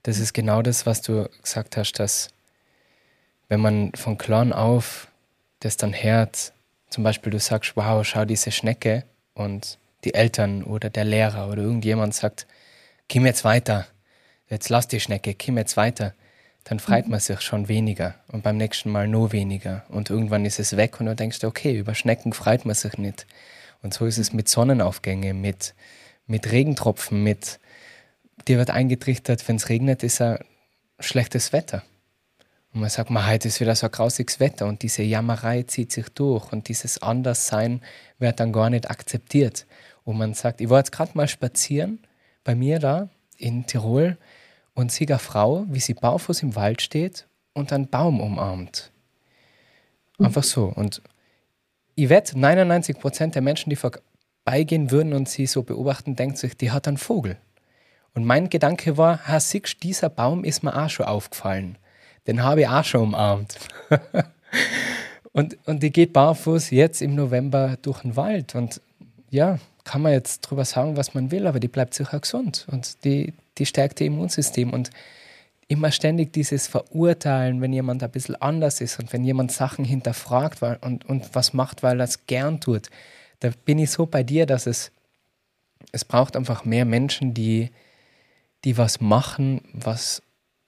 Das 0.02 0.18
ist 0.18 0.34
genau 0.34 0.60
das, 0.60 0.84
was 0.84 1.00
du 1.00 1.28
gesagt 1.40 1.76
hast, 1.76 1.92
dass 1.94 2.28
wenn 3.48 3.60
man 3.60 3.92
von 3.94 4.18
klein 4.18 4.52
auf 4.52 5.08
das 5.60 5.76
dann 5.76 5.94
hört, 5.94 6.52
zum 6.90 7.04
Beispiel 7.04 7.30
du 7.30 7.38
sagst, 7.38 7.76
wow, 7.76 8.04
schau 8.04 8.24
diese 8.24 8.50
Schnecke 8.50 9.04
und 9.34 9.78
die 10.04 10.14
Eltern 10.14 10.62
oder 10.64 10.90
der 10.90 11.04
Lehrer 11.04 11.48
oder 11.48 11.62
irgendjemand 11.62 12.14
sagt, 12.14 12.46
komm 13.10 13.26
jetzt 13.26 13.44
weiter, 13.44 13.86
jetzt 14.48 14.68
lass 14.68 14.88
die 14.88 15.00
Schnecke, 15.00 15.34
komm 15.34 15.56
jetzt 15.56 15.76
weiter, 15.76 16.14
dann 16.64 16.78
freut 16.78 17.08
man 17.08 17.20
sich 17.20 17.40
schon 17.40 17.68
weniger 17.68 18.14
und 18.28 18.42
beim 18.42 18.56
nächsten 18.56 18.90
Mal 18.90 19.08
nur 19.08 19.32
weniger 19.32 19.84
und 19.88 20.10
irgendwann 20.10 20.44
ist 20.44 20.60
es 20.60 20.76
weg 20.76 21.00
und 21.00 21.06
du 21.06 21.16
denkst, 21.16 21.42
okay, 21.44 21.76
über 21.76 21.94
Schnecken 21.94 22.32
freut 22.32 22.64
man 22.64 22.74
sich 22.74 22.98
nicht. 22.98 23.26
Und 23.82 23.92
so 23.92 24.06
ist 24.06 24.18
es 24.18 24.32
mit 24.32 24.48
Sonnenaufgängen, 24.48 25.40
mit, 25.40 25.74
mit 26.26 26.52
Regentropfen, 26.52 27.22
mit 27.22 27.58
dir 28.46 28.58
wird 28.58 28.70
eingetrichtert, 28.70 29.46
wenn 29.48 29.56
es 29.56 29.68
regnet, 29.68 30.02
ist 30.04 30.20
ein 30.20 30.38
schlechtes 31.00 31.52
Wetter. 31.52 31.82
Und 32.72 32.80
man 32.80 32.90
sagt, 32.90 33.10
man, 33.10 33.26
heute 33.26 33.48
ist 33.48 33.60
wieder 33.60 33.74
so 33.74 33.86
ein 33.86 33.92
grausiges 33.92 34.40
Wetter 34.40 34.66
und 34.66 34.82
diese 34.82 35.02
Jammerei 35.02 35.64
zieht 35.64 35.92
sich 35.92 36.08
durch 36.10 36.52
und 36.52 36.68
dieses 36.68 37.02
Anderssein 37.02 37.82
wird 38.18 38.40
dann 38.40 38.52
gar 38.52 38.70
nicht 38.70 38.90
akzeptiert. 38.90 39.66
Und 40.04 40.16
man 40.16 40.34
sagt, 40.34 40.60
ich 40.60 40.70
war 40.70 40.78
jetzt 40.78 40.92
gerade 40.92 41.12
mal 41.14 41.28
spazieren 41.28 41.98
bei 42.44 42.54
mir 42.54 42.78
da 42.78 43.08
in 43.36 43.66
Tirol 43.66 44.16
und 44.74 44.92
sehe 44.92 45.08
eine 45.08 45.18
Frau, 45.18 45.64
wie 45.68 45.80
sie 45.80 45.94
barfuß 45.94 46.42
im 46.42 46.54
Wald 46.56 46.82
steht 46.82 47.26
und 47.52 47.72
einen 47.72 47.88
Baum 47.88 48.20
umarmt. 48.20 48.90
Einfach 50.18 50.44
so. 50.44 50.66
Und 50.66 51.02
ich 51.94 52.08
wette, 52.08 52.38
99 52.38 52.98
Prozent 52.98 53.34
der 53.34 53.42
Menschen, 53.42 53.70
die 53.70 53.76
vorbeigehen 53.76 54.90
würden 54.90 55.12
und 55.12 55.28
sie 55.28 55.46
so 55.46 55.62
beobachten, 55.62 56.16
denken 56.16 56.36
sich, 56.36 56.56
die 56.56 56.70
hat 56.70 56.88
einen 56.88 56.96
Vogel. 56.96 57.36
Und 58.14 58.24
mein 58.24 58.50
Gedanke 58.50 58.96
war, 58.96 59.26
ha, 59.26 59.40
siehst, 59.40 59.82
dieser 59.82 60.08
Baum 60.08 60.44
ist 60.44 60.62
mir 60.62 60.76
auch 60.76 60.90
schon 60.90 61.06
aufgefallen 61.06 61.78
den 62.26 62.42
habe 62.42 62.62
ich 62.62 62.68
auch 62.68 62.84
schon 62.84 63.02
umarmt. 63.02 63.58
und, 65.32 65.58
und 65.66 65.82
die 65.82 65.90
geht 65.90 66.12
barfuß 66.12 66.70
jetzt 66.70 67.02
im 67.02 67.14
November 67.14 67.76
durch 67.82 68.02
den 68.02 68.16
Wald. 68.16 68.54
Und 68.54 68.80
ja, 69.30 69.58
kann 69.84 70.02
man 70.02 70.12
jetzt 70.12 70.42
drüber 70.42 70.64
sagen, 70.64 70.96
was 70.96 71.14
man 71.14 71.30
will, 71.30 71.46
aber 71.46 71.58
die 71.58 71.68
bleibt 71.68 71.94
sicher 71.94 72.20
gesund 72.20 72.66
und 72.70 73.04
die, 73.04 73.32
die 73.58 73.66
stärkt 73.66 74.00
ihr 74.00 74.06
Immunsystem. 74.06 74.72
Und 74.72 74.90
immer 75.68 75.90
ständig 75.90 76.32
dieses 76.32 76.66
Verurteilen, 76.66 77.60
wenn 77.60 77.72
jemand 77.72 78.02
ein 78.02 78.10
bisschen 78.10 78.36
anders 78.36 78.80
ist 78.80 78.98
und 78.98 79.12
wenn 79.12 79.24
jemand 79.24 79.52
Sachen 79.52 79.84
hinterfragt 79.84 80.60
weil, 80.60 80.76
und, 80.82 81.08
und 81.08 81.34
was 81.34 81.52
macht, 81.52 81.82
weil 81.82 82.00
er 82.00 82.04
es 82.04 82.26
gern 82.26 82.60
tut. 82.60 82.90
Da 83.40 83.50
bin 83.64 83.78
ich 83.78 83.90
so 83.90 84.06
bei 84.06 84.22
dir, 84.22 84.46
dass 84.46 84.66
es, 84.66 84.92
es 85.90 86.04
braucht 86.04 86.36
einfach 86.36 86.64
mehr 86.64 86.84
Menschen, 86.84 87.32
die, 87.34 87.70
die 88.64 88.76
was 88.76 89.00
machen, 89.00 89.62
was 89.72 90.22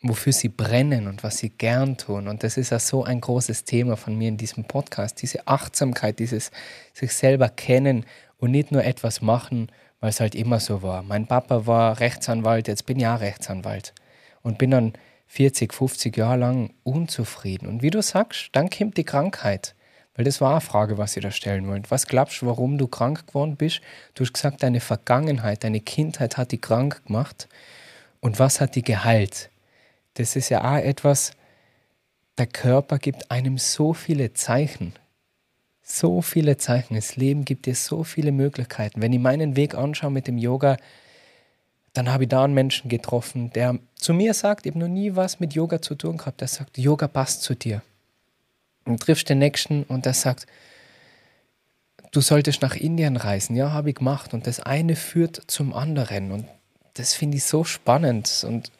wofür 0.07 0.33
sie 0.33 0.51
brennen 0.51 1.07
und 1.07 1.23
was 1.23 1.39
sie 1.39 1.49
gern 1.49 1.97
tun. 1.97 2.29
Und 2.29 2.43
das 2.43 2.59
ist 2.59 2.71
ja 2.71 2.79
so 2.79 3.05
ein 3.05 3.21
großes 3.21 3.65
Thema 3.65 3.97
von 3.97 4.17
mir 4.17 4.29
in 4.29 4.37
diesem 4.37 4.65
Podcast. 4.65 5.23
Diese 5.23 5.47
Achtsamkeit, 5.49 6.19
dieses 6.19 6.51
sich 6.93 7.15
selber 7.15 7.49
kennen 7.49 8.05
und 8.37 8.51
nicht 8.51 8.71
nur 8.71 8.85
etwas 8.85 9.23
machen, 9.23 9.69
weil 10.05 10.11
es 10.11 10.21
halt 10.21 10.35
immer 10.35 10.61
so 10.61 10.83
war. 10.83 11.03
Mein 11.03 11.27
Papa 11.27 11.67
war 11.67 11.99
Rechtsanwalt, 11.99 12.69
jetzt 12.69 12.85
bin 12.85 13.01
ich 13.01 13.07
auch 13.07 13.21
Rechtsanwalt. 13.21 13.95
Und 14.43 14.59
bin 14.59 14.71
dann 14.71 14.93
40, 15.29 15.73
50 15.73 16.15
Jahre 16.15 16.37
lang 16.37 16.75
unzufrieden. 16.83 17.67
Und 17.67 17.81
wie 17.81 17.89
du 17.89 18.03
sagst, 18.03 18.51
dann 18.53 18.69
kommt 18.69 18.99
die 18.99 19.05
Krankheit. 19.05 19.75
Weil 20.15 20.27
das 20.27 20.43
war 20.43 20.51
eine 20.51 20.61
Frage, 20.61 20.99
was 20.99 21.17
ich 21.17 21.23
da 21.23 21.31
stellen 21.31 21.67
wollte. 21.69 21.91
Was 21.91 22.07
glaubst 22.07 22.43
du, 22.43 22.47
warum 22.47 22.77
du 22.77 22.87
krank 22.87 23.29
geworden 23.29 23.57
bist? 23.57 23.81
Du 24.13 24.25
hast 24.25 24.35
gesagt, 24.35 24.63
deine 24.63 24.81
Vergangenheit, 24.81 25.65
deine 25.65 25.81
Kindheit 25.81 26.37
hat 26.37 26.53
dich 26.53 26.61
krank 26.61 27.03
gemacht. 27.07 27.49
Und 28.21 28.39
was 28.39 28.61
hat 28.61 28.77
dich 28.77 28.85
geheilt? 28.85 29.49
das 30.19 30.37
ist 30.37 30.51
ja 30.51 30.71
auch 30.71 30.85
etwas, 30.85 31.33
der 32.37 32.47
Körper 32.47 32.99
gibt 32.99 33.31
einem 33.31 33.57
so 33.57 33.95
viele 33.95 34.35
Zeichen. 34.35 34.93
So 35.87 36.23
viele 36.23 36.57
Zeichen. 36.57 36.95
Das 36.95 37.17
Leben 37.17 37.45
gibt 37.45 37.67
dir 37.67 37.75
so 37.75 38.05
viele 38.05 38.33
Möglichkeiten. 38.33 39.03
Wenn 39.03 39.13
ich 39.13 39.21
meinen 39.21 39.55
Weg 39.55 39.75
anschaue 39.75 40.11
mit 40.11 40.27
dem 40.27 40.39
Yoga, 40.39 40.79
dann 41.93 42.11
habe 42.11 42.25
ich 42.25 42.31
da 42.31 42.43
einen 42.43 42.55
Menschen 42.55 42.89
getroffen, 42.89 43.53
der 43.53 43.79
zu 43.95 44.15
mir 44.15 44.33
sagt, 44.33 44.65
ich 44.65 44.73
habe 44.73 44.81
noch 44.81 44.89
nie 44.89 45.15
was 45.15 45.41
mit 45.41 45.53
Yoga 45.53 45.83
zu 45.83 45.95
tun 45.95 46.17
gehabt. 46.17 46.41
Der 46.41 46.49
sagt, 46.49 46.79
Yoga 46.79 47.07
passt 47.07 47.43
zu 47.43 47.55
dir. 47.55 47.83
Und 48.87 49.03
triffst 49.03 49.29
den 49.29 49.39
Nächsten 49.39 49.85
und 49.85 50.07
der 50.07 50.15
sagt, 50.15 50.47
du 52.13 52.23
solltest 52.23 52.63
nach 52.63 52.77
Indien 52.77 53.17
reisen. 53.17 53.55
Ja, 53.55 53.73
habe 53.73 53.91
ich 53.91 53.97
gemacht. 53.97 54.33
Und 54.33 54.47
das 54.47 54.61
eine 54.61 54.97
führt 54.97 55.43
zum 55.49 55.75
anderen. 55.75 56.33
Und 56.33 56.47
das 56.95 57.13
finde 57.13 57.37
ich 57.37 57.45
so 57.45 57.63
spannend. 57.63 58.45
Und 58.49 58.73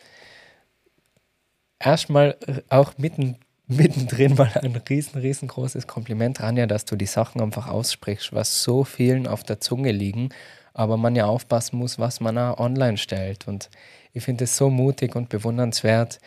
erstmal 1.79 2.39
äh, 2.47 2.63
auch 2.71 2.97
mitten, 2.97 3.37
mittendrin 3.67 4.35
mal 4.35 4.51
ein 4.63 4.77
riesen, 4.77 5.21
riesengroßes 5.21 5.87
Kompliment, 5.87 6.41
Ranja, 6.41 6.67
dass 6.67 6.85
du 6.85 6.97
die 6.97 7.07
Sachen 7.07 7.41
einfach 7.41 7.69
aussprichst, 7.69 8.33
was 8.33 8.63
so 8.63 8.85
vielen 8.85 9.27
auf 9.27 9.43
der 9.43 9.61
Zunge 9.61 9.93
liegen, 9.93 10.31
aber 10.75 10.97
man 10.97 11.17
ja 11.17 11.27
aufpassen 11.27 11.79
muss, 11.79 11.99
was 11.99 12.21
man 12.21 12.37
auch 12.37 12.59
online 12.59 12.97
stellt. 12.97 13.49
Und 13.49 13.71
Ich 14.13 14.25
finde 14.25 14.45
es 14.45 14.57
so 14.57 14.71
mutig 14.71 15.17
und 15.17 15.29
bewundernswert, 15.29 16.21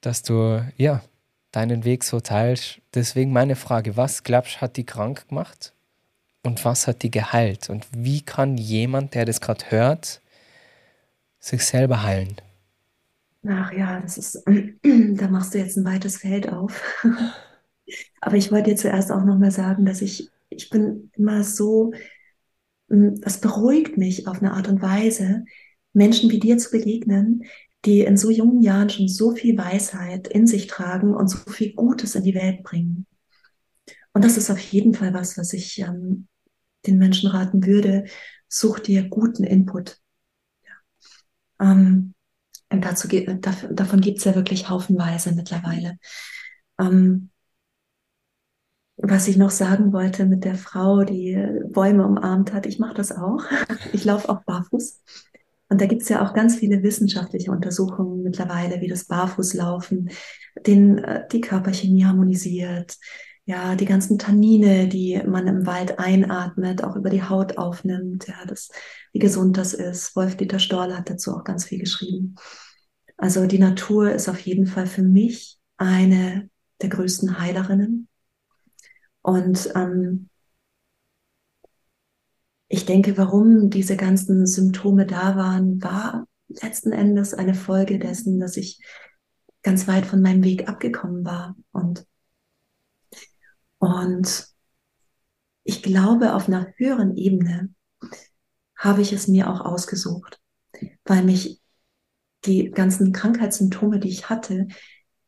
dass 0.00 0.22
du 0.22 0.62
ja 0.76 1.02
deinen 1.52 1.84
Weg 1.84 2.04
so 2.04 2.20
teilst. 2.20 2.80
Deswegen 2.94 3.32
meine 3.32 3.56
Frage, 3.56 3.96
was 3.96 4.22
glaubst 4.22 4.56
du, 4.56 4.60
hat 4.60 4.76
die 4.76 4.84
krank 4.84 5.28
gemacht 5.28 5.72
und 6.42 6.64
was 6.64 6.86
hat 6.86 7.02
die 7.02 7.10
geheilt? 7.10 7.70
Und 7.70 7.86
wie 7.92 8.20
kann 8.20 8.58
jemand, 8.58 9.14
der 9.14 9.24
das 9.24 9.40
gerade 9.40 9.70
hört, 9.70 10.20
sich 11.38 11.64
selber 11.64 12.02
heilen? 12.02 12.36
Ach 13.48 13.72
ja, 13.72 14.00
das 14.00 14.18
ist, 14.18 14.42
da 14.82 15.28
machst 15.28 15.54
du 15.54 15.58
jetzt 15.58 15.76
ein 15.76 15.84
weites 15.84 16.18
Feld 16.18 16.52
auf. 16.52 16.82
Aber 18.20 18.36
ich 18.36 18.50
wollte 18.50 18.70
dir 18.70 18.76
zuerst 18.76 19.12
auch 19.12 19.24
nochmal 19.24 19.50
sagen, 19.50 19.86
dass 19.86 20.02
ich, 20.02 20.30
ich 20.48 20.70
bin 20.70 21.10
immer 21.14 21.44
so, 21.44 21.92
es 22.88 23.40
beruhigt 23.40 23.96
mich 23.96 24.26
auf 24.26 24.40
eine 24.40 24.52
Art 24.52 24.68
und 24.68 24.82
Weise, 24.82 25.44
Menschen 25.92 26.30
wie 26.30 26.40
dir 26.40 26.58
zu 26.58 26.70
begegnen, 26.70 27.44
die 27.84 28.00
in 28.00 28.16
so 28.16 28.30
jungen 28.30 28.62
Jahren 28.62 28.90
schon 28.90 29.08
so 29.08 29.34
viel 29.34 29.56
Weisheit 29.56 30.28
in 30.28 30.46
sich 30.46 30.66
tragen 30.66 31.14
und 31.14 31.28
so 31.28 31.38
viel 31.50 31.72
Gutes 31.74 32.14
in 32.14 32.24
die 32.24 32.34
Welt 32.34 32.62
bringen. 32.64 33.06
Und 34.12 34.24
das 34.24 34.36
ist 34.36 34.50
auf 34.50 34.58
jeden 34.58 34.94
Fall 34.94 35.14
was, 35.14 35.38
was 35.38 35.52
ich 35.52 35.78
ähm, 35.78 36.26
den 36.86 36.98
Menschen 36.98 37.30
raten 37.30 37.64
würde. 37.64 38.06
Such 38.48 38.80
dir 38.80 39.08
guten 39.08 39.44
Input. 39.44 39.98
Ja. 40.64 41.72
Ähm, 41.72 42.14
und 42.70 42.84
dazu, 42.84 43.08
davon 43.70 44.00
gibt 44.00 44.18
es 44.18 44.24
ja 44.24 44.34
wirklich 44.34 44.68
haufenweise 44.68 45.32
mittlerweile. 45.32 45.98
Ähm, 46.80 47.30
was 48.96 49.28
ich 49.28 49.36
noch 49.36 49.50
sagen 49.50 49.92
wollte 49.92 50.24
mit 50.24 50.44
der 50.44 50.54
Frau, 50.54 51.04
die 51.04 51.36
Bäume 51.68 52.06
umarmt 52.06 52.52
hat, 52.52 52.66
ich 52.66 52.78
mache 52.78 52.94
das 52.94 53.12
auch. 53.12 53.44
Ich 53.92 54.04
laufe 54.04 54.28
auch 54.28 54.42
barfuß. 54.44 55.02
Und 55.68 55.80
da 55.80 55.86
gibt 55.86 56.02
es 56.02 56.08
ja 56.08 56.24
auch 56.24 56.32
ganz 56.32 56.56
viele 56.56 56.82
wissenschaftliche 56.82 57.50
Untersuchungen 57.50 58.22
mittlerweile, 58.22 58.80
wie 58.80 58.88
das 58.88 59.04
Barfußlaufen 59.06 60.10
den, 60.66 60.98
äh, 60.98 61.26
die 61.30 61.40
Körperchemie 61.40 62.04
harmonisiert, 62.04 62.96
ja, 63.46 63.76
die 63.76 63.84
ganzen 63.84 64.18
Tannine, 64.18 64.88
die 64.88 65.22
man 65.24 65.46
im 65.46 65.66
Wald 65.66 66.00
einatmet, 66.00 66.82
auch 66.82 66.96
über 66.96 67.10
die 67.10 67.22
Haut 67.22 67.58
aufnimmt, 67.58 68.26
ja, 68.26 68.44
das, 68.44 68.70
wie 69.12 69.20
gesund 69.20 69.56
das 69.56 69.72
ist. 69.72 70.16
Wolf-Dieter 70.16 70.58
Storl 70.58 70.96
hat 70.96 71.08
dazu 71.08 71.32
auch 71.32 71.44
ganz 71.44 71.64
viel 71.64 71.78
geschrieben. 71.78 72.34
Also 73.16 73.46
die 73.46 73.60
Natur 73.60 74.10
ist 74.12 74.28
auf 74.28 74.40
jeden 74.40 74.66
Fall 74.66 74.86
für 74.86 75.04
mich 75.04 75.58
eine 75.76 76.50
der 76.82 76.88
größten 76.88 77.38
Heilerinnen. 77.38 78.08
Und 79.22 79.72
ähm, 79.76 80.28
ich 82.68 82.84
denke, 82.84 83.16
warum 83.16 83.70
diese 83.70 83.96
ganzen 83.96 84.46
Symptome 84.46 85.06
da 85.06 85.36
waren, 85.36 85.80
war 85.80 86.26
letzten 86.48 86.90
Endes 86.90 87.32
eine 87.32 87.54
Folge 87.54 88.00
dessen, 88.00 88.40
dass 88.40 88.56
ich 88.56 88.80
ganz 89.62 89.86
weit 89.86 90.04
von 90.04 90.20
meinem 90.20 90.42
Weg 90.42 90.68
abgekommen 90.68 91.24
war. 91.24 91.56
Und, 91.70 92.06
und 93.86 94.48
ich 95.64 95.82
glaube, 95.82 96.34
auf 96.34 96.48
einer 96.48 96.68
höheren 96.76 97.16
Ebene 97.16 97.70
habe 98.76 99.02
ich 99.02 99.12
es 99.12 99.26
mir 99.26 99.50
auch 99.50 99.60
ausgesucht, 99.60 100.40
weil 101.04 101.24
mich 101.24 101.60
die 102.44 102.70
ganzen 102.70 103.12
Krankheitssymptome, 103.12 103.98
die 103.98 104.08
ich 104.08 104.28
hatte, 104.28 104.68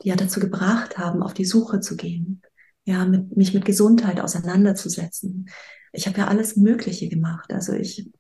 die 0.03 0.09
ja 0.09 0.17
dazu 0.17 0.39
gebracht 0.41 0.99
haben, 0.99 1.23
auf 1.23 1.35
die 1.35 1.45
Suche 1.45 1.81
zu 1.81 1.97
gehen, 1.97 2.43
ja, 2.85 3.05
mit, 3.05 3.37
mich 3.37 3.55
mit 3.55 3.65
Gesundheit 3.65 4.21
auseinanderzusetzen. 4.21 5.49
Ich 5.93 6.07
habe 6.07 6.19
ja 6.19 6.29
alles 6.29 6.57
Mögliche 6.57 7.09
gemacht. 7.09 7.53
Also 7.53 7.73
ich 7.73 8.11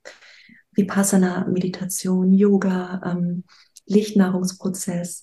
Vipassana, 0.72 1.46
Meditation, 1.46 2.32
Yoga, 2.32 3.00
ähm, 3.04 3.44
Lichtnahrungsprozess, 3.86 5.22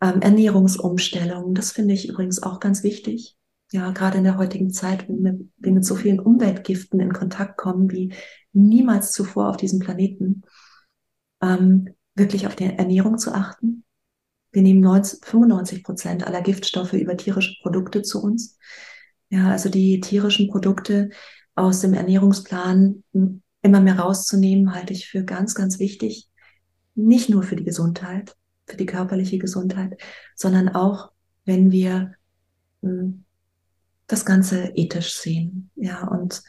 ähm, 0.00 0.20
Ernährungsumstellung. 0.20 1.54
Das 1.54 1.72
finde 1.72 1.94
ich 1.94 2.08
übrigens 2.08 2.42
auch 2.42 2.60
ganz 2.60 2.82
wichtig. 2.82 3.35
Ja, 3.72 3.90
gerade 3.90 4.18
in 4.18 4.24
der 4.24 4.38
heutigen 4.38 4.70
Zeit, 4.70 5.08
wo 5.08 5.14
wir, 5.18 5.38
wir 5.56 5.72
mit 5.72 5.84
so 5.84 5.96
vielen 5.96 6.20
Umweltgiften 6.20 7.00
in 7.00 7.12
Kontakt 7.12 7.56
kommen 7.56 7.90
wie 7.90 8.14
niemals 8.52 9.12
zuvor 9.12 9.50
auf 9.50 9.56
diesem 9.56 9.80
Planeten. 9.80 10.42
Ähm, 11.42 11.88
wirklich 12.14 12.46
auf 12.46 12.56
die 12.56 12.64
Ernährung 12.64 13.18
zu 13.18 13.34
achten. 13.34 13.84
Wir 14.52 14.62
nehmen 14.62 14.80
90, 14.80 15.24
95 15.24 15.84
Prozent 15.84 16.26
aller 16.26 16.40
Giftstoffe 16.40 16.94
über 16.94 17.16
tierische 17.16 17.60
Produkte 17.60 18.02
zu 18.02 18.22
uns. 18.22 18.56
Ja, 19.28 19.50
also 19.50 19.68
die 19.68 20.00
tierischen 20.00 20.48
Produkte 20.48 21.10
aus 21.54 21.80
dem 21.80 21.92
Ernährungsplan 21.92 23.02
immer 23.12 23.80
mehr 23.80 23.98
rauszunehmen, 23.98 24.74
halte 24.74 24.92
ich 24.92 25.08
für 25.08 25.24
ganz, 25.24 25.54
ganz 25.54 25.78
wichtig. 25.78 26.30
Nicht 26.94 27.28
nur 27.28 27.42
für 27.42 27.56
die 27.56 27.64
Gesundheit, 27.64 28.34
für 28.66 28.76
die 28.76 28.86
körperliche 28.86 29.38
Gesundheit, 29.38 30.00
sondern 30.34 30.70
auch, 30.70 31.10
wenn 31.44 31.70
wir 31.70 32.14
hm, 32.82 33.25
das 34.06 34.24
Ganze 34.24 34.72
ethisch 34.74 35.14
sehen, 35.14 35.70
ja, 35.74 36.06
und 36.06 36.42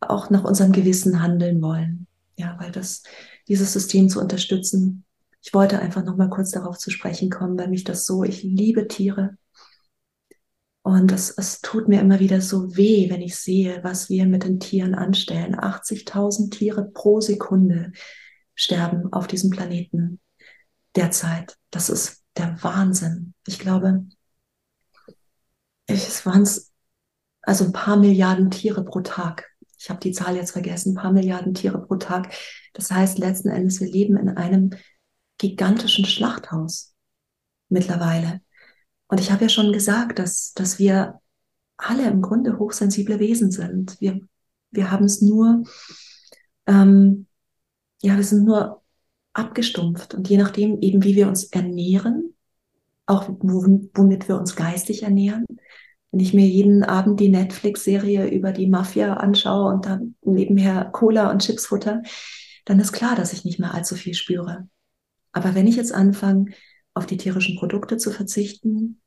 auch 0.00 0.30
nach 0.30 0.44
unserem 0.44 0.72
Gewissen 0.72 1.22
handeln 1.22 1.62
wollen. 1.62 2.06
Ja, 2.36 2.56
weil 2.58 2.72
das 2.72 3.02
dieses 3.48 3.72
System 3.72 4.08
zu 4.08 4.20
unterstützen. 4.20 5.04
Ich 5.42 5.54
wollte 5.54 5.78
einfach 5.78 6.04
noch 6.04 6.16
mal 6.16 6.30
kurz 6.30 6.50
darauf 6.50 6.78
zu 6.78 6.90
sprechen 6.90 7.30
kommen, 7.30 7.58
weil 7.58 7.68
mich 7.68 7.84
das 7.84 8.06
so, 8.06 8.24
ich 8.24 8.42
liebe 8.42 8.88
Tiere. 8.88 9.36
Und 10.82 11.12
es, 11.12 11.30
es 11.30 11.60
tut 11.60 11.88
mir 11.88 12.00
immer 12.00 12.20
wieder 12.20 12.40
so 12.40 12.76
weh, 12.76 13.08
wenn 13.08 13.22
ich 13.22 13.36
sehe, 13.36 13.82
was 13.82 14.10
wir 14.10 14.26
mit 14.26 14.44
den 14.44 14.60
Tieren 14.60 14.94
anstellen. 14.94 15.56
80.000 15.56 16.50
Tiere 16.50 16.84
pro 16.84 17.20
Sekunde 17.20 17.92
sterben 18.54 19.12
auf 19.12 19.26
diesem 19.26 19.50
Planeten 19.50 20.20
derzeit. 20.94 21.56
Das 21.70 21.88
ist 21.88 22.22
der 22.36 22.62
Wahnsinn. 22.62 23.34
Ich 23.46 23.58
glaube, 23.58 24.04
es 25.86 26.24
waren 26.26 26.48
also 27.42 27.64
ein 27.64 27.72
paar 27.72 27.96
Milliarden 27.96 28.50
Tiere 28.50 28.84
pro 28.84 29.00
Tag. 29.00 29.50
Ich 29.78 29.90
habe 29.90 30.00
die 30.00 30.12
Zahl 30.12 30.36
jetzt 30.36 30.52
vergessen, 30.52 30.92
ein 30.92 31.02
paar 31.02 31.12
Milliarden 31.12 31.54
Tiere 31.54 31.84
pro 31.84 31.96
Tag, 31.96 32.32
das 32.72 32.90
heißt 32.90 33.18
letzten 33.18 33.48
Endes, 33.48 33.80
wir 33.80 33.90
leben 33.90 34.16
in 34.16 34.30
einem 34.30 34.70
gigantischen 35.38 36.04
Schlachthaus 36.04 36.94
mittlerweile. 37.68 38.40
Und 39.08 39.20
ich 39.20 39.30
habe 39.30 39.44
ja 39.44 39.48
schon 39.48 39.72
gesagt, 39.72 40.18
dass, 40.18 40.52
dass 40.54 40.78
wir 40.78 41.20
alle 41.76 42.08
im 42.08 42.22
Grunde 42.22 42.58
hochsensible 42.58 43.18
Wesen 43.18 43.50
sind. 43.50 44.00
Wir, 44.00 44.20
wir 44.70 44.90
haben 44.90 45.04
es 45.04 45.20
nur, 45.20 45.64
ähm, 46.66 47.26
ja, 48.02 48.16
wir 48.16 48.24
sind 48.24 48.44
nur 48.44 48.82
abgestumpft. 49.32 50.14
Und 50.14 50.28
je 50.28 50.38
nachdem 50.38 50.80
eben, 50.80 51.02
wie 51.02 51.16
wir 51.16 51.28
uns 51.28 51.44
ernähren, 51.44 52.33
auch 53.06 53.28
womit 53.28 54.28
wir 54.28 54.38
uns 54.38 54.56
geistig 54.56 55.02
ernähren, 55.02 55.44
wenn 56.10 56.20
ich 56.20 56.32
mir 56.32 56.46
jeden 56.46 56.84
Abend 56.84 57.18
die 57.20 57.28
Netflix-Serie 57.28 58.28
über 58.28 58.52
die 58.52 58.68
Mafia 58.68 59.14
anschaue 59.14 59.72
und 59.74 59.86
dann 59.86 60.14
nebenher 60.22 60.84
Cola 60.86 61.30
und 61.30 61.42
Chips 61.42 61.66
futter, 61.66 62.02
dann 62.64 62.80
ist 62.80 62.92
klar, 62.92 63.16
dass 63.16 63.32
ich 63.32 63.44
nicht 63.44 63.58
mehr 63.58 63.74
allzu 63.74 63.94
viel 63.96 64.14
spüre. 64.14 64.68
Aber 65.32 65.54
wenn 65.54 65.66
ich 65.66 65.76
jetzt 65.76 65.92
anfange, 65.92 66.52
auf 66.94 67.06
die 67.06 67.16
tierischen 67.16 67.58
Produkte 67.58 67.96
zu 67.96 68.12
verzichten, 68.12 69.00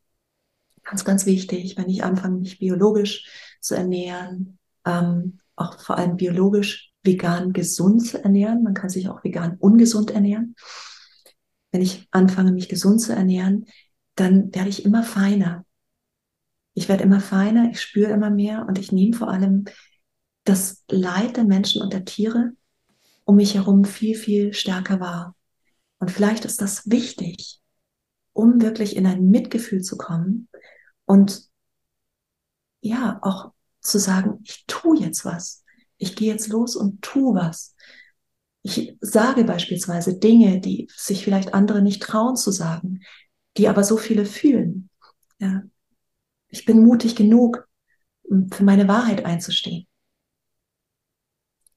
ganz, 0.84 1.06
ganz 1.06 1.26
wichtig, 1.26 1.78
wenn 1.78 1.89
ich 1.89 2.04
anfange, 2.04 2.39
mich 2.39 2.60
biologisch 2.60 3.26
zu 3.62 3.76
ernähren, 3.76 4.60
ähm, 4.86 5.39
auch 5.56 5.80
vor 5.80 5.98
allem 5.98 6.18
biologisch 6.18 6.91
vegan 7.04 7.54
gesund 7.54 8.06
zu 8.06 8.24
ernähren. 8.24 8.64
Man 8.64 8.74
kann 8.74 8.89
sich 8.89 9.10
auch 9.10 9.24
vegan 9.24 9.58
ungesund 9.60 10.12
ernähren. 10.12 10.56
Wenn 11.72 11.82
ich 11.82 12.08
anfange, 12.12 12.52
mich 12.52 12.70
gesund 12.70 13.02
zu 13.02 13.14
ernähren, 13.14 13.66
dann 14.20 14.53
werde 14.53 14.70
ich 14.70 14.84
immer 14.84 15.03
feiner. 15.03 15.65
Ich 16.74 16.89
werde 16.89 17.03
immer 17.03 17.22
feiner, 17.22 17.72
ich 17.72 17.82
spüre 17.82 18.11
immer 18.11 18.30
mehr 18.30 18.65
und 18.68 18.78
ich 18.78 18.91
nehme 18.91 19.15
vor 19.15 19.30
allem 19.30 19.65
das 20.43 20.84
Leid 20.89 21.38
der 21.38 21.43
Menschen 21.43 21.82
und 21.82 21.93
der 21.93 22.05
Tiere 22.05 22.51
um 23.26 23.36
mich 23.36 23.55
herum 23.55 23.84
viel, 23.84 24.15
viel 24.15 24.53
stärker 24.53 24.99
wahr. 24.99 25.36
Und 25.99 26.11
vielleicht 26.11 26.45
ist 26.45 26.61
das 26.61 26.89
wichtig, 26.89 27.59
um 28.32 28.61
wirklich 28.61 28.95
in 28.95 29.05
ein 29.05 29.30
Mitgefühl 29.30 29.82
zu 29.82 29.97
kommen 29.97 30.47
und 31.05 31.49
ja, 32.80 33.20
auch 33.22 33.51
zu 33.82 33.99
sagen, 33.99 34.39
ich 34.43 34.65
tue 34.68 34.99
jetzt 34.99 35.26
was. 35.26 35.63
Ich 35.97 36.15
gehe 36.15 36.32
jetzt 36.32 36.47
los 36.47 36.76
und 36.76 37.01
tue 37.01 37.36
was. 37.36 37.76
Ich 38.61 38.97
sage 39.01 39.43
beispielsweise 39.43 40.18
Dinge, 40.18 40.61
die 40.61 40.88
sich 40.95 41.24
vielleicht 41.24 41.53
andere 41.53 41.82
nicht 41.82 42.01
trauen 42.01 42.36
zu 42.36 42.51
sagen, 42.51 43.01
die 43.58 43.68
aber 43.68 43.84
so 43.84 43.97
viele 43.97 44.26
fühlen. 44.26 44.89
Ja. 45.39 45.64
Ich 46.49 46.66
bin 46.66 46.84
mutig 46.84 47.16
genug, 47.16 47.68
für 48.51 48.64
meine 48.64 48.88
Wahrheit 48.88 49.26
einzustehen. 49.26 49.88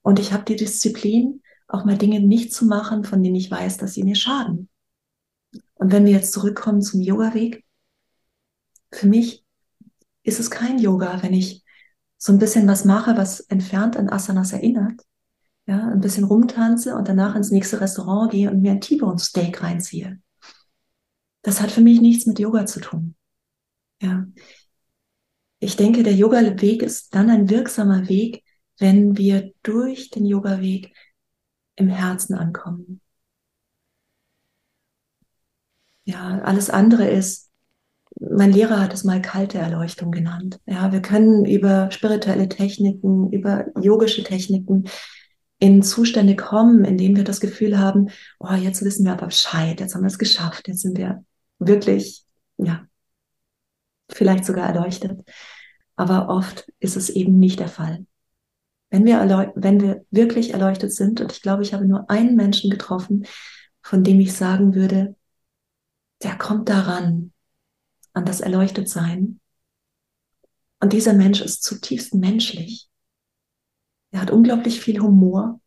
Und 0.01 0.19
ich 0.19 0.33
habe 0.33 0.43
die 0.43 0.55
Disziplin, 0.55 1.41
auch 1.67 1.85
mal 1.85 1.97
Dinge 1.97 2.19
nicht 2.19 2.53
zu 2.53 2.65
machen, 2.65 3.03
von 3.03 3.23
denen 3.23 3.35
ich 3.35 3.49
weiß, 3.49 3.77
dass 3.77 3.93
sie 3.93 4.03
mir 4.03 4.15
schaden. 4.15 4.69
Und 5.75 5.91
wenn 5.91 6.05
wir 6.05 6.11
jetzt 6.11 6.33
zurückkommen 6.33 6.81
zum 6.81 7.01
Yoga-Weg, 7.01 7.65
für 8.91 9.07
mich 9.07 9.45
ist 10.23 10.39
es 10.39 10.51
kein 10.51 10.79
Yoga, 10.79 11.23
wenn 11.23 11.33
ich 11.33 11.63
so 12.17 12.31
ein 12.31 12.39
bisschen 12.39 12.67
was 12.67 12.85
mache, 12.85 13.17
was 13.17 13.39
entfernt 13.39 13.97
an 13.97 14.09
Asanas 14.09 14.51
erinnert, 14.53 15.01
ja, 15.65 15.87
ein 15.87 16.01
bisschen 16.01 16.25
rumtanze 16.25 16.95
und 16.95 17.07
danach 17.07 17.35
ins 17.35 17.51
nächste 17.51 17.79
Restaurant 17.79 18.31
gehe 18.31 18.51
und 18.51 18.61
mir 18.61 18.71
ein 18.71 18.81
T-Bone 18.81 19.19
Steak 19.19 19.63
reinziehe. 19.63 20.19
Das 21.41 21.61
hat 21.61 21.71
für 21.71 21.81
mich 21.81 22.01
nichts 22.01 22.25
mit 22.25 22.39
Yoga 22.39 22.65
zu 22.65 22.79
tun. 22.79 23.15
Ja. 24.01 24.25
Ich 25.59 25.75
denke, 25.75 26.03
der 26.03 26.13
Yoga-Weg 26.13 26.81
ist 26.81 27.13
dann 27.13 27.29
ein 27.29 27.49
wirksamer 27.49 28.07
Weg, 28.09 28.43
wenn 28.79 29.17
wir 29.17 29.51
durch 29.63 30.09
den 30.09 30.25
Yoga-Weg 30.25 30.93
im 31.75 31.89
Herzen 31.89 32.35
ankommen. 32.35 33.01
Ja, 36.03 36.39
alles 36.39 36.69
andere 36.69 37.07
ist, 37.09 37.51
mein 38.19 38.51
Lehrer 38.51 38.79
hat 38.79 38.93
es 38.93 39.03
mal 39.03 39.21
kalte 39.21 39.59
Erleuchtung 39.59 40.11
genannt. 40.11 40.59
Ja, 40.65 40.91
wir 40.91 41.01
können 41.01 41.45
über 41.45 41.89
spirituelle 41.91 42.49
Techniken, 42.49 43.31
über 43.31 43.67
yogische 43.79 44.23
Techniken 44.23 44.85
in 45.59 45.83
Zustände 45.83 46.35
kommen, 46.35 46.85
in 46.85 46.97
denen 46.97 47.15
wir 47.15 47.23
das 47.23 47.39
Gefühl 47.39 47.77
haben, 47.77 48.09
oh, 48.39 48.53
jetzt 48.53 48.83
wissen 48.83 49.05
wir 49.05 49.13
aber 49.13 49.27
Bescheid, 49.27 49.79
jetzt 49.79 49.93
haben 49.93 50.01
wir 50.01 50.07
es 50.07 50.17
geschafft, 50.17 50.67
jetzt 50.67 50.81
sind 50.81 50.97
wir 50.97 51.23
wirklich, 51.61 52.25
ja, 52.57 52.85
vielleicht 54.09 54.45
sogar 54.45 54.67
erleuchtet. 54.67 55.21
Aber 55.95 56.29
oft 56.29 56.69
ist 56.79 56.97
es 56.97 57.09
eben 57.09 57.39
nicht 57.39 57.59
der 57.59 57.67
Fall. 57.67 58.05
Wenn 58.89 59.05
wir, 59.05 59.53
wenn 59.55 59.79
wir 59.79 60.05
wirklich 60.11 60.51
erleuchtet 60.51 60.93
sind, 60.93 61.21
und 61.21 61.31
ich 61.31 61.41
glaube, 61.41 61.63
ich 61.63 61.73
habe 61.73 61.85
nur 61.85 62.09
einen 62.09 62.35
Menschen 62.35 62.69
getroffen, 62.69 63.25
von 63.81 64.03
dem 64.03 64.19
ich 64.19 64.33
sagen 64.33 64.75
würde, 64.75 65.15
der 66.23 66.37
kommt 66.37 66.67
daran, 66.67 67.31
an 68.13 68.25
das 68.25 68.41
Erleuchtetsein. 68.41 69.39
Und 70.81 70.93
dieser 70.93 71.13
Mensch 71.13 71.41
ist 71.41 71.63
zutiefst 71.63 72.13
menschlich. 72.13 72.89
Er 74.11 74.21
hat 74.21 74.31
unglaublich 74.31 74.81
viel 74.81 74.99
Humor. 74.99 75.61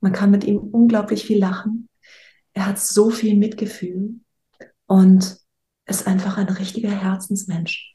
Man 0.00 0.12
kann 0.12 0.30
mit 0.30 0.42
ihm 0.44 0.58
unglaublich 0.58 1.24
viel 1.24 1.38
lachen. 1.38 1.88
Er 2.52 2.66
hat 2.66 2.80
so 2.80 3.10
viel 3.10 3.36
Mitgefühl 3.36 4.20
und 4.88 5.38
ist 5.86 6.08
einfach 6.08 6.36
ein 6.36 6.48
richtiger 6.48 6.90
Herzensmensch. 6.90 7.94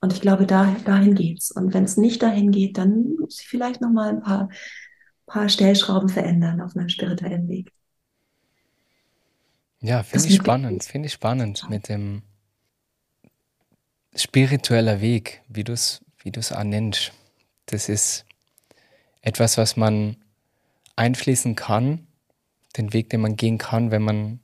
Und 0.00 0.12
ich 0.12 0.20
glaube, 0.20 0.46
da, 0.46 0.76
dahin 0.84 1.16
geht's. 1.16 1.50
Und 1.50 1.74
wenn 1.74 1.84
es 1.84 1.96
nicht 1.96 2.22
dahin 2.22 2.52
geht, 2.52 2.78
dann 2.78 3.16
muss 3.18 3.40
ich 3.40 3.48
vielleicht 3.48 3.80
noch 3.80 3.90
mal 3.90 4.10
ein 4.10 4.22
paar, 4.22 4.48
paar 5.26 5.48
Stellschrauben 5.48 6.08
verändern 6.08 6.60
auf 6.60 6.76
meinem 6.76 6.88
spirituellen 6.88 7.48
Weg. 7.48 7.72
Ja, 9.80 10.02
finde 10.04 10.28
ich 10.28 10.36
spannend. 10.36 10.84
Finde 10.84 11.06
ich 11.06 11.12
spannend 11.12 11.68
mit 11.68 11.88
dem 11.88 12.22
spiritueller 14.14 15.00
Weg, 15.00 15.42
wie 15.48 15.64
du 15.64 15.72
es 15.72 16.04
wie 16.22 16.30
du's 16.30 16.52
auch 16.52 16.64
nennst. 16.64 17.12
Das 17.66 17.88
ist 17.88 18.26
etwas, 19.22 19.56
was 19.56 19.76
man 19.76 20.16
einfließen 20.96 21.54
kann, 21.56 22.06
den 22.76 22.92
Weg, 22.92 23.10
den 23.10 23.20
man 23.20 23.36
gehen 23.36 23.58
kann, 23.58 23.90
wenn 23.90 24.02
man, 24.02 24.40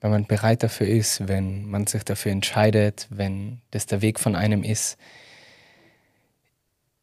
wenn 0.00 0.10
man 0.10 0.26
bereit 0.26 0.62
dafür 0.62 0.86
ist, 0.86 1.28
wenn 1.28 1.66
man 1.66 1.86
sich 1.86 2.04
dafür 2.04 2.32
entscheidet, 2.32 3.06
wenn 3.10 3.60
das 3.70 3.86
der 3.86 4.02
Weg 4.02 4.18
von 4.18 4.34
einem 4.34 4.62
ist. 4.62 4.96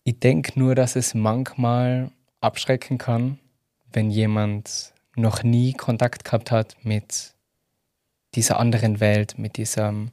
Ich 0.03 0.19
denke 0.19 0.57
nur, 0.57 0.73
dass 0.73 0.95
es 0.95 1.13
manchmal 1.13 2.11
abschrecken 2.41 2.97
kann, 2.97 3.39
wenn 3.91 4.09
jemand 4.09 4.93
noch 5.15 5.43
nie 5.43 5.73
Kontakt 5.73 6.23
gehabt 6.23 6.51
hat 6.51 6.77
mit 6.83 7.33
dieser 8.35 8.59
anderen 8.59 8.99
Welt, 8.99 9.37
mit 9.37 9.57
diesem 9.57 10.11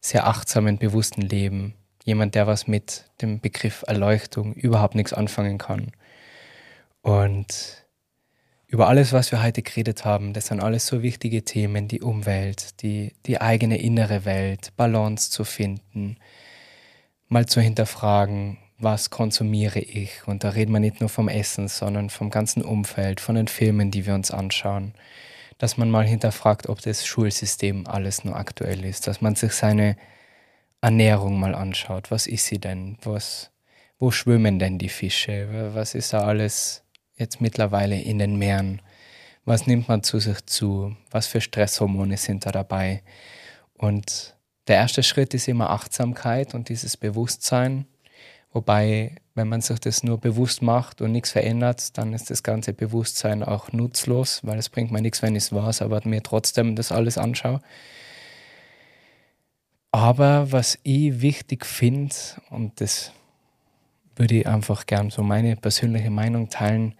sehr 0.00 0.26
achtsamen, 0.26 0.78
bewussten 0.78 1.22
Leben. 1.22 1.74
Jemand, 2.04 2.34
der 2.34 2.46
was 2.46 2.66
mit 2.66 3.04
dem 3.20 3.40
Begriff 3.40 3.84
Erleuchtung 3.86 4.54
überhaupt 4.54 4.94
nichts 4.94 5.12
anfangen 5.12 5.58
kann. 5.58 5.92
Und 7.02 7.84
über 8.68 8.86
alles, 8.88 9.14
was 9.14 9.32
wir 9.32 9.42
heute 9.42 9.62
geredet 9.62 10.04
haben, 10.04 10.34
das 10.34 10.48
sind 10.48 10.60
alles 10.60 10.86
so 10.86 11.02
wichtige 11.02 11.42
Themen, 11.42 11.88
die 11.88 12.02
Umwelt, 12.02 12.82
die, 12.82 13.14
die 13.24 13.40
eigene 13.40 13.78
innere 13.78 14.26
Welt, 14.26 14.72
Balance 14.76 15.30
zu 15.30 15.44
finden, 15.44 16.18
mal 17.28 17.46
zu 17.46 17.62
hinterfragen, 17.62 18.58
was 18.78 19.08
konsumiere 19.08 19.80
ich. 19.80 20.26
Und 20.28 20.44
da 20.44 20.50
reden 20.50 20.72
wir 20.72 20.80
nicht 20.80 21.00
nur 21.00 21.08
vom 21.08 21.28
Essen, 21.28 21.68
sondern 21.68 22.10
vom 22.10 22.28
ganzen 22.28 22.62
Umfeld, 22.62 23.20
von 23.20 23.36
den 23.36 23.48
Filmen, 23.48 23.90
die 23.90 24.06
wir 24.06 24.14
uns 24.14 24.30
anschauen. 24.30 24.92
Dass 25.56 25.78
man 25.78 25.90
mal 25.90 26.06
hinterfragt, 26.06 26.68
ob 26.68 26.82
das 26.82 27.06
Schulsystem 27.06 27.86
alles 27.86 28.22
nur 28.22 28.36
aktuell 28.36 28.84
ist, 28.84 29.06
dass 29.06 29.22
man 29.22 29.34
sich 29.34 29.52
seine 29.52 29.96
Ernährung 30.82 31.40
mal 31.40 31.54
anschaut. 31.54 32.10
Was 32.10 32.26
ist 32.26 32.46
sie 32.46 32.60
denn? 32.60 32.98
Was, 33.02 33.50
wo 33.98 34.10
schwimmen 34.10 34.58
denn 34.58 34.78
die 34.78 34.90
Fische? 34.90 35.72
Was 35.74 35.94
ist 35.94 36.12
da 36.12 36.20
alles 36.20 36.84
jetzt 37.18 37.40
mittlerweile 37.40 38.00
in 38.00 38.18
den 38.18 38.36
Meeren? 38.36 38.80
Was 39.44 39.66
nimmt 39.66 39.88
man 39.88 40.02
zu 40.02 40.18
sich 40.18 40.44
zu? 40.46 40.96
Was 41.10 41.26
für 41.26 41.40
Stresshormone 41.40 42.16
sind 42.16 42.46
da 42.46 42.52
dabei? 42.52 43.02
Und 43.74 44.36
der 44.66 44.76
erste 44.76 45.02
Schritt 45.02 45.32
ist 45.34 45.48
immer 45.48 45.70
Achtsamkeit 45.70 46.54
und 46.54 46.68
dieses 46.68 46.96
Bewusstsein. 46.96 47.86
Wobei, 48.52 49.16
wenn 49.34 49.48
man 49.48 49.60
sich 49.60 49.78
das 49.78 50.02
nur 50.02 50.18
bewusst 50.18 50.62
macht 50.62 51.00
und 51.00 51.12
nichts 51.12 51.30
verändert, 51.30 51.96
dann 51.96 52.12
ist 52.12 52.30
das 52.30 52.42
ganze 52.42 52.72
Bewusstsein 52.72 53.42
auch 53.42 53.72
nutzlos, 53.72 54.40
weil 54.42 54.58
es 54.58 54.68
bringt 54.68 54.90
mir 54.90 55.00
nichts, 55.00 55.22
wenn 55.22 55.36
ich 55.36 55.44
es 55.44 55.52
weiß, 55.52 55.82
aber 55.82 56.00
mir 56.04 56.22
trotzdem 56.22 56.76
das 56.76 56.92
alles 56.92 57.18
anschaue. 57.18 57.60
Aber 59.90 60.52
was 60.52 60.78
ich 60.82 61.20
wichtig 61.22 61.64
finde, 61.64 62.14
und 62.50 62.80
das 62.80 63.12
würde 64.16 64.34
ich 64.34 64.46
einfach 64.46 64.86
gern 64.86 65.10
so 65.10 65.22
meine 65.22 65.56
persönliche 65.56 66.10
Meinung 66.10 66.50
teilen, 66.50 66.94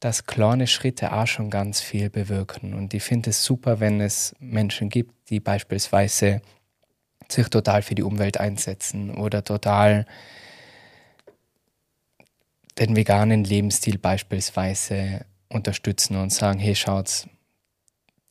dass 0.00 0.24
kleine 0.24 0.66
Schritte 0.66 1.12
auch 1.12 1.26
schon 1.26 1.50
ganz 1.50 1.80
viel 1.80 2.08
bewirken. 2.08 2.74
Und 2.74 2.94
ich 2.94 3.02
finde 3.02 3.30
es 3.30 3.44
super, 3.44 3.80
wenn 3.80 4.00
es 4.00 4.34
Menschen 4.40 4.88
gibt, 4.88 5.12
die 5.28 5.40
beispielsweise 5.40 6.40
sich 7.28 7.48
total 7.48 7.82
für 7.82 7.94
die 7.94 8.02
Umwelt 8.02 8.40
einsetzen 8.40 9.14
oder 9.14 9.44
total 9.44 10.06
den 12.78 12.96
veganen 12.96 13.44
Lebensstil 13.44 13.98
beispielsweise 13.98 15.26
unterstützen 15.48 16.16
und 16.16 16.32
sagen, 16.32 16.58
hey, 16.58 16.74
schaut's, 16.74 17.28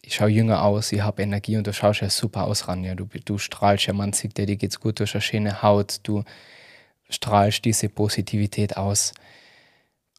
ich 0.02 0.16
schaue 0.16 0.30
jünger 0.30 0.64
aus, 0.64 0.92
ich 0.92 1.02
habe 1.02 1.22
Energie 1.22 1.58
und 1.58 1.68
du 1.68 1.74
schaust 1.74 2.02
ja 2.02 2.10
super 2.10 2.46
aus, 2.46 2.68
Ranja. 2.68 2.96
Du, 2.96 3.06
du 3.06 3.38
strahlst 3.38 3.86
ja, 3.86 3.94
man 3.94 4.12
sieht 4.14 4.38
dir, 4.38 4.48
dir 4.48 4.56
geht's 4.56 4.80
gut, 4.80 5.00
du 5.00 5.04
hast 5.04 5.14
eine 5.14 5.22
schöne 5.22 5.62
Haut, 5.62 6.00
du 6.04 6.24
strahlst 7.10 7.64
diese 7.64 7.90
Positivität 7.90 8.76
aus. 8.76 9.14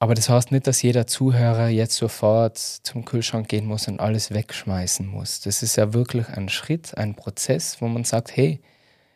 Aber 0.03 0.14
das 0.14 0.30
heißt 0.30 0.51
nicht, 0.51 0.66
dass 0.66 0.80
jeder 0.80 1.07
Zuhörer 1.07 1.68
jetzt 1.68 1.94
sofort 1.94 2.57
zum 2.57 3.05
Kühlschrank 3.05 3.48
gehen 3.48 3.66
muss 3.66 3.86
und 3.86 4.01
alles 4.01 4.32
wegschmeißen 4.32 5.07
muss. 5.07 5.42
Das 5.42 5.62
ist 5.62 5.76
ja 5.76 5.92
wirklich 5.92 6.26
ein 6.30 6.48
Schritt, 6.48 6.96
ein 6.96 7.14
Prozess, 7.14 7.82
wo 7.82 7.86
man 7.86 8.05
sagt, 8.05 8.34
hey, 8.34 8.61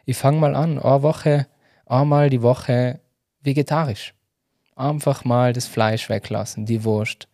ich 0.05 0.19
fange 0.19 0.39
mal 0.39 0.55
an, 0.55 0.79
eine 0.79 1.03
Woche, 1.03 1.47
einmal 1.87 2.29
die 2.29 2.43
Woche 2.43 3.01
vegetarisch. 3.41 4.13
Einfach 4.77 5.25
mal 5.25 5.55
das 5.55 5.67
Fleisch 5.67 6.11
weglassen, 6.11 6.67
die 6.67 6.85
Wurst. 6.85 7.29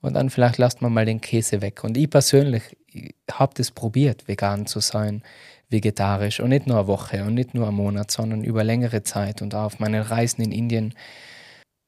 Und 0.00 0.14
dann 0.14 0.28
vielleicht 0.28 0.58
lasst 0.58 0.82
man 0.82 0.92
mal 0.92 1.06
den 1.06 1.20
Käse 1.20 1.62
weg. 1.62 1.84
Und 1.84 1.96
ich 1.96 2.10
persönlich 2.10 2.76
habe 3.30 3.54
das 3.54 3.70
probiert, 3.70 4.26
vegan 4.26 4.66
zu 4.66 4.80
sein, 4.80 5.22
vegetarisch. 5.68 6.40
Und 6.40 6.48
nicht 6.48 6.66
nur 6.66 6.78
eine 6.78 6.88
Woche 6.88 7.22
und 7.22 7.34
nicht 7.34 7.54
nur 7.54 7.68
einen 7.68 7.76
Monat, 7.76 8.10
sondern 8.10 8.42
über 8.42 8.64
längere 8.64 9.04
Zeit 9.04 9.42
und 9.42 9.54
auch 9.54 9.64
auf 9.64 9.78
meinen 9.78 10.02
Reisen 10.02 10.42
in 10.42 10.50
Indien. 10.50 10.94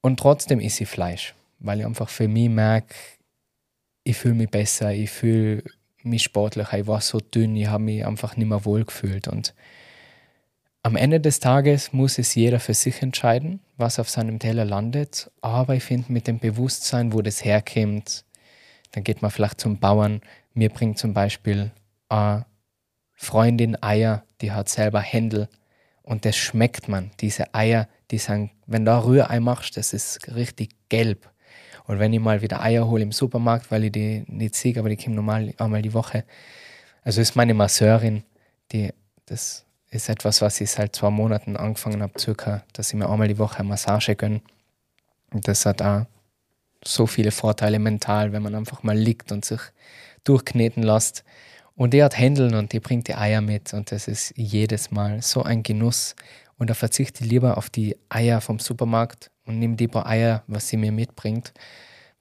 Und 0.01 0.19
trotzdem 0.19 0.59
esse 0.59 0.83
ich 0.83 0.89
Fleisch, 0.89 1.35
weil 1.59 1.79
ich 1.79 1.85
einfach 1.85 2.09
für 2.09 2.27
mich 2.27 2.49
merke, 2.49 2.95
ich 4.03 4.17
fühle 4.17 4.35
mich 4.35 4.49
besser, 4.49 4.93
ich 4.93 5.09
fühle 5.09 5.63
mich 6.03 6.23
sportlicher, 6.23 6.79
ich 6.79 6.87
war 6.87 7.01
so 7.01 7.19
dünn, 7.19 7.55
ich 7.55 7.67
habe 7.67 7.83
mich 7.83 8.05
einfach 8.05 8.37
nicht 8.37 8.47
mehr 8.47 8.65
wohl 8.65 8.85
gefühlt. 8.85 9.27
Und 9.27 9.53
am 10.81 10.95
Ende 10.95 11.19
des 11.19 11.39
Tages 11.39 11.91
muss 11.91 12.17
es 12.17 12.35
jeder 12.35 12.59
für 12.59 12.73
sich 12.73 13.01
entscheiden, 13.01 13.59
was 13.77 13.99
auf 13.99 14.09
seinem 14.09 14.39
Teller 14.39 14.65
landet. 14.65 15.29
Aber 15.41 15.75
ich 15.75 15.83
finde, 15.83 16.11
mit 16.11 16.27
dem 16.27 16.39
Bewusstsein, 16.39 17.11
wo 17.11 17.21
das 17.21 17.43
herkommt, 17.43 18.23
dann 18.91 19.03
geht 19.03 19.21
man 19.21 19.31
vielleicht 19.31 19.59
zum 19.59 19.79
Bauern. 19.79 20.21
Mir 20.53 20.69
bringt 20.69 20.97
zum 20.97 21.13
Beispiel 21.13 21.71
eine 22.07 22.45
Freundin 23.13 23.81
Eier, 23.83 24.23
die 24.41 24.51
hat 24.53 24.69
selber 24.69 25.01
Händel 25.01 25.49
und 26.01 26.23
das 26.23 26.37
schmeckt 26.37 26.87
man. 26.87 27.11
Diese 27.19 27.53
Eier, 27.53 27.87
die 28.11 28.17
sind, 28.17 28.51
wenn 28.65 28.85
du 28.85 28.91
Rührei 28.91 29.39
machst, 29.39 29.77
das 29.77 29.93
ist 29.93 30.33
richtig 30.35 30.71
gelb. 30.89 31.29
Und 31.85 31.99
wenn 31.99 32.13
ich 32.13 32.19
mal 32.19 32.41
wieder 32.41 32.61
Eier 32.61 32.87
hole 32.87 33.03
im 33.03 33.11
Supermarkt, 33.11 33.71
weil 33.71 33.85
ich 33.85 33.91
die 33.91 34.23
nicht 34.27 34.55
sehe, 34.55 34.77
aber 34.77 34.89
die 34.89 34.97
kommen 34.97 35.15
normal 35.15 35.53
einmal 35.57 35.81
die 35.81 35.93
Woche. 35.93 36.23
Also 37.03 37.21
ist 37.21 37.35
meine 37.35 37.53
Masseurin, 37.53 38.23
die 38.71 38.91
das 39.25 39.65
ist 39.91 40.09
etwas, 40.09 40.41
was 40.41 40.61
ich 40.61 40.69
seit 40.69 40.95
zwei 40.95 41.09
Monaten 41.09 41.57
angefangen 41.57 42.01
habe, 42.01 42.19
circa, 42.19 42.63
dass 42.73 42.89
ich 42.89 42.95
mir 42.95 43.09
einmal 43.09 43.27
die 43.27 43.37
Woche 43.37 43.59
eine 43.59 43.69
Massage 43.69 44.15
gönne. 44.15 44.41
Und 45.31 45.47
das 45.47 45.65
hat 45.65 45.81
auch 45.81 46.05
so 46.83 47.07
viele 47.07 47.31
Vorteile 47.31 47.79
mental, 47.79 48.31
wenn 48.31 48.43
man 48.43 48.55
einfach 48.55 48.83
mal 48.83 48.97
liegt 48.97 49.31
und 49.31 49.45
sich 49.45 49.59
durchkneten 50.23 50.83
lässt. 50.83 51.23
Und 51.75 51.93
die 51.93 52.03
hat 52.03 52.17
Händeln 52.17 52.55
und 52.55 52.73
die 52.73 52.79
bringt 52.79 53.07
die 53.07 53.15
Eier 53.15 53.41
mit 53.41 53.73
und 53.73 53.91
das 53.91 54.07
ist 54.07 54.33
jedes 54.35 54.91
Mal 54.91 55.21
so 55.21 55.43
ein 55.43 55.63
Genuss. 55.63 56.15
Und 56.59 56.69
da 56.69 56.73
verzichte 56.73 57.23
ich 57.23 57.29
lieber 57.31 57.57
auf 57.57 57.69
die 57.69 57.95
Eier 58.09 58.41
vom 58.41 58.59
Supermarkt 58.59 59.31
und 59.45 59.57
nehme 59.57 59.77
die 59.77 59.87
paar 59.87 60.05
Eier, 60.05 60.43
was 60.45 60.67
sie 60.67 60.77
mir 60.77 60.91
mitbringt, 60.91 61.53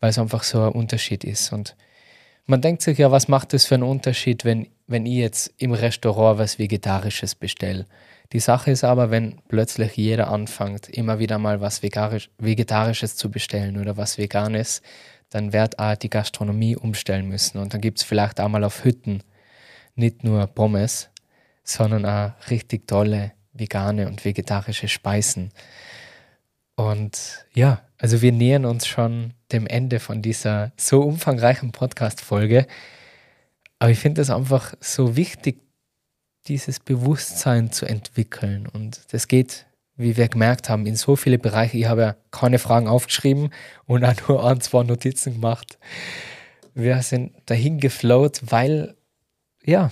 weil 0.01 0.11
es 0.11 0.19
einfach 0.19 0.45
so 0.45 0.63
ein 0.63 0.73
Unterschied 0.73 1.25
ist. 1.25 1.53
Und 1.53 1.77
man 2.47 2.63
denkt 2.63 2.83
sich 2.83 2.99
ja, 2.99 3.11
was 3.11 3.29
macht 3.29 3.53
das 3.53 3.67
für 3.67 3.75
einen 3.75 3.83
Unterschied, 3.83 4.45
wenn, 4.45 4.69
wenn 4.87 5.05
ich 5.07 5.17
jetzt 5.17 5.53
im 5.59 5.73
Restaurant 5.73 6.39
was 6.39 6.59
Vegetarisches 6.59 7.35
bestelle? 7.35 7.87
Die 8.33 8.41
Sache 8.41 8.71
ist 8.71 8.85
aber, 8.85 9.11
wenn 9.11 9.41
plötzlich 9.49 9.97
jeder 9.97 10.29
anfängt, 10.31 10.89
immer 10.89 11.19
wieder 11.19 11.39
mal 11.39 11.61
was 11.61 11.83
Vegetarisches 11.83 13.17
zu 13.17 13.31
bestellen 13.31 13.77
oder 13.79 13.97
was 13.97 14.19
Veganes, 14.19 14.83
dann 15.31 15.53
wird 15.53 15.79
auch 15.79 15.97
die 15.97 16.11
Gastronomie 16.11 16.77
umstellen 16.77 17.27
müssen. 17.29 17.59
Und 17.59 17.75
dann 17.75 17.81
gibt 17.81 17.99
es 17.99 18.05
vielleicht 18.05 18.41
auch 18.41 18.49
mal 18.49 18.65
auf 18.65 18.85
Hütten 18.85 19.23
nicht 19.97 20.23
nur 20.23 20.47
Pommes, 20.47 21.11
sondern 21.65 22.07
auch 22.07 22.33
richtig 22.51 22.87
tolle 22.87 23.33
vegane 23.59 24.07
und 24.07 24.25
vegetarische 24.25 24.89
Speisen. 24.89 25.53
Und 26.77 27.45
ja, 27.55 27.83
also 27.99 28.23
wir 28.23 28.33
nähern 28.33 28.65
uns 28.65 28.87
schon 28.87 29.35
dem 29.51 29.67
Ende 29.67 29.99
von 29.99 30.23
dieser 30.23 30.73
so 30.77 31.03
umfangreichen 31.03 31.73
Podcast-Folge. 31.73 32.67
Aber 33.79 33.91
ich 33.91 33.99
finde 33.99 34.23
es 34.23 34.31
einfach 34.31 34.75
so 34.81 35.17
wichtig, 35.17 35.61
dieses 36.47 36.81
Bewusstsein 36.81 37.73
zu 37.73 37.87
entwickeln. 37.87 38.67
Und 38.67 39.01
das 39.13 39.29
geht, 39.29 39.67
wie 39.97 40.17
wir 40.17 40.29
gemerkt 40.29 40.69
haben, 40.69 40.87
in 40.87 40.97
so 40.97 41.17
viele 41.17 41.39
Bereiche. 41.39 41.77
Ich 41.77 41.87
habe 41.87 42.01
ja 42.01 42.17
keine 42.31 42.59
Fragen 42.59 42.89
aufgeschrieben 42.89 43.51
und 43.87 44.05
auch 44.05 44.29
nur 44.29 44.49
ein, 44.49 44.61
zwei 44.61 44.83
Notizen 44.85 45.35
gemacht. 45.35 45.79
Wir 46.75 47.03
sind 47.03 47.33
dahin 47.47 47.81
geflowt, 47.81 48.41
weil, 48.47 48.95
ja, 49.65 49.91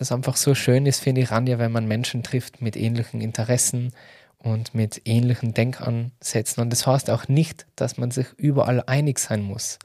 das 0.00 0.12
einfach 0.12 0.36
so 0.36 0.54
schön 0.54 0.86
ist, 0.86 1.00
finde 1.00 1.20
ich, 1.20 1.30
Ranja, 1.30 1.58
wenn 1.58 1.72
man 1.72 1.86
Menschen 1.86 2.22
trifft 2.22 2.62
mit 2.62 2.74
ähnlichen 2.74 3.20
Interessen 3.20 3.92
und 4.38 4.74
mit 4.74 5.02
ähnlichen 5.04 5.52
Denkansätzen. 5.52 6.62
Und 6.62 6.70
das 6.70 6.86
heißt 6.86 7.10
auch 7.10 7.28
nicht, 7.28 7.66
dass 7.76 7.98
man 7.98 8.10
sich 8.10 8.26
überall 8.38 8.82
einig 8.86 9.18
sein 9.18 9.42
muss, 9.42 9.78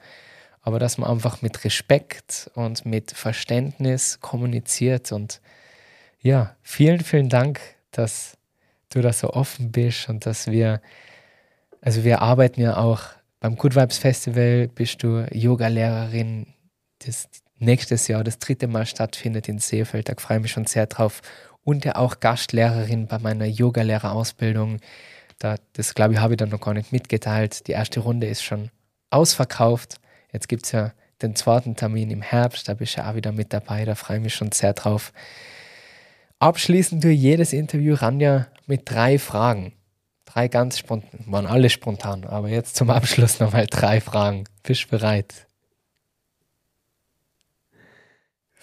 aber 0.62 0.80
dass 0.80 0.98
man 0.98 1.10
einfach 1.10 1.42
mit 1.42 1.66
Respekt 1.66 2.50
und 2.56 2.86
mit 2.86 3.12
Verständnis 3.12 4.22
kommuniziert 4.22 5.12
und 5.12 5.42
ja, 6.22 6.56
vielen, 6.64 7.02
vielen 7.02 7.28
Dank, 7.28 7.60
dass 7.92 8.38
du 8.92 9.02
da 9.02 9.12
so 9.12 9.32
offen 9.32 9.74
bist 9.74 10.08
und 10.08 10.26
dass 10.26 10.48
wir, 10.48 10.82
also 11.82 12.06
wir 12.06 12.22
arbeiten 12.22 12.62
ja 12.62 12.78
auch 12.78 13.02
beim 13.42 13.58
Good 13.58 13.76
Vibes 13.76 13.98
Festival, 13.98 14.70
bist 14.70 15.04
du 15.04 15.28
Yoga-Lehrerin, 15.30 16.48
das 17.00 17.28
nächstes 17.58 18.08
Jahr 18.08 18.24
das 18.24 18.40
dritte 18.40 18.68
Mal 18.68 18.86
stattfindet 18.86 19.48
in 19.48 19.60
Seefeld. 19.60 20.10
Da 20.10 20.14
freue 20.18 20.38
ich 20.38 20.44
mich 20.44 20.52
schon 20.52 20.66
sehr 20.66 20.88
drauf. 20.88 21.22
Und 21.64 21.84
ja 21.86 21.96
auch 21.96 22.20
Gastlehrerin 22.20 23.08
bei 23.08 23.18
meiner 23.20 23.46
Yogalehrerausbildung. 23.46 24.80
Da, 25.40 25.56
das 25.74 25.96
glaube 25.96 26.14
ich, 26.14 26.20
habe 26.20 26.34
ich 26.34 26.38
dann 26.38 26.50
noch 26.50 26.62
gar 26.62 26.74
nicht 26.74 26.92
mitgeteilt. 26.92 27.68
Die 27.68 27.72
erste 27.72 28.02
Runde 28.02 28.28
ist 28.28 28.44
schon 28.44 28.70
ausverkauft. 29.10 29.98
Jetzt 30.32 30.48
gibt 30.48 30.66
es 30.66 30.72
ja 30.72 30.92
den 31.22 31.36
zweiten 31.36 31.76
Termin 31.76 32.12
im 32.12 32.22
Herbst, 32.22 32.68
da 32.68 32.74
bist 32.74 32.96
du 32.96 33.02
ja 33.02 33.10
auch 33.10 33.16
wieder 33.16 33.32
mit 33.32 33.54
dabei, 33.54 33.86
da 33.86 33.96
freue 33.96 34.18
ich 34.18 34.24
mich 34.24 34.36
schon 34.36 34.52
sehr 34.52 34.74
drauf. 34.74 35.14
Abschließend 36.40 37.04
durch 37.04 37.18
jedes 37.18 37.54
Interview 37.54 37.96
Ranja 37.96 38.48
mit 38.68 38.90
drei 38.90 39.18
Fragen. 39.18 39.74
Drei 40.26 40.48
ganz 40.48 40.80
spontan, 40.80 41.22
waren 41.28 41.46
alle 41.46 41.70
spontan, 41.70 42.26
aber 42.26 42.50
jetzt 42.50 42.76
zum 42.76 42.90
Abschluss 42.90 43.40
nochmal 43.40 43.68
drei 43.68 44.02
Fragen. 44.02 44.44
Bist 44.64 44.86
du 44.86 44.88
bereit? 44.90 45.45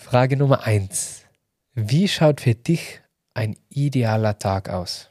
Frage 0.02 0.36
Nummer 0.36 0.64
eins. 0.64 1.22
Wie 1.74 2.08
schaut 2.08 2.40
für 2.40 2.54
dich 2.54 3.00
ein 3.34 3.56
idealer 3.70 4.38
Tag 4.38 4.68
aus? 4.68 5.08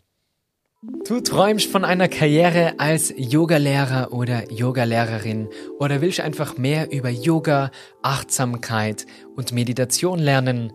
Du 1.08 1.22
träumst 1.22 1.72
von 1.72 1.86
einer 1.86 2.08
Karriere 2.08 2.74
als 2.78 3.14
Yogalehrer 3.16 4.12
oder 4.12 4.52
Yogalehrerin 4.52 5.48
oder 5.80 6.02
willst 6.02 6.20
einfach 6.20 6.58
mehr 6.58 6.92
über 6.92 7.10
Yoga, 7.10 7.72
Achtsamkeit 8.04 9.06
und 9.36 9.54
Meditation 9.54 10.20
lernen? 10.20 10.74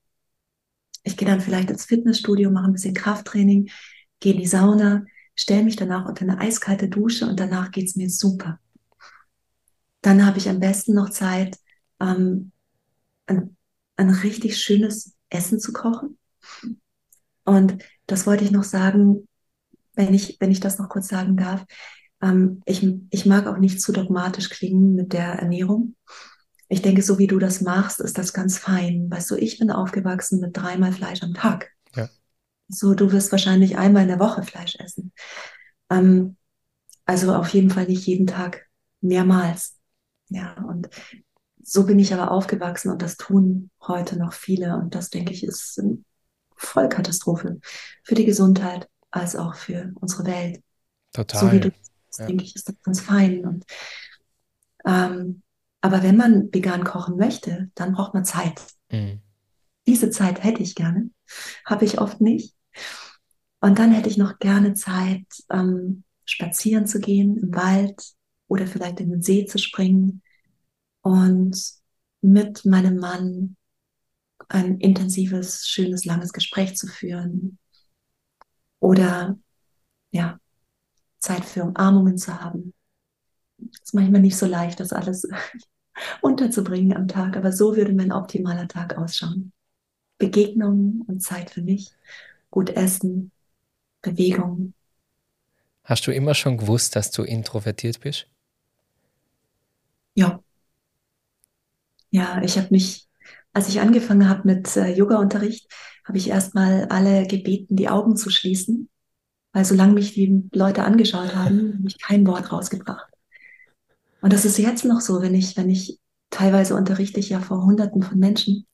ich 1.03 1.17
gehe 1.17 1.27
dann 1.27 1.41
vielleicht 1.41 1.71
ins 1.71 1.87
Fitnessstudio, 1.87 2.51
mache 2.51 2.67
ein 2.67 2.73
bisschen 2.73 2.95
Krafttraining, 2.95 3.71
gehe 4.21 4.35
in 4.35 4.41
die 4.41 4.47
Sauna, 4.47 5.05
stelle 5.35 5.65
mich 5.65 5.77
danach 5.77 6.07
unter 6.07 6.23
eine 6.23 6.39
eiskalte 6.39 6.89
Dusche 6.89 7.27
und 7.27 7.41
danach 7.41 7.71
geht 7.71 7.89
es 7.89 7.97
mir 7.97 8.11
super. 8.11 8.61
Dann 10.03 10.25
habe 10.27 10.39
ich 10.39 10.49
am 10.49 10.61
besten 10.61 10.95
noch 10.95 11.11
Zeit, 11.11 11.59
ähm, 12.01 12.53
ein, 13.27 13.57
ein 13.97 14.11
richtig 14.11 14.59
schönes 14.59 15.15
Essen 15.31 15.59
zu 15.59 15.73
kochen. 15.73 16.19
Und 17.45 17.83
das 18.07 18.27
wollte 18.27 18.45
ich 18.45 18.51
noch 18.51 18.65
sagen, 18.65 19.27
wenn 19.95 20.13
ich, 20.13 20.37
wenn 20.41 20.51
ich 20.51 20.61
das 20.61 20.79
noch 20.79 20.89
kurz 20.89 21.09
sagen 21.09 21.37
darf. 21.37 21.65
Ähm, 22.21 22.63
ich, 22.67 22.87
ich 23.11 23.27
mag 23.27 23.47
auch 23.47 23.59
nicht 23.59 23.81
zu 23.81 23.93
dogmatisch 23.93 24.51
klingen 24.51 24.95
mit 24.95 25.13
der 25.13 25.35
Ernährung. 25.35 25.97
Ich 26.73 26.81
denke, 26.81 27.03
so 27.03 27.19
wie 27.19 27.27
du 27.27 27.39
das 27.39 27.61
machst, 27.61 28.01
ist 28.01 28.17
das 28.17 28.33
ganz 28.33 28.57
fein. 28.57 29.11
Weißt 29.11 29.31
du, 29.31 29.37
ich 29.37 29.59
bin 29.59 29.71
aufgewachsen 29.71 30.41
mit 30.41 30.57
dreimal 30.57 30.91
Fleisch 30.91 31.23
am 31.23 31.35
Tag. 31.35 31.71
Ja. 31.95 32.09
So, 32.69 32.95
du 32.95 33.13
wirst 33.13 33.31
wahrscheinlich 33.31 33.77
einmal 33.77 34.05
in 34.05 34.09
der 34.09 34.19
Woche 34.19 34.43
Fleisch 34.43 34.77
essen. 34.77 35.13
Ähm, 35.91 36.39
also 37.05 37.35
auf 37.35 37.51
jeden 37.51 37.69
Fall 37.69 37.85
nicht 37.85 38.07
jeden 38.07 38.27
Tag 38.27 38.71
mehrmals. 39.03 39.77
Ja, 40.31 40.55
und 40.67 40.89
so 41.63 41.85
bin 41.85 41.99
ich 41.99 42.15
aber 42.15 42.31
aufgewachsen 42.31 42.91
und 42.91 43.03
das 43.03 43.19
tun 43.19 43.71
heute 43.87 44.19
noch 44.19 44.33
viele. 44.33 44.79
Und 44.79 44.95
das, 44.95 45.11
denke 45.11 45.35
ich, 45.35 45.45
ist 45.45 45.79
eine 45.79 45.99
Vollkatastrophe 46.57 47.61
für 48.03 48.15
die 48.15 48.25
Gesundheit 48.25 48.89
als 49.11 49.37
auch 49.37 49.57
für 49.57 49.93
unsere 49.97 50.25
Welt. 50.25 50.63
Total. 51.13 51.39
So 51.39 51.53
wie 51.53 51.61
du 51.61 51.71
das, 51.71 52.19
ja. 52.19 52.27
denke 52.29 52.45
ich, 52.45 52.57
ist 52.57 52.67
das 52.67 52.77
ganz 52.83 53.03
fein. 53.03 53.45
Und 53.45 53.67
ähm, 54.87 55.42
aber 55.83 56.03
wenn 56.03 56.17
man 56.17 56.49
vegan 56.53 56.85
kochen 56.85 57.17
möchte, 57.17 57.71
dann 57.75 57.93
braucht 57.93 58.15
man 58.15 58.25
Zeit. 58.25 58.63
Mhm. 58.91 59.21
Diese 59.87 60.11
Zeit 60.11 60.43
hätte 60.43 60.63
ich 60.63 60.77
gerne, 60.77 61.11
habe 61.67 61.85
ich 61.85 62.01
oft 62.01 62.21
nicht. 62.21 62.55
Und 63.61 63.79
dann 63.79 63.93
hätte 63.93 64.09
ich 64.09 64.17
noch 64.17 64.39
gerne 64.39 64.75
Zeit, 64.75 65.27
ähm, 65.51 66.05
spazieren 66.25 66.87
zu 66.87 67.01
gehen 67.01 67.37
im 67.37 67.55
Wald 67.55 68.01
oder 68.47 68.67
vielleicht 68.67 69.01
in 69.01 69.11
den 69.11 69.23
See 69.23 69.45
zu 69.45 69.59
springen 69.59 70.23
und 71.03 71.61
mit 72.21 72.65
meinem 72.65 72.97
Mann 72.97 73.57
ein 74.49 74.79
intensives, 74.79 75.67
schönes, 75.67 76.05
langes 76.05 76.33
Gespräch 76.33 76.77
zu 76.77 76.87
führen 76.87 77.59
oder 78.79 79.37
ja, 80.13 80.39
Zeit 81.19 81.45
für 81.45 81.65
Umarmungen 81.65 82.19
zu 82.19 82.41
haben, 82.41 82.73
ist 83.83 83.95
manchmal 83.95 84.21
nicht 84.21 84.37
so 84.37 84.47
leicht, 84.47 84.81
das 84.81 84.93
alles 84.93 85.29
unterzubringen 86.21 86.97
am 86.97 87.09
Tag, 87.09 87.37
aber 87.37 87.53
so 87.53 87.77
würde 87.77 87.93
mein 87.93 88.13
optimaler 88.13 88.69
Tag 88.69 88.97
ausschauen. 88.97 89.53
Begegnungen 90.19 91.03
und 91.07 91.21
Zeit 91.21 91.51
für 91.51 91.63
mich, 91.63 91.93
gut 92.51 92.71
essen, 92.71 93.33
Bewegung. 94.03 94.75
Hast 95.85 96.07
du 96.07 96.13
immer 96.13 96.35
schon 96.35 96.59
gewusst, 96.59 96.95
dass 96.97 97.11
du 97.11 97.23
introvertiert 97.23 98.01
bist? 98.01 98.29
Ja. 100.15 100.43
Ja, 102.11 102.43
ich 102.43 102.59
habe 102.59 102.69
mich, 102.71 103.09
als 103.53 103.69
ich 103.69 103.81
angefangen 103.81 104.29
habe 104.29 104.47
mit 104.47 104.77
äh, 104.77 104.93
Yoga-Unterricht, 104.93 105.67
habe 106.05 106.19
ich 106.19 106.29
erstmal 106.29 106.87
alle 106.87 107.27
gebeten, 107.27 107.77
die 107.77 107.89
Augen 107.89 108.17
zu 108.17 108.31
schließen, 108.31 108.89
weil 109.53 109.65
solange 109.65 109.95
mich 109.95 110.15
die 110.15 110.49
Leute 110.53 110.85
angeschaut 110.85 111.35
haben, 111.35 111.75
habe 111.79 111.89
ich 111.89 111.99
kein 111.99 112.27
Wort 112.27 112.53
rausgebracht. 112.53 113.12
Und 114.23 114.33
das 114.33 114.45
ist 114.45 114.57
jetzt 114.57 114.85
noch 114.85 115.01
so, 115.01 115.21
wenn 115.21 115.35
ich, 115.35 115.57
wenn 115.57 115.69
ich 115.69 115.99
teilweise 116.31 116.75
unterrichte 116.75 117.21
ich 117.21 117.29
ja 117.29 117.41
vor 117.41 117.65
Hunderten 117.65 118.03
von 118.03 118.19
Menschen. 118.19 118.67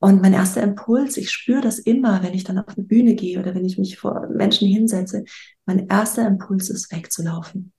Und 0.00 0.20
mein 0.20 0.32
erster 0.32 0.62
Impuls, 0.62 1.16
ich 1.16 1.30
spüre 1.30 1.60
das 1.60 1.78
immer, 1.78 2.24
wenn 2.24 2.34
ich 2.34 2.42
dann 2.42 2.58
auf 2.58 2.76
eine 2.76 2.84
Bühne 2.84 3.14
gehe 3.14 3.38
oder 3.38 3.54
wenn 3.54 3.64
ich 3.64 3.78
mich 3.78 3.98
vor 3.98 4.26
Menschen 4.28 4.66
hinsetze, 4.66 5.24
mein 5.64 5.86
erster 5.86 6.26
Impuls 6.26 6.70
ist 6.70 6.90
wegzulaufen. 6.90 7.72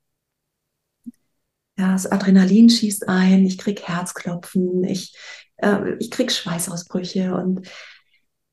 Ja, 1.77 1.91
das 1.91 2.09
Adrenalin 2.09 2.69
schießt 2.69 3.09
ein, 3.09 3.45
ich 3.45 3.57
krieg 3.57 3.81
Herzklopfen, 3.81 4.85
ich, 4.85 5.17
äh, 5.57 5.95
ich 5.99 6.11
krieg 6.11 6.31
Schweißausbrüche 6.31 7.35
und 7.35 7.67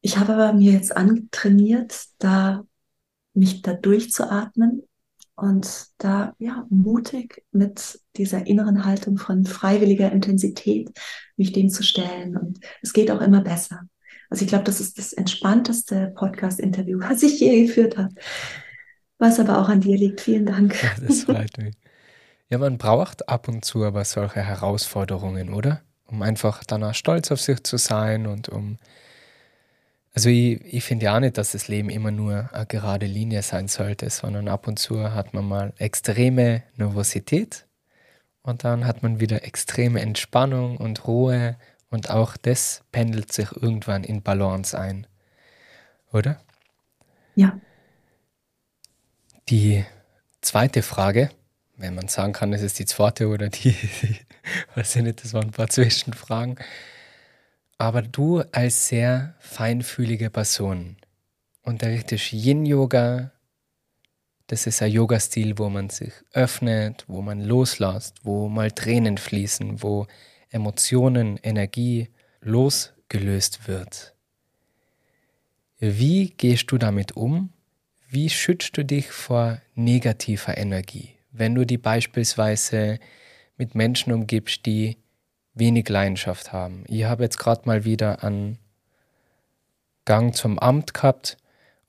ich 0.01 0.19
habe 0.19 0.35
aber 0.35 0.53
mir 0.53 0.73
jetzt 0.73 0.97
antrainiert, 0.97 2.07
da 2.19 2.65
mich 3.35 3.63
da 3.63 3.75
durchzuatmen 3.75 4.83
und 5.41 5.87
da 5.99 6.35
ja 6.39 6.67
mutig 6.71 7.45
mit 7.53 7.99
dieser 8.17 8.47
inneren 8.47 8.85
Haltung 8.85 9.19
von 9.19 9.45
freiwilliger 9.45 10.13
Intensität 10.13 10.91
mich 11.37 11.53
dem 11.53 11.71
zu 11.71 11.83
stellen 11.83 12.37
und 12.37 12.61
es 12.83 12.93
geht 12.93 13.11
auch 13.11 13.21
immer 13.21 13.43
besser. 13.43 13.83
Also 14.29 14.45
ich 14.45 14.49
glaube, 14.49 14.65
das 14.65 14.81
ist 14.81 14.99
das 14.99 15.13
entspannteste 15.13 16.13
Podcast-Interview, 16.15 17.01
was 17.03 17.23
ich 17.23 17.41
je 17.41 17.67
geführt 17.67 17.97
habe. 17.97 18.15
Was 19.19 19.39
aber 19.39 19.61
auch 19.61 19.69
an 19.69 19.81
dir 19.81 19.99
liegt. 19.99 20.21
Vielen 20.21 20.47
Dank. 20.47 20.75
Das 21.07 21.25
freut 21.25 21.59
mich. 21.59 21.75
Ja, 22.49 22.59
man 22.59 22.79
braucht 22.79 23.29
ab 23.29 23.49
und 23.49 23.65
zu 23.65 23.85
aber 23.85 24.05
solche 24.05 24.41
Herausforderungen, 24.41 25.53
oder? 25.53 25.83
Um 26.07 26.23
einfach 26.23 26.65
danach 26.65 26.95
stolz 26.95 27.31
auf 27.31 27.41
sich 27.41 27.63
zu 27.63 27.77
sein 27.77 28.27
und 28.27 28.49
um 28.49 28.79
also 30.13 30.29
ich, 30.29 30.61
ich 30.65 30.85
finde 30.85 31.07
ja 31.07 31.21
nicht, 31.21 31.39
dass 31.39 31.53
das 31.53 31.69
Leben 31.69 31.89
immer 31.89 32.11
nur 32.11 32.53
eine 32.53 32.67
gerade 32.67 33.07
Linie 33.07 33.43
sein 33.43 33.69
sollte, 33.69 34.11
sondern 34.11 34.49
ab 34.49 34.67
und 34.67 34.79
zu 34.79 35.13
hat 35.13 35.35
man 35.35 35.47
mal 35.47 35.73
extreme 35.79 36.63
Nervosität 36.77 37.67
und 38.43 38.65
dann 38.65 38.87
hat 38.87 39.03
man 39.03 39.21
wieder 39.21 39.45
extreme 39.45 40.01
Entspannung 40.01 40.77
und 40.79 41.07
Ruhe 41.07 41.57
und 41.91 42.11
auch 42.11 42.37
das 42.37 42.83
pendelt 42.93 43.33
sich 43.33 43.53
irgendwann 43.53 44.05
in 44.05 44.23
Balance 44.23 44.79
ein. 44.79 45.07
Oder? 46.13 46.41
Ja. 47.35 47.59
Die 49.49 49.85
zweite 50.41 50.83
Frage, 50.83 51.31
wenn 51.77 51.95
man 51.95 52.09
sagen 52.09 52.33
kann, 52.33 52.53
es 52.53 52.63
ist 52.63 52.79
die 52.79 52.85
zweite 52.85 53.29
oder 53.29 53.49
die, 53.49 53.73
die 54.03 54.17
weiß 54.75 54.97
ich 54.97 55.03
nicht, 55.03 55.25
das 55.25 55.35
waren 55.35 55.47
ein 55.47 55.53
paar 55.53 55.69
Zwischenfragen. 55.69 56.57
Aber 57.81 58.03
du 58.03 58.43
als 58.53 58.89
sehr 58.89 59.37
feinfühlige 59.39 60.29
Person 60.29 60.99
unterrichtest 61.63 62.31
Yin-Yoga. 62.31 63.33
Das 64.49 64.67
ist 64.67 64.83
ein 64.83 64.93
Yoga-Stil, 64.93 65.57
wo 65.57 65.71
man 65.71 65.89
sich 65.89 66.13
öffnet, 66.35 67.07
wo 67.09 67.23
man 67.23 67.41
loslässt, 67.41 68.19
wo 68.23 68.51
mal 68.51 68.71
Tränen 68.71 69.17
fließen, 69.17 69.83
wo 69.83 70.07
Emotionen, 70.51 71.39
Energie 71.43 72.11
losgelöst 72.43 73.67
wird. 73.67 74.15
Wie 75.79 76.35
gehst 76.37 76.71
du 76.73 76.77
damit 76.77 77.13
um? 77.13 77.49
Wie 78.11 78.29
schützt 78.29 78.77
du 78.77 78.85
dich 78.85 79.07
vor 79.07 79.59
negativer 79.75 80.59
Energie, 80.59 81.15
wenn 81.33 81.55
du 81.55 81.65
die 81.65 81.79
beispielsweise 81.79 82.99
mit 83.57 83.75
Menschen 83.75 84.13
umgibst, 84.13 84.67
die 84.67 84.99
wenig 85.61 85.89
Leidenschaft 85.89 86.53
haben. 86.53 86.83
Ich 86.89 87.05
habe 87.05 87.23
jetzt 87.23 87.39
gerade 87.39 87.63
mal 87.67 87.85
wieder 87.85 88.25
einen 88.25 88.59
Gang 90.05 90.35
zum 90.35 90.59
Amt 90.59 90.93
gehabt 90.93 91.37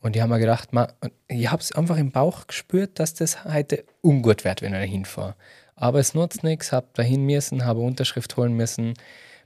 und 0.02 0.16
ich 0.16 0.22
habe 0.22 0.34
mir 0.34 0.40
gedacht, 0.40 0.74
man, 0.74 0.88
ich 1.28 1.50
habe 1.50 1.62
es 1.62 1.72
einfach 1.72 1.98
im 1.98 2.12
Bauch 2.12 2.46
gespürt, 2.46 3.00
dass 3.00 3.16
das 3.16 3.46
heute 3.46 3.84
ungut 4.02 4.44
wird, 4.44 4.62
wenn 4.62 4.74
ich 4.74 4.80
da 4.80 4.86
hinfahre. 4.86 5.36
Aber 5.76 6.00
es 6.00 6.14
nutzt 6.14 6.44
nichts, 6.44 6.72
habe 6.72 6.88
dahin 6.94 7.26
müssen, 7.26 7.66
habe 7.66 7.80
Unterschrift 7.80 8.38
holen 8.38 8.54
müssen, 8.54 8.94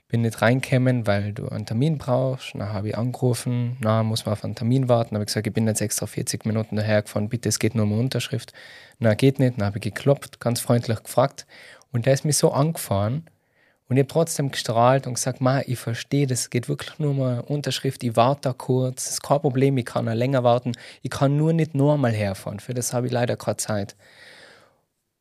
bin 0.08 0.22
nicht 0.22 0.40
reingekommen, 0.40 1.06
weil 1.06 1.32
du 1.32 1.48
einen 1.48 1.66
Termin 1.66 1.98
brauchst. 1.98 2.54
Dann 2.54 2.72
habe 2.72 2.90
ich 2.90 2.98
angerufen, 2.98 3.76
na, 3.80 4.02
muss 4.02 4.24
man 4.24 4.34
auf 4.34 4.44
einen 4.44 4.54
Termin 4.54 4.88
warten. 4.88 5.14
Habe 5.14 5.24
ich 5.24 5.28
gesagt, 5.28 5.46
ich 5.46 5.52
bin 5.52 5.66
jetzt 5.66 5.80
extra 5.80 6.06
40 6.06 6.44
Minuten 6.44 6.76
dahergefahren, 6.76 7.28
bitte, 7.28 7.48
es 7.48 7.58
geht 7.58 7.74
nur 7.74 7.84
um 7.84 7.98
Unterschrift. 7.98 8.52
Na, 8.98 9.14
geht 9.14 9.38
nicht. 9.38 9.58
Dann 9.58 9.66
habe 9.66 9.78
ich 9.78 9.82
geklopft, 9.82 10.38
ganz 10.38 10.60
freundlich 10.60 11.02
gefragt. 11.02 11.46
Und 11.90 12.06
der 12.06 12.14
ist 12.14 12.24
mir 12.24 12.32
so 12.32 12.52
angefahren, 12.52 13.24
und 13.88 13.96
ich 13.96 14.00
habe 14.00 14.08
trotzdem 14.08 14.50
gestrahlt 14.50 15.06
und 15.06 15.14
gesagt, 15.14 15.40
Ma, 15.40 15.60
ich 15.60 15.78
verstehe, 15.78 16.26
das 16.26 16.50
geht 16.50 16.68
wirklich 16.68 16.98
nur 16.98 17.14
eine 17.14 17.42
Unterschrift, 17.42 18.02
ich 18.02 18.16
warte 18.16 18.42
da 18.42 18.52
kurz, 18.52 19.04
das 19.04 19.12
ist 19.14 19.22
kein 19.22 19.40
Problem, 19.40 19.76
ich 19.78 19.86
kann 19.86 20.08
auch 20.08 20.14
länger 20.14 20.42
warten, 20.42 20.72
ich 21.02 21.10
kann 21.10 21.36
nur 21.36 21.52
nicht 21.52 21.74
normal 21.74 22.12
herfahren, 22.12 22.60
für 22.60 22.74
das 22.74 22.92
habe 22.92 23.06
ich 23.06 23.12
leider 23.12 23.36
keine 23.36 23.58
Zeit. 23.58 23.96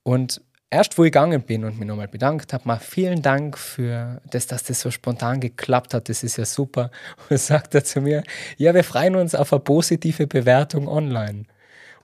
Und 0.04 0.42
erst 0.70 0.98
wo 0.98 1.04
ich 1.04 1.12
gegangen 1.12 1.42
bin 1.44 1.64
und 1.64 1.78
mich 1.78 1.88
nochmal 1.88 2.08
bedankt 2.08 2.54
habe, 2.54 2.68
Ma, 2.68 2.78
vielen 2.78 3.22
Dank 3.22 3.58
für 3.58 4.22
das, 4.30 4.48
dass 4.48 4.64
das 4.64 4.82
so 4.82 4.92
spontan 4.92 5.40
geklappt 5.40 5.94
hat, 5.94 6.10
das 6.10 6.24
ist 6.24 6.38
ja 6.38 6.46
super. 6.46 6.92
Und 7.30 7.40
sagt 7.40 7.76
er 7.76 7.84
zu 7.84 8.02
mir, 8.02 8.24
ja, 8.58 8.74
wir 8.74 8.84
freuen 8.84 9.16
uns 9.16 9.36
auf 9.36 9.54
eine 9.54 9.62
positive 9.62 10.28
Bewertung 10.28 10.88
online. 10.88 11.46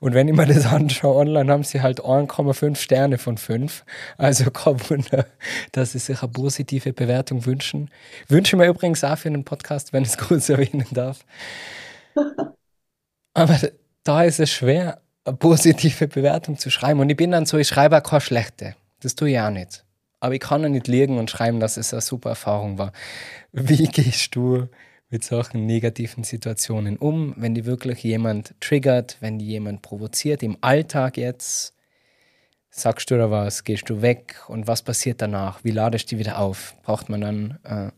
Und 0.02 0.14
wenn 0.14 0.26
ich 0.26 0.34
mir 0.34 0.46
das 0.46 0.66
anschaue, 0.72 1.14
online 1.14 1.52
haben 1.52 1.62
sie 1.62 1.80
halt 1.80 2.00
1,5 2.00 2.74
Sterne 2.74 3.18
von 3.18 3.38
5. 3.38 3.84
Also 4.18 4.50
kein 4.50 4.80
Wunder, 4.90 5.26
dass 5.70 5.92
sie 5.92 6.00
sich 6.00 6.20
eine 6.20 6.32
positive 6.32 6.92
Bewertung 6.92 7.46
wünschen. 7.46 7.88
Wünsche 8.26 8.56
mir 8.56 8.66
übrigens 8.66 9.04
auch 9.04 9.16
für 9.16 9.28
einen 9.28 9.44
Podcast, 9.44 9.92
wenn 9.92 10.02
ich 10.02 10.08
es 10.08 10.18
kurz 10.28 10.48
erwähnen 10.48 10.88
darf. 10.90 11.24
Aber 13.32 13.56
da 14.02 14.24
ist 14.24 14.40
es 14.40 14.50
schwer, 14.50 15.00
eine 15.24 15.36
positive 15.36 16.08
Bewertung 16.08 16.58
zu 16.58 16.68
schreiben. 16.68 16.98
Und 16.98 17.08
ich 17.08 17.16
bin 17.16 17.30
dann 17.30 17.46
so, 17.46 17.56
ich 17.56 17.68
schreibe 17.68 17.96
auch 17.96 18.02
keine 18.02 18.22
schlechte. 18.22 18.74
Das 19.02 19.14
tue 19.14 19.30
ich 19.30 19.38
auch 19.38 19.50
nicht. 19.50 19.84
Aber 20.18 20.34
ich 20.34 20.40
kann 20.40 20.64
ja 20.64 20.68
nicht 20.68 20.88
liegen 20.88 21.16
und 21.20 21.30
schreiben, 21.30 21.60
dass 21.60 21.76
es 21.76 21.94
eine 21.94 22.00
super 22.00 22.30
Erfahrung 22.30 22.76
war. 22.76 22.92
Wie 23.52 23.86
gehst 23.86 24.34
du 24.34 24.66
mit 25.12 25.22
solchen 25.22 25.66
negativen 25.66 26.24
Situationen 26.24 26.96
um, 26.96 27.34
wenn 27.36 27.54
die 27.54 27.66
wirklich 27.66 28.02
jemand 28.02 28.54
triggert, 28.60 29.18
wenn 29.20 29.38
die 29.38 29.46
jemand 29.46 29.82
provoziert 29.82 30.42
im 30.42 30.56
Alltag 30.62 31.18
jetzt? 31.18 31.74
Sagst 32.70 33.10
du 33.10 33.18
da 33.18 33.30
was, 33.30 33.64
gehst 33.64 33.90
du 33.90 34.00
weg 34.00 34.36
und 34.48 34.66
was 34.66 34.82
passiert 34.82 35.20
danach? 35.20 35.62
Wie 35.64 35.70
ladest 35.70 36.06
du 36.06 36.16
die 36.16 36.20
wieder 36.20 36.38
auf? 36.38 36.74
Braucht 36.82 37.10
man 37.10 37.20
dann 37.20 37.58
äh, 37.64 37.68
ein 37.68 37.92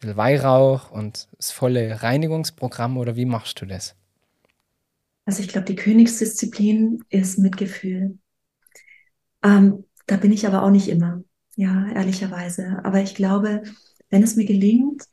bisschen 0.00 0.16
Weihrauch 0.16 0.90
und 0.90 1.28
das 1.36 1.52
volle 1.52 2.02
Reinigungsprogramm 2.02 2.98
oder 2.98 3.14
wie 3.14 3.24
machst 3.24 3.60
du 3.62 3.66
das? 3.66 3.94
Also 5.26 5.44
ich 5.44 5.48
glaube, 5.48 5.66
die 5.66 5.76
Königsdisziplin 5.76 7.04
ist 7.08 7.38
Mitgefühl. 7.38 8.18
Ähm, 9.44 9.84
da 10.08 10.16
bin 10.16 10.32
ich 10.32 10.44
aber 10.44 10.64
auch 10.64 10.70
nicht 10.70 10.88
immer, 10.88 11.22
ja, 11.54 11.88
ehrlicherweise. 11.92 12.80
Aber 12.82 13.00
ich 13.00 13.14
glaube, 13.14 13.62
wenn 14.08 14.24
es 14.24 14.34
mir 14.34 14.44
gelingt, 14.44 15.04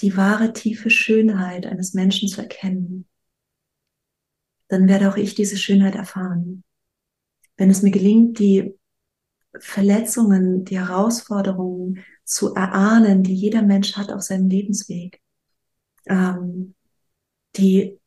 die 0.00 0.16
wahre 0.16 0.52
tiefe 0.52 0.90
Schönheit 0.90 1.66
eines 1.66 1.94
Menschen 1.94 2.28
zu 2.28 2.40
erkennen, 2.40 3.06
dann 4.68 4.88
werde 4.88 5.10
auch 5.10 5.16
ich 5.16 5.34
diese 5.34 5.56
Schönheit 5.56 5.94
erfahren. 5.94 6.64
Wenn 7.56 7.70
es 7.70 7.82
mir 7.82 7.90
gelingt, 7.90 8.38
die 8.38 8.74
Verletzungen, 9.58 10.64
die 10.64 10.78
Herausforderungen 10.78 12.04
zu 12.24 12.54
erahnen, 12.54 13.22
die 13.22 13.34
jeder 13.34 13.62
Mensch 13.62 13.96
hat 13.96 14.10
auf 14.10 14.22
seinem 14.22 14.48
Lebensweg, 14.48 15.20
ähm, 16.06 16.74
die, 17.56 18.00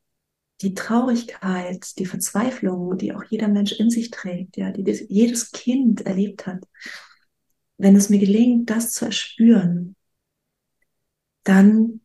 die 0.62 0.74
Traurigkeit, 0.74 1.98
die 2.00 2.06
Verzweiflung, 2.06 2.98
die 2.98 3.14
auch 3.14 3.24
jeder 3.24 3.48
Mensch 3.48 3.74
in 3.74 3.90
sich 3.90 4.12
trägt, 4.12 4.58
ja, 4.58 4.72
die 4.72 4.84
das, 4.84 5.02
jedes 5.08 5.52
Kind 5.52 6.02
erlebt 6.02 6.48
hat, 6.48 6.66
wenn 7.78 7.96
es 7.96 8.10
mir 8.10 8.20
gelingt, 8.20 8.70
das 8.70 8.92
zu 8.92 9.06
erspüren, 9.06 9.96
dann, 11.48 12.02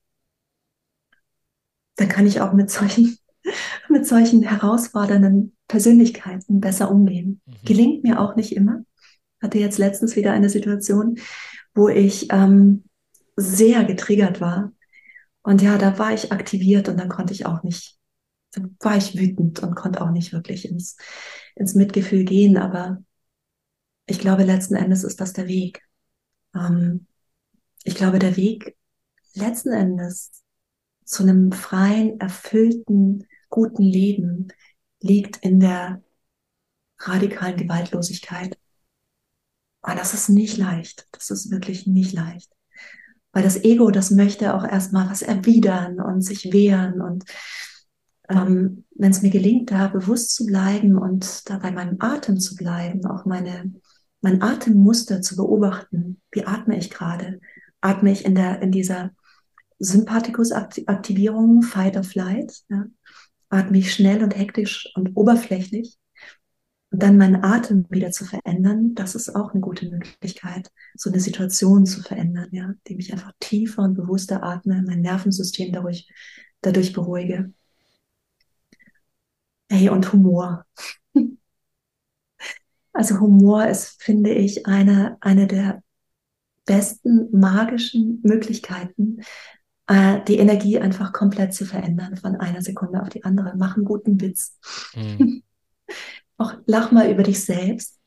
dann 1.97 2.09
kann 2.09 2.27
ich 2.27 2.41
auch 2.41 2.53
mit 2.53 2.71
solchen, 2.71 3.19
mit 3.89 4.07
solchen 4.07 4.43
herausfordernden 4.43 5.57
Persönlichkeiten 5.67 6.61
besser 6.61 6.91
umgehen. 6.91 7.41
Mhm. 7.47 7.53
Gelingt 7.65 8.05
mir 8.05 8.21
auch 8.21 8.37
nicht 8.37 8.55
immer. 8.55 8.85
Hatte 9.41 9.59
jetzt 9.59 9.79
letztens 9.79 10.15
wieder 10.15 10.33
eine 10.33 10.49
Situation, 10.49 11.19
wo 11.75 11.89
ich 11.89 12.29
ähm, 12.31 12.85
sehr 13.37 13.85
getriggert 13.85 14.41
war. 14.41 14.73
Und 15.43 15.61
ja, 15.61 15.77
da 15.77 15.99
war 15.99 16.13
ich 16.13 16.31
aktiviert 16.31 16.89
und 16.89 16.99
dann 16.99 17.09
konnte 17.09 17.33
ich 17.33 17.47
auch 17.47 17.65
nicht, 17.65 17.99
dann 18.53 18.77
war 18.79 18.97
ich 18.97 19.19
wütend 19.19 19.61
und 19.61 19.75
konnte 19.75 20.01
auch 20.03 20.11
nicht 20.11 20.33
wirklich 20.33 20.69
ins, 20.69 20.97
ins 21.57 21.75
Mitgefühl 21.75 22.25
gehen. 22.25 22.57
Aber 22.57 23.03
ich 24.07 24.21
glaube, 24.21 24.45
letzten 24.45 24.77
Endes 24.77 25.03
ist 25.03 25.21
das 25.21 25.33
der 25.33 25.49
Weg. 25.49 25.83
Ähm, 26.55 27.07
ich 27.83 27.97
glaube, 27.97 28.21
der 28.21 28.37
Weg 28.37 28.77
letzten 29.35 29.73
Endes 29.73 30.31
zu 31.05 31.23
einem 31.23 31.53
freien, 31.53 32.21
erfüllten, 32.21 33.27
guten 33.51 33.83
Leben 33.83 34.49
liegt 35.01 35.39
in 35.39 35.61
der 35.61 36.03
radikalen 36.99 37.57
Gewaltlosigkeit. 37.57 38.57
Aber 39.83 39.97
das 39.97 40.15
ist 40.15 40.29
nicht 40.29 40.57
leicht. 40.57 41.09
Das 41.13 41.31
ist 41.31 41.51
wirklich 41.51 41.87
nicht 41.87 42.13
leicht. 42.13 42.51
Weil 43.33 43.43
das 43.43 43.63
Ego, 43.65 43.91
das 43.91 44.11
möchte 44.11 44.55
auch 44.55 44.65
erstmal 44.65 45.11
was 45.11 45.23
erwidern 45.23 46.01
und 46.01 46.23
sich 46.23 46.53
wehren. 46.53 47.01
Und 47.01 47.25
ähm, 48.29 48.85
wenn 48.95 49.11
es 49.11 49.23
mir 49.23 49.31
gelingt, 49.31 49.71
da 49.71 49.89
bewusst 49.89 50.35
zu 50.35 50.47
bleiben 50.47 50.97
und 50.97 51.49
da 51.51 51.59
bei 51.59 51.73
meinem 51.73 51.97
Atem 51.99 52.39
zu 52.39 52.55
bleiben, 52.55 53.05
auch 53.07 53.25
meine, 53.25 53.73
mein 54.21 54.41
Atemmuster 54.43 55.21
zu 55.21 55.37
beobachten, 55.37 56.21
wie 56.31 56.47
atme 56.47 56.79
ich 56.79 56.91
gerade? 56.91 57.41
Atme 57.81 58.13
ich 58.13 58.25
in, 58.25 58.35
der, 58.35 58.63
in 58.63 58.71
dieser 58.71 59.11
Sympathikus-Aktivierung, 59.83 61.63
Fight 61.63 61.97
or 61.97 62.05
Flight? 62.05 62.63
Ja? 62.69 62.87
Atme 63.49 63.79
ich 63.79 63.93
schnell 63.93 64.23
und 64.23 64.37
hektisch 64.37 64.91
und 64.95 65.17
oberflächlich? 65.17 65.99
Und 66.91 67.03
dann 67.03 67.17
meinen 67.17 67.43
Atem 67.43 67.87
wieder 67.89 68.11
zu 68.11 68.27
verändern, 68.27 68.95
das 68.95 69.15
ist 69.15 69.35
auch 69.35 69.53
eine 69.53 69.61
gute 69.61 69.89
Möglichkeit, 69.89 70.71
so 70.95 71.11
eine 71.11 71.21
Situation 71.21 71.87
zu 71.87 72.03
verändern, 72.03 72.49
ja, 72.53 72.75
indem 72.85 73.01
ich 73.01 73.13
einfach 73.13 73.33
tiefer 73.41 73.83
und 73.83 73.95
bewusster 73.95 74.43
atme, 74.43 74.83
mein 74.87 75.01
Nervensystem 75.01 75.73
dadurch, 75.73 76.07
dadurch 76.61 76.93
beruhige. 76.93 77.53
Hey, 79.71 79.89
und 79.89 80.13
Humor. 80.13 80.65
Also 82.95 83.21
Humor 83.21 83.67
ist, 83.69 84.03
finde 84.03 84.35
ich, 84.35 84.67
eine, 84.67 85.17
eine 85.23 85.47
der 85.47 85.83
besten 86.67 87.29
magischen 87.33 88.21
Möglichkeiten, 88.23 89.23
äh, 89.87 90.21
die 90.27 90.39
Energie 90.39 90.79
einfach 90.79 91.13
komplett 91.13 91.55
zu 91.55 91.65
verändern 91.65 92.17
von 92.17 92.37
einer 92.37 92.63
Sekunde 92.63 93.03
auf 93.03 93.09
die 93.09 93.25
andere. 93.25 93.55
Mach 93.57 93.77
einen 93.77 93.85
guten 93.85 94.21
Witz. 94.21 94.59
Mhm. 94.95 95.43
auch 96.37 96.55
lach 96.67 96.93
mal 96.93 97.11
über 97.11 97.23
dich 97.23 97.45
selbst. 97.45 97.99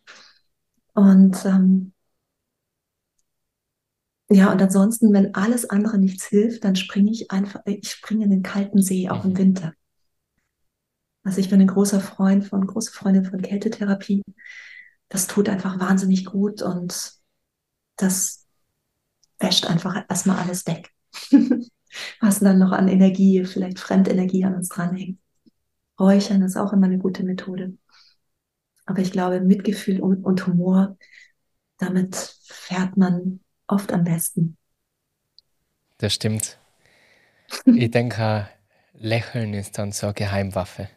Und 0.94 1.46
ähm, 1.46 1.94
ja, 4.30 4.52
und 4.52 4.62
ansonsten, 4.62 5.14
wenn 5.14 5.36
alles 5.36 5.70
andere 5.70 6.00
nichts 6.00 6.26
hilft, 6.26 6.64
dann 6.64 6.76
springe 6.76 7.12
ich 7.12 7.30
einfach, 7.32 7.62
ich 7.66 7.90
springe 7.90 8.26
in 8.26 8.32
den 8.32 8.44
kalten 8.44 8.82
See, 8.82 9.10
auch 9.10 9.24
im 9.24 9.32
mhm. 9.32 9.38
Winter. 9.38 9.74
Also 11.24 11.40
ich 11.42 11.50
bin 11.50 11.62
ein 11.62 11.68
großer 11.68 12.00
Freund 12.00 12.46
von, 12.46 12.66
große 12.66 12.92
Freundin 12.92 13.26
von 13.26 13.42
Kältetherapie. 13.42 14.24
Das 15.10 15.28
tut 15.28 15.50
einfach 15.50 15.80
wahnsinnig 15.80 16.26
gut 16.26 16.62
und 16.62 17.14
das 17.98 18.46
wäscht 19.40 19.66
einfach 19.66 20.06
erstmal 20.10 20.40
alles 20.40 20.66
weg. 20.66 20.95
Was 22.20 22.40
dann 22.40 22.60
noch 22.60 22.72
an 22.72 22.88
Energie, 22.88 23.46
vielleicht 23.46 23.80
Fremdenergie 23.80 24.44
an 24.44 24.56
uns 24.56 24.70
dranhängt. 24.70 25.20
Räuchern 26.00 26.42
ist 26.42 26.58
auch 26.58 26.74
immer 26.74 26.88
eine 26.88 26.98
gute 26.98 27.24
Methode. 27.24 27.78
Aber 28.86 29.00
ich 29.00 29.12
glaube, 29.12 29.42
Mitgefühl 29.42 30.02
und, 30.02 30.24
und 30.24 30.46
Humor, 30.46 30.98
damit 31.78 32.16
fährt 32.44 32.98
man 32.98 33.40
oft 33.68 33.92
am 33.94 34.04
besten. 34.04 34.58
Das 35.98 36.14
stimmt. 36.14 36.60
Ich 37.66 37.92
denke, 37.92 38.50
Lächeln 38.94 39.54
ist 39.54 39.78
dann 39.78 39.92
so 39.92 40.08
eine 40.08 40.14
Geheimwaffe. 40.16 40.90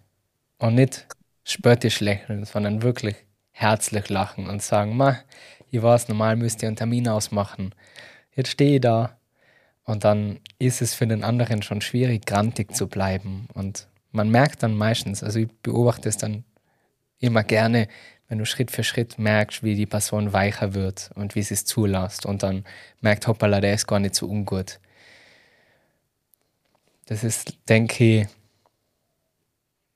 Und 0.58 0.74
nicht 0.74 1.06
spöttisch 1.44 2.00
lächeln, 2.00 2.44
sondern 2.44 2.82
wirklich 2.82 3.16
herzlich 3.50 4.08
lachen 4.08 4.48
und 4.48 4.62
sagen, 4.62 4.96
ma, 4.96 5.18
ich 5.70 5.82
weiß, 5.82 6.08
normal 6.08 6.36
müsst 6.36 6.62
ihr 6.62 6.68
einen 6.68 6.76
Termin 6.76 7.08
ausmachen. 7.08 7.74
Jetzt 8.34 8.50
stehe 8.50 8.76
ich 8.76 8.80
da. 8.80 9.17
Und 9.88 10.04
dann 10.04 10.38
ist 10.58 10.82
es 10.82 10.92
für 10.92 11.06
den 11.06 11.24
anderen 11.24 11.62
schon 11.62 11.80
schwierig, 11.80 12.26
grantig 12.26 12.76
zu 12.76 12.88
bleiben. 12.88 13.48
Und 13.54 13.88
man 14.12 14.28
merkt 14.28 14.62
dann 14.62 14.74
meistens, 14.76 15.22
also 15.22 15.38
ich 15.38 15.48
beobachte 15.62 16.10
es 16.10 16.18
dann 16.18 16.44
immer 17.20 17.42
gerne, 17.42 17.88
wenn 18.28 18.36
du 18.36 18.44
Schritt 18.44 18.70
für 18.70 18.84
Schritt 18.84 19.18
merkst, 19.18 19.62
wie 19.62 19.74
die 19.74 19.86
Person 19.86 20.34
weicher 20.34 20.74
wird 20.74 21.10
und 21.14 21.34
wie 21.34 21.42
sie 21.42 21.54
es 21.54 21.64
zulässt 21.64 22.26
und 22.26 22.42
dann 22.42 22.66
merkt, 23.00 23.26
hoppala, 23.28 23.62
der 23.62 23.72
ist 23.72 23.86
gar 23.86 23.98
nicht 23.98 24.14
so 24.14 24.26
ungut. 24.26 24.78
Das 27.06 27.24
ist, 27.24 27.56
denke 27.70 28.04
ich, 28.04 28.26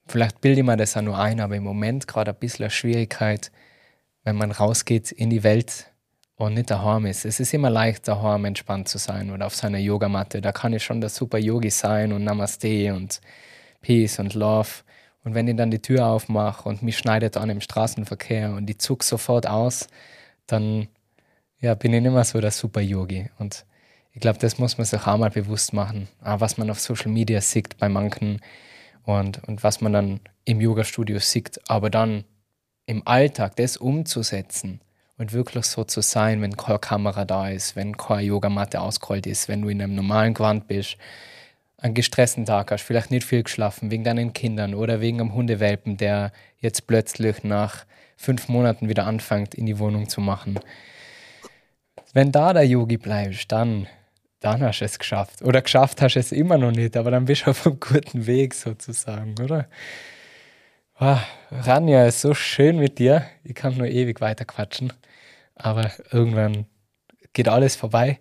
vielleicht 0.07 0.41
bilde 0.41 0.61
ich 0.61 0.67
mir 0.67 0.79
das 0.79 0.97
auch 0.97 1.03
nur 1.03 1.19
ein, 1.19 1.39
aber 1.39 1.57
im 1.57 1.65
Moment 1.65 2.09
gerade 2.09 2.31
ein 2.31 2.39
bisschen 2.39 2.65
eine 2.65 2.71
Schwierigkeit, 2.71 3.53
wenn 4.25 4.37
man 4.37 4.53
rausgeht 4.53 5.13
in 5.13 5.29
die 5.29 5.43
Welt 5.43 5.92
und 6.47 6.55
nicht 6.55 6.71
daheim 6.71 7.07
ist. 7.07 7.25
Es 7.25 7.41
ist 7.41 7.55
immer 7.55 7.71
leicht, 7.71 8.09
daheim 8.09 8.45
entspannt 8.45 8.89
zu 8.89 8.99
sein 8.99 9.31
oder 9.31 9.47
auf 9.47 9.55
seiner 9.55 9.79
Yogamatte. 9.79 10.41
Da 10.41 10.53
kann 10.53 10.73
ich 10.73 10.83
schon 10.83 11.01
der 11.01 11.11
super 11.11 11.39
Yogi 11.39 11.71
sein 11.71 12.13
und 12.13 12.25
Namaste 12.25 12.93
und 12.95 13.21
Peace 13.81 14.19
und 14.19 14.35
Love. 14.35 14.69
Und 15.25 15.35
wenn 15.35 15.47
ich 15.47 15.57
dann 15.57 15.71
die 15.71 15.81
Tür 15.81 16.07
aufmache 16.07 16.69
und 16.69 16.83
mich 16.83 16.99
schneidet 16.99 17.37
an 17.37 17.49
im 17.51 17.61
Straßenverkehr 17.61 18.53
und 18.55 18.67
die 18.67 18.77
zuckt 18.77 19.05
sofort 19.05 19.47
aus, 19.47 19.87
dann 20.47 20.89
ja, 21.61 21.75
bin 21.75 21.95
ich 21.95 22.03
mehr 22.03 22.25
so 22.25 22.41
der 22.41 22.51
Super-Yogi. 22.51 23.31
Und 23.39 23.65
ich 24.13 24.21
glaube, 24.21 24.41
das 24.41 24.59
muss 24.59 24.79
man 24.79 24.85
sich 24.85 25.07
auch 25.07 25.17
mal 25.17 25.31
bewusst 25.31 25.73
machen. 25.73 26.09
Auch 26.25 26.41
was 26.41 26.59
man 26.59 26.71
auf 26.71 26.81
Social 26.81 27.13
Media 27.13 27.41
sieht 27.41 27.79
bei 27.79 27.89
manchen 27.89 28.41
und, 29.05 29.47
und 29.47 29.63
was 29.63 29.81
man 29.81 29.93
dann 29.93 30.21
im 30.45 30.61
Yoga-Studio 30.61 31.21
sieht. 31.21 31.61
Aber 31.69 31.89
dann 31.89 32.25
im 32.87 33.07
Alltag 33.07 33.55
das 33.57 33.77
umzusetzen 33.77 34.81
und 35.23 35.33
wirklich 35.33 35.67
so 35.67 35.85
zu 35.85 36.01
sein, 36.01 36.43
wenn 36.43 36.57
keine 36.57 36.81
Kamera 36.81 37.25
da 37.25 37.49
ist, 37.49 37.77
wenn 37.77 37.97
keine 37.97 38.23
Yogamatte 38.23 38.81
ausgerollt 38.81 39.29
ist, 39.29 39.49
wenn 39.49 39.63
du 39.63 39.69
in 39.69 39.81
einem 39.81 39.95
normalen 39.95 40.35
Gewand 40.35 40.67
bist, 40.67 40.97
einen 41.79 41.95
gestressten 41.95 42.45
Tag 42.45 42.73
hast, 42.73 42.83
vielleicht 42.83 43.13
nicht 43.13 43.25
viel 43.25 43.45
geschlafen 43.45 43.93
wegen 43.93 44.03
deinen 44.03 44.33
Kindern 44.33 44.75
oder 44.75 45.01
wegen 45.01 45.21
einem 45.21 45.33
Hundewelpen, 45.33 45.97
der 45.97 46.33
jetzt 46.59 46.89
plötzlich 46.89 47.45
nach 47.45 47.87
fünf 48.17 48.49
Monaten 48.49 48.89
wieder 48.89 49.07
anfängt, 49.07 49.55
in 49.55 49.67
die 49.67 49.79
Wohnung 49.79 50.09
zu 50.09 50.21
machen. 50.21 50.59
Wenn 52.13 52.33
da 52.33 52.53
der 52.53 52.67
Yogi 52.67 52.97
bleibst, 52.97 53.53
dann, 53.53 53.87
dann 54.41 54.61
hast 54.61 54.81
du 54.81 54.85
es 54.85 54.99
geschafft. 54.99 55.41
Oder 55.43 55.63
geschafft 55.63 56.03
hast 56.03 56.15
du 56.15 56.21
es 56.21 56.33
immer 56.33 56.59
noch 56.59 56.73
nicht, 56.73 56.97
aber 56.97 57.13
dann 57.13 57.27
bist 57.27 57.47
du 57.47 57.51
auf 57.51 57.65
einem 57.65 57.79
guten 57.79 58.27
Weg 58.27 58.55
sozusagen, 58.55 59.37
oder? 59.41 59.69
Oh, 60.99 61.19
Ranja, 61.51 62.07
ist 62.07 62.23
so 62.23 62.35
schön 62.35 62.79
mit 62.79 62.99
dir. 62.99 63.25
Ich 63.45 63.55
kann 63.55 63.77
nur 63.77 63.87
ewig 63.87 64.21
weiter 64.21 64.45
quatschen, 64.45 64.93
aber 65.63 65.91
irgendwann 66.11 66.67
geht 67.33 67.49
alles 67.49 67.77
vorbei. 67.77 68.21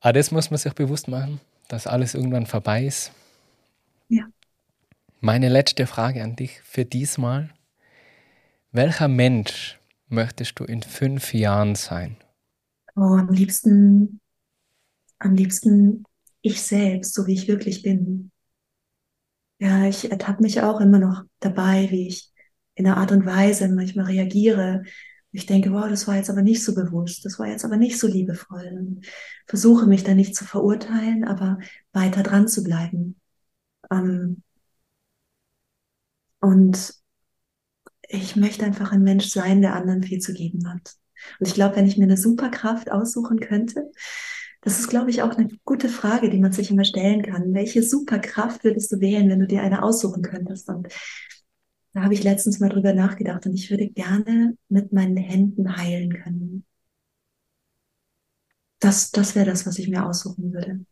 Aber 0.00 0.12
das 0.12 0.30
muss 0.30 0.50
man 0.50 0.58
sich 0.58 0.74
bewusst 0.74 1.08
machen 1.08 1.40
dass 1.68 1.86
alles 1.86 2.14
irgendwann 2.14 2.46
vorbei 2.46 2.86
ist. 2.86 3.12
Ja. 4.08 4.24
Meine 5.20 5.48
letzte 5.48 5.86
Frage 5.86 6.22
an 6.22 6.34
dich 6.34 6.60
für 6.62 6.84
diesmal. 6.84 7.50
Welcher 8.72 9.08
Mensch 9.08 9.78
möchtest 10.08 10.58
du 10.58 10.64
in 10.64 10.82
fünf 10.82 11.34
Jahren 11.34 11.74
sein? 11.74 12.16
Oh, 12.96 13.16
am 13.16 13.28
liebsten, 13.28 14.20
am 15.18 15.34
liebsten 15.34 16.04
ich 16.40 16.62
selbst, 16.62 17.14
so 17.14 17.26
wie 17.26 17.34
ich 17.34 17.48
wirklich 17.48 17.82
bin. 17.82 18.30
Ja, 19.60 19.86
ich 19.86 20.10
ertappe 20.10 20.42
mich 20.42 20.62
auch 20.62 20.80
immer 20.80 20.98
noch 20.98 21.24
dabei, 21.40 21.88
wie 21.90 22.08
ich 22.08 22.32
in 22.74 22.86
einer 22.86 22.96
Art 22.96 23.12
und 23.12 23.26
Weise 23.26 23.68
manchmal 23.68 24.06
reagiere, 24.06 24.84
ich 25.32 25.46
denke, 25.46 25.72
wow, 25.72 25.88
das 25.88 26.08
war 26.08 26.16
jetzt 26.16 26.30
aber 26.30 26.42
nicht 26.42 26.64
so 26.64 26.74
bewusst, 26.74 27.24
das 27.24 27.38
war 27.38 27.46
jetzt 27.48 27.64
aber 27.64 27.76
nicht 27.76 27.98
so 27.98 28.06
liebevoll. 28.06 28.68
Und 28.72 29.06
versuche 29.46 29.86
mich 29.86 30.04
da 30.04 30.14
nicht 30.14 30.34
zu 30.34 30.44
verurteilen, 30.44 31.24
aber 31.24 31.58
weiter 31.92 32.22
dran 32.22 32.48
zu 32.48 32.64
bleiben. 32.64 33.20
Ähm 33.90 34.42
und 36.40 36.94
ich 38.08 38.36
möchte 38.36 38.64
einfach 38.64 38.92
ein 38.92 39.02
Mensch 39.02 39.26
sein, 39.28 39.60
der 39.60 39.74
anderen 39.74 40.02
viel 40.02 40.18
zu 40.18 40.32
geben 40.32 40.68
hat. 40.68 40.94
Und 41.38 41.48
ich 41.48 41.54
glaube, 41.54 41.76
wenn 41.76 41.86
ich 41.86 41.98
mir 41.98 42.04
eine 42.04 42.16
Superkraft 42.16 42.90
aussuchen 42.90 43.40
könnte, 43.40 43.90
das 44.62 44.80
ist, 44.80 44.88
glaube 44.88 45.10
ich, 45.10 45.22
auch 45.22 45.36
eine 45.36 45.48
gute 45.64 45.88
Frage, 45.88 46.30
die 46.30 46.38
man 46.38 46.52
sich 46.52 46.70
immer 46.70 46.84
stellen 46.84 47.22
kann. 47.22 47.54
Welche 47.54 47.82
Superkraft 47.82 48.64
würdest 48.64 48.90
du 48.90 49.00
wählen, 49.00 49.28
wenn 49.28 49.40
du 49.40 49.46
dir 49.46 49.62
eine 49.62 49.82
aussuchen 49.82 50.22
könntest? 50.22 50.68
Und 50.68 50.88
da 51.92 52.02
habe 52.02 52.14
ich 52.14 52.22
letztens 52.22 52.60
mal 52.60 52.68
drüber 52.68 52.92
nachgedacht 52.92 53.46
und 53.46 53.54
ich 53.54 53.70
würde 53.70 53.88
gerne 53.88 54.56
mit 54.68 54.92
meinen 54.92 55.16
Händen 55.16 55.76
heilen 55.76 56.12
können. 56.12 56.64
Das, 58.80 59.10
das 59.10 59.34
wäre 59.34 59.46
das, 59.46 59.66
was 59.66 59.78
ich 59.78 59.88
mir 59.88 60.06
aussuchen 60.06 60.52
würde. 60.52 60.84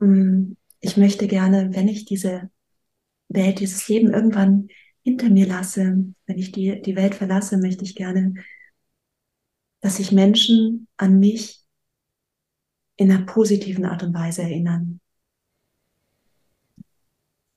Mm, 0.00 0.52
ich 0.80 0.96
möchte 0.96 1.26
gerne, 1.26 1.74
wenn 1.74 1.88
ich 1.88 2.04
diese 2.04 2.50
Welt, 3.28 3.60
dieses 3.60 3.88
Leben 3.88 4.12
irgendwann 4.12 4.68
hinter 5.02 5.30
mir 5.30 5.46
lasse, 5.46 6.12
wenn 6.26 6.38
ich 6.38 6.52
die, 6.52 6.82
die 6.82 6.96
Welt 6.96 7.14
verlasse, 7.14 7.58
möchte 7.58 7.84
ich 7.84 7.94
gerne, 7.94 8.34
dass 9.80 9.96
sich 9.96 10.12
Menschen 10.12 10.88
an 10.96 11.18
mich 11.18 11.64
in 12.96 13.10
einer 13.10 13.24
positiven 13.24 13.84
Art 13.84 14.02
und 14.02 14.14
Weise 14.14 14.42
erinnern 14.42 15.00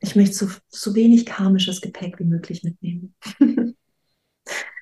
ich 0.01 0.15
möchte 0.15 0.35
so, 0.35 0.49
so 0.67 0.95
wenig 0.95 1.25
karmisches 1.25 1.79
Gepäck 1.79 2.19
wie 2.19 2.25
möglich 2.25 2.63
mitnehmen. 2.63 3.15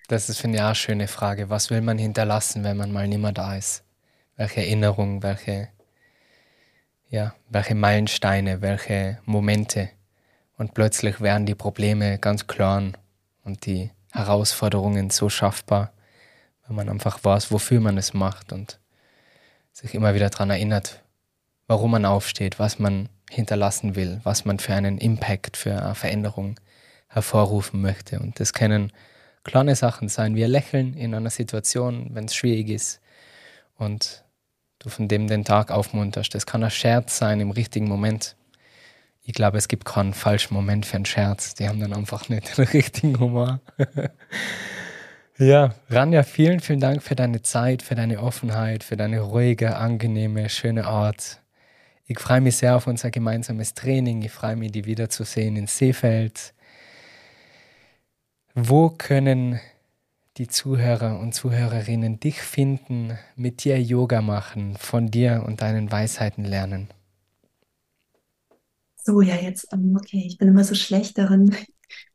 Das 0.07 0.28
ist, 0.28 0.39
finde 0.39 0.57
ich, 0.57 0.61
auch 0.63 0.67
eine 0.67 0.76
schöne 0.76 1.07
Frage. 1.07 1.51
Was 1.51 1.70
will 1.70 1.82
man 1.82 1.99
hinterlassen, 1.99 2.63
wenn 2.63 2.78
man 2.78 2.91
mal 2.91 3.07
nicht 3.07 3.22
mehr 3.22 3.32
da 3.32 3.55
ist? 3.55 3.84
Welche 4.38 4.61
Erinnerungen, 4.61 5.22
welche, 5.22 5.70
ja, 7.11 7.36
welche 7.47 7.76
Meilensteine, 7.76 8.63
welche 8.63 9.20
Momente? 9.26 9.91
Und 10.57 10.74
plötzlich 10.74 11.22
werden 11.22 11.45
die 11.45 11.53
Probleme 11.53 12.17
ganz 12.17 12.47
klar 12.47 12.91
und 13.43 13.65
die 13.67 13.91
Herausforderungen 14.11 15.11
so 15.11 15.30
schaffbar, 15.30 15.93
wenn 16.65 16.76
man 16.76 16.89
einfach 16.89 17.24
weiß, 17.24 17.51
wofür 17.51 17.80
man 17.80 17.99
es 17.99 18.15
macht 18.15 18.51
und 18.51 18.80
sich 19.74 19.93
immer 19.93 20.15
wieder 20.15 20.32
daran 20.32 20.49
erinnert, 20.49 21.03
warum 21.67 21.91
man 21.91 22.05
aufsteht, 22.05 22.57
was 22.57 22.80
man 22.80 23.09
hinterlassen 23.30 23.96
will, 23.96 24.20
was 24.24 24.46
man 24.46 24.60
für 24.60 24.74
einen 24.74 24.98
Impact, 24.98 25.58
für 25.58 25.82
eine 25.82 25.96
Veränderung 25.96 26.60
hervorrufen 27.08 27.82
möchte. 27.82 28.20
Und 28.20 28.40
das 28.40 28.54
können 28.54 28.92
kleine 29.44 29.76
Sachen 29.76 30.10
sein, 30.10 30.36
wie 30.36 30.44
ein 30.44 30.52
Lächeln 30.52 30.94
in 30.94 31.14
einer 31.14 31.30
Situation, 31.30 32.10
wenn 32.14 32.26
es 32.26 32.36
schwierig 32.36 32.70
ist 32.70 33.02
und 33.78 34.24
du 34.80 34.90
von 34.90 35.08
dem 35.08 35.28
den 35.28 35.44
Tag 35.44 35.72
aufmunterst. 35.72 36.34
Das 36.34 36.46
kann 36.46 36.64
ein 36.64 36.72
Scherz 36.72 37.18
sein 37.18 37.40
im 37.40 37.52
richtigen 37.52 37.88
Moment. 37.88 38.36
Ich 39.22 39.34
glaube, 39.34 39.58
es 39.58 39.68
gibt 39.68 39.86
keinen 39.86 40.14
falschen 40.14 40.54
Moment 40.54 40.86
für 40.86 40.96
einen 40.96 41.06
Scherz. 41.06 41.54
Die 41.56 41.68
haben 41.68 41.80
dann 41.80 41.94
einfach 41.94 42.30
nicht 42.30 42.58
den 42.58 42.66
richtigen 42.74 43.20
Humor. 43.20 43.60
ja, 45.38 45.76
Ranja, 45.90 46.24
vielen, 46.24 46.60
vielen 46.60 46.80
Dank 46.80 47.04
für 47.04 47.16
deine 47.16 47.42
Zeit, 47.42 47.82
für 47.82 47.96
deine 47.96 48.22
Offenheit, 48.22 48.84
für 48.84 48.98
deine 48.98 49.22
ruhige, 49.22 49.76
angenehme, 49.76 50.50
schöne 50.50 50.86
Art. 50.86 51.42
Ich 52.12 52.18
freue 52.18 52.41
mich 52.41 52.57
sehr 52.57 52.76
auf 52.76 52.88
unser 52.88 53.12
gemeinsames 53.12 53.76
Training. 53.76 54.24
Ich 54.24 54.32
freue 54.32 54.55
mich, 54.55 54.72
die 54.72 54.86
wiederzusehen 54.86 55.55
in 55.55 55.68
Seefeld. 55.68 56.55
Wo 58.55 58.89
können 58.89 59.60
die 60.38 60.47
Zuhörer 60.47 61.20
und 61.20 61.36
Zuhörerinnen 61.36 62.20
dich 62.20 62.41
finden, 62.41 63.16
mit 63.36 63.64
dir 63.64 63.80
Yoga 63.80 64.24
machen, 64.24 64.76
von 64.76 65.12
dir 65.12 65.43
und 65.45 65.62
deinen 65.62 65.91
Weisheiten 65.91 66.45
lernen? 66.45 66.88
So, 68.95 69.22
ja, 69.22 69.36
jetzt, 69.36 69.72
ähm, 69.72 69.95
okay, 69.95 70.24
ich 70.26 70.39
bin 70.39 70.47
immer 70.47 70.64
so 70.64 70.74
schlecht 70.74 71.16
darin, 71.20 71.55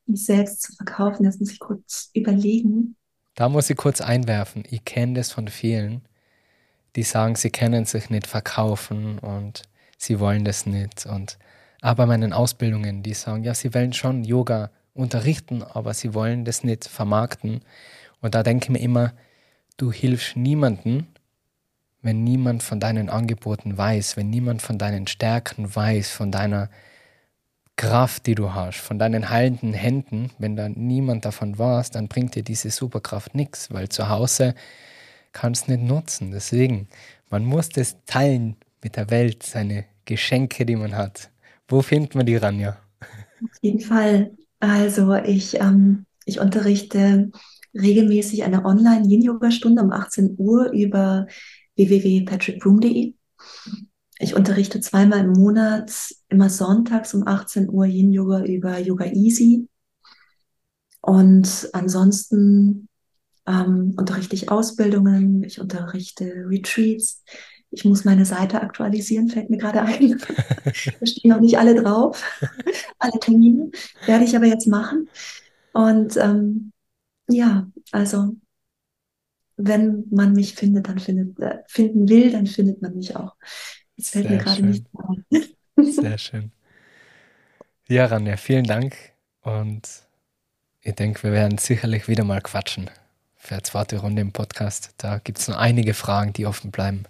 mich 0.07 0.27
selbst 0.27 0.63
zu 0.63 0.75
verkaufen. 0.75 1.23
Jetzt 1.25 1.39
muss 1.39 1.53
ich 1.53 1.61
kurz 1.61 2.11
überlegen. 2.15 2.97
Da 3.37 3.49
muss 3.49 3.71
ich 3.71 3.77
kurz 3.77 4.01
einwerfen. 4.01 4.65
Ich 4.69 4.85
kenne 4.85 5.15
das 5.15 5.31
von 5.31 5.47
vielen, 5.47 6.03
die 6.97 7.05
sagen, 7.05 7.37
sie 7.37 7.51
können 7.51 7.85
sich 7.85 8.11
nicht 8.11 8.27
verkaufen 8.27 9.21
und 9.21 9.63
sie 9.97 10.21
wollen 10.21 10.45
das 10.45 10.67
nicht. 10.67 11.07
Und 11.07 11.39
aber 11.81 12.07
meinen 12.07 12.33
Ausbildungen, 12.33 13.03
die 13.03 13.15
sagen, 13.15 13.45
ja, 13.45 13.55
sie 13.55 13.75
wollen 13.75 13.93
schon 13.93 14.25
Yoga 14.25 14.71
unterrichten, 14.95 15.63
aber 15.63 15.93
sie 15.93 16.15
wollen 16.15 16.45
das 16.45 16.65
nicht 16.65 16.87
vermarkten. 16.89 17.61
Und 18.21 18.35
da 18.35 18.43
denke 18.43 18.65
ich 18.65 18.71
mir 18.71 18.81
immer, 18.81 19.13
du 19.77 19.93
hilfst 19.93 20.37
niemanden, 20.37 21.09
wenn 22.01 22.23
niemand 22.23 22.63
von 22.63 22.81
deinen 22.81 23.09
Angeboten 23.09 23.77
weiß, 23.77 24.17
wenn 24.17 24.31
niemand 24.31 24.63
von 24.63 24.79
deinen 24.79 25.07
Stärken 25.07 25.75
weiß, 25.75 26.11
von 26.11 26.31
deiner 26.31 26.71
Kraft, 27.77 28.27
die 28.27 28.35
du 28.35 28.55
hast, 28.55 28.79
von 28.79 28.99
deinen 28.99 29.31
heilenden 29.31 29.73
Händen, 29.73 30.31
wenn 30.39 30.55
da 30.55 30.69
niemand 30.69 31.25
davon 31.25 31.59
weiß, 31.59 31.91
dann 31.91 32.09
bringt 32.09 32.35
dir 32.35 32.45
diese 32.45 32.71
Superkraft 32.71 33.35
nichts, 33.35 33.73
weil 33.73 33.89
zu 33.89 34.09
Hause 34.09 34.55
kannst 35.33 35.67
du 35.67 35.73
nicht 35.73 35.83
nutzen. 35.83 36.31
Deswegen, 36.31 36.89
man 37.31 37.45
muss 37.45 37.69
das 37.69 37.97
teilen 38.07 38.57
mit 38.85 38.97
der 38.97 39.11
Welt, 39.11 39.43
seine 39.43 39.87
Geschenke, 40.05 40.65
die 40.65 40.77
man 40.77 40.95
hat. 40.95 41.31
Wo 41.67 41.83
findet 41.83 42.15
man 42.15 42.27
die, 42.27 42.37
Ranja? 42.37 42.79
Auf 43.43 43.59
jeden 43.63 43.81
Fall. 43.81 44.33
Also 44.61 45.13
ich, 45.15 45.59
ähm, 45.61 46.07
ich 46.27 46.39
unterrichte 46.39 47.31
regelmäßig 47.75 48.45
eine 48.45 48.65
Online-Yin-Yoga-Stunde 48.65 49.83
um 49.83 49.91
18 49.91 50.37
Uhr 50.39 50.71
über 50.71 51.27
www.patrickbroom.de. 51.77 53.15
Ich 54.21 54.35
unterrichte 54.35 54.81
zweimal 54.81 55.21
im 55.21 55.33
Monat, 55.33 55.91
immer 56.29 56.49
sonntags 56.49 57.15
um 57.15 57.27
18 57.27 57.69
Uhr 57.69 57.87
Yin-Yoga 57.87 58.45
über 58.45 58.79
Yoga 58.79 59.07
Easy. 59.07 59.69
Und 61.01 61.69
ansonsten 61.73 62.89
ähm, 63.47 63.95
unterrichte 63.97 64.37
ich 64.37 64.51
Ausbildungen, 64.51 65.43
ich 65.43 65.61
unterrichte 65.61 66.25
Retreats. 66.47 67.23
Ich 67.75 67.85
muss 67.85 68.05
meine 68.05 68.25
Seite 68.25 68.63
aktualisieren, 68.63 69.29
fällt 69.29 69.51
mir 69.51 69.59
gerade 69.59 69.83
ein. 69.83 70.19
da 70.65 70.73
stehen 71.07 71.31
noch 71.31 71.41
nicht 71.41 71.59
alle 71.59 71.75
drauf, 71.75 72.25
alle 72.99 73.19
Termine. 73.21 73.71
Werde 74.07 74.25
ich 74.25 74.37
aber 74.37 74.47
jetzt 74.47 74.69
machen. 74.69 75.09
Und 75.73 76.17
ähm, 76.17 76.73
ja, 77.29 77.67
also 77.91 78.37
wenn 79.57 80.05
man 80.11 80.33
mich 80.33 80.55
findet, 80.55 80.89
dann 80.89 80.99
findet, 81.01 81.39
äh, 81.41 81.59
finden 81.67 82.09
will, 82.09 82.31
dann 82.31 82.47
findet 82.47 82.81
man 82.81 82.95
mich 82.95 83.17
auch. 83.17 83.35
Das 83.97 84.11
fällt 84.11 84.29
Sehr 84.29 84.37
mir 84.37 84.43
gerade 84.43 84.63
nicht 84.63 84.87
ein. 85.77 85.93
Sehr 85.93 86.19
schön. 86.19 86.53
Ja, 87.89 88.07
Ranja, 88.07 88.37
vielen 88.37 88.65
Dank. 88.65 88.97
Und 89.43 89.83
ich 90.81 90.95
denke, 90.95 91.23
wir 91.25 91.33
werden 91.33 91.59
sicherlich 91.59 92.09
wieder 92.09 92.25
mal 92.25 92.41
quatschen 92.41 92.89
für 93.37 93.55
eine 93.55 93.63
zweite 93.63 93.99
Runde 93.99 94.23
im 94.23 94.33
Podcast. 94.33 94.95
Da 94.97 95.19
gibt 95.19 95.39
es 95.39 95.49
noch 95.49 95.57
einige 95.57 95.93
Fragen, 95.93 96.33
die 96.33 96.47
offen 96.47 96.71
bleiben. 96.71 97.05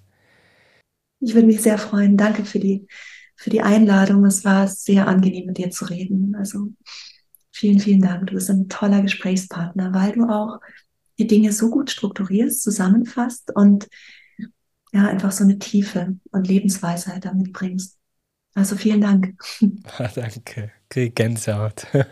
Ich 1.25 1.35
würde 1.35 1.47
mich 1.47 1.63
sehr 1.63 1.79
freuen. 1.79 2.17
Danke 2.17 2.45
für 2.45 2.59
die, 2.59 2.87
für 3.35 3.51
die 3.51 3.63
Einladung. 3.63 4.25
Es 4.25 4.45
war 4.45 4.69
sehr 4.69 5.09
angenehm, 5.09 5.47
mit 5.47 5.59
dir 5.59 5.71
zu 5.71 5.87
reden. 5.87 6.37
Also 6.37 6.69
vielen, 7.51 7.81
vielen 7.81 8.03
Dank. 8.03 8.27
Du 8.27 8.35
bist 8.35 8.51
ein 8.51 8.69
toller 8.69 9.01
Gesprächspartner, 9.01 9.95
weil 9.95 10.13
du 10.13 10.25
auch 10.29 10.61
die 11.19 11.27
Dinge 11.27 11.53
so 11.53 11.71
gut 11.71 11.91
strukturierst, 11.91 12.63
zusammenfasst 12.63 13.53
und 13.55 13.89
ja, 14.93 15.09
einfach 15.09 15.33
so 15.33 15.45
eine 15.45 15.59
Tiefe 15.59 16.17
und 16.31 16.47
Lebensweisheit 16.47 17.25
damit 17.25 17.53
bringst. 17.53 17.99
Also 18.55 18.77
vielen 18.77 19.01
Dank. 19.01 19.35
Danke. 20.15 20.73
Krieg 20.89 21.17
Gänsehaut. 21.17 21.87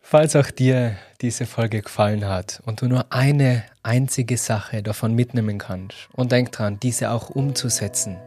Falls 0.00 0.36
auch 0.36 0.50
dir 0.50 0.96
diese 1.22 1.46
Folge 1.46 1.82
gefallen 1.82 2.26
hat 2.26 2.60
und 2.66 2.82
du 2.82 2.86
nur 2.86 3.06
eine 3.10 3.62
einzige 3.84 4.36
Sache 4.36 4.82
davon 4.82 5.14
mitnehmen 5.14 5.58
kannst 5.58 6.08
und 6.12 6.32
denk 6.32 6.50
dran, 6.50 6.78
diese 6.80 7.10
auch 7.12 7.30
umzusetzen, 7.30 8.18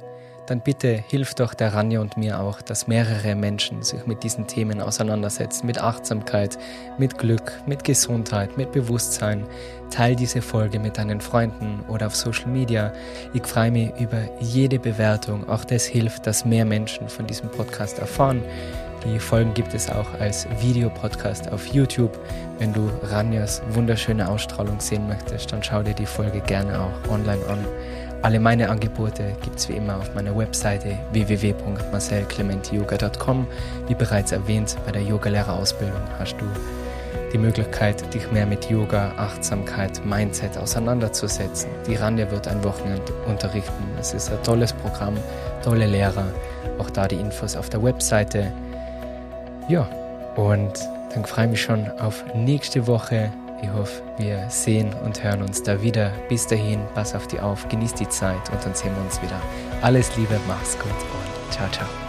dann 0.48 0.62
bitte 0.62 1.04
hilf 1.08 1.34
doch 1.34 1.54
der 1.54 1.74
Ranja 1.74 2.00
und 2.00 2.18
mir 2.18 2.40
auch, 2.40 2.62
dass 2.62 2.88
mehrere 2.88 3.36
Menschen 3.36 3.84
sich 3.84 4.06
mit 4.06 4.24
diesen 4.24 4.48
Themen 4.48 4.80
auseinandersetzen, 4.80 5.66
mit 5.66 5.82
Achtsamkeit, 5.82 6.58
mit 6.98 7.18
Glück, 7.18 7.52
mit 7.66 7.84
Gesundheit, 7.84 8.56
mit 8.56 8.72
Bewusstsein. 8.72 9.46
Teil 9.90 10.16
diese 10.16 10.42
Folge 10.42 10.80
mit 10.80 10.98
deinen 10.98 11.20
Freunden 11.20 11.82
oder 11.88 12.08
auf 12.08 12.16
Social 12.16 12.48
Media. 12.48 12.94
Ich 13.34 13.44
freue 13.44 13.72
mich 13.72 13.92
über 14.00 14.22
jede 14.40 14.80
Bewertung. 14.80 15.50
Auch 15.50 15.66
das 15.66 15.86
hilft, 15.86 16.28
dass 16.28 16.46
mehr 16.46 16.66
Menschen 16.66 17.10
von 17.10 17.28
diesem 17.28 17.50
Podcast 17.50 18.00
erfahren. 18.00 18.44
Die 19.06 19.20
Folgen 19.20 19.54
gibt 19.54 19.74
es 19.76 19.90
auch 19.90 20.08
als 20.20 20.48
Videopodcast 20.60 21.52
auf 21.52 21.68
YouTube. 21.68 22.18
Wenn 22.58 22.74
du 22.74 22.90
Ranjas 23.04 23.62
wunderschöne 23.70 24.28
Ausstrahlung 24.28 24.80
sehen 24.80 25.08
möchtest, 25.08 25.52
dann 25.52 25.62
schau 25.62 25.84
dir 25.84 25.94
die 25.94 26.08
Folge 26.08 26.42
gerne 26.42 26.80
auch 26.80 27.12
online 27.12 27.46
an. 27.48 27.60
Alle 28.24 28.40
meine 28.40 28.68
Angebote 28.70 29.36
gibt 29.44 29.60
es 29.60 29.70
wie 29.70 29.74
immer 29.74 29.98
auf 29.98 30.16
meiner 30.16 30.36
Webseite 30.36 30.98
www.marcelclementiyoga.com. 31.12 33.46
Wie 33.88 33.94
bereits 33.94 34.32
erwähnt, 34.32 34.76
bei 34.86 34.92
der 34.92 35.04
Yogalehrerausbildung 35.04 36.02
hast 36.18 36.36
du 36.40 36.46
die 37.32 37.38
Möglichkeit, 37.38 38.12
dich 38.14 38.32
mehr 38.32 38.48
mit 38.48 38.70
Yoga, 38.70 39.12
Achtsamkeit, 39.18 40.06
Mindset 40.06 40.58
auseinanderzusetzen. 40.58 41.70
Die 41.88 41.96
Rande 41.96 42.30
wird 42.32 42.48
ein 42.48 42.64
Wochenende 42.64 43.14
unterrichten. 43.28 43.84
Es 44.00 44.14
ist 44.14 44.32
ein 44.32 44.42
tolles 44.42 44.72
Programm, 44.74 45.16
tolle 45.64 45.86
Lehrer. 45.86 46.26
Auch 46.80 46.90
da 46.90 47.08
die 47.08 47.18
Infos 47.18 47.56
auf 47.56 47.70
der 47.70 47.84
Webseite. 47.84 48.52
Ja, 49.68 49.88
und 50.36 50.74
dann 51.14 51.26
freue 51.26 51.46
ich 51.46 51.52
mich 51.52 51.62
schon 51.62 51.90
auf 52.00 52.24
nächste 52.36 52.88
Woche 52.88 53.32
ich 53.62 53.74
hoffe, 53.74 54.04
wir 54.18 54.50
sehen 54.50 54.94
und 55.04 55.24
hören 55.24 55.42
uns 55.42 55.64
da 55.64 55.82
wieder. 55.82 56.12
Bis 56.30 56.46
dahin, 56.48 56.80
pass 56.94 57.16
auf 57.16 57.28
dich 57.28 57.40
auf, 57.40 57.68
genieß 57.70 57.94
die 57.94 58.10
Zeit 58.10 58.50
und 58.52 58.64
dann 58.64 58.74
sehen 58.74 58.96
wir 58.96 59.04
uns 59.04 59.22
wieder. 59.22 59.42
Alles 59.82 60.16
Liebe, 60.18 60.40
mach's 60.48 60.78
gut 60.78 60.92
und 60.92 61.54
ciao, 61.54 61.70
ciao. 61.72 62.05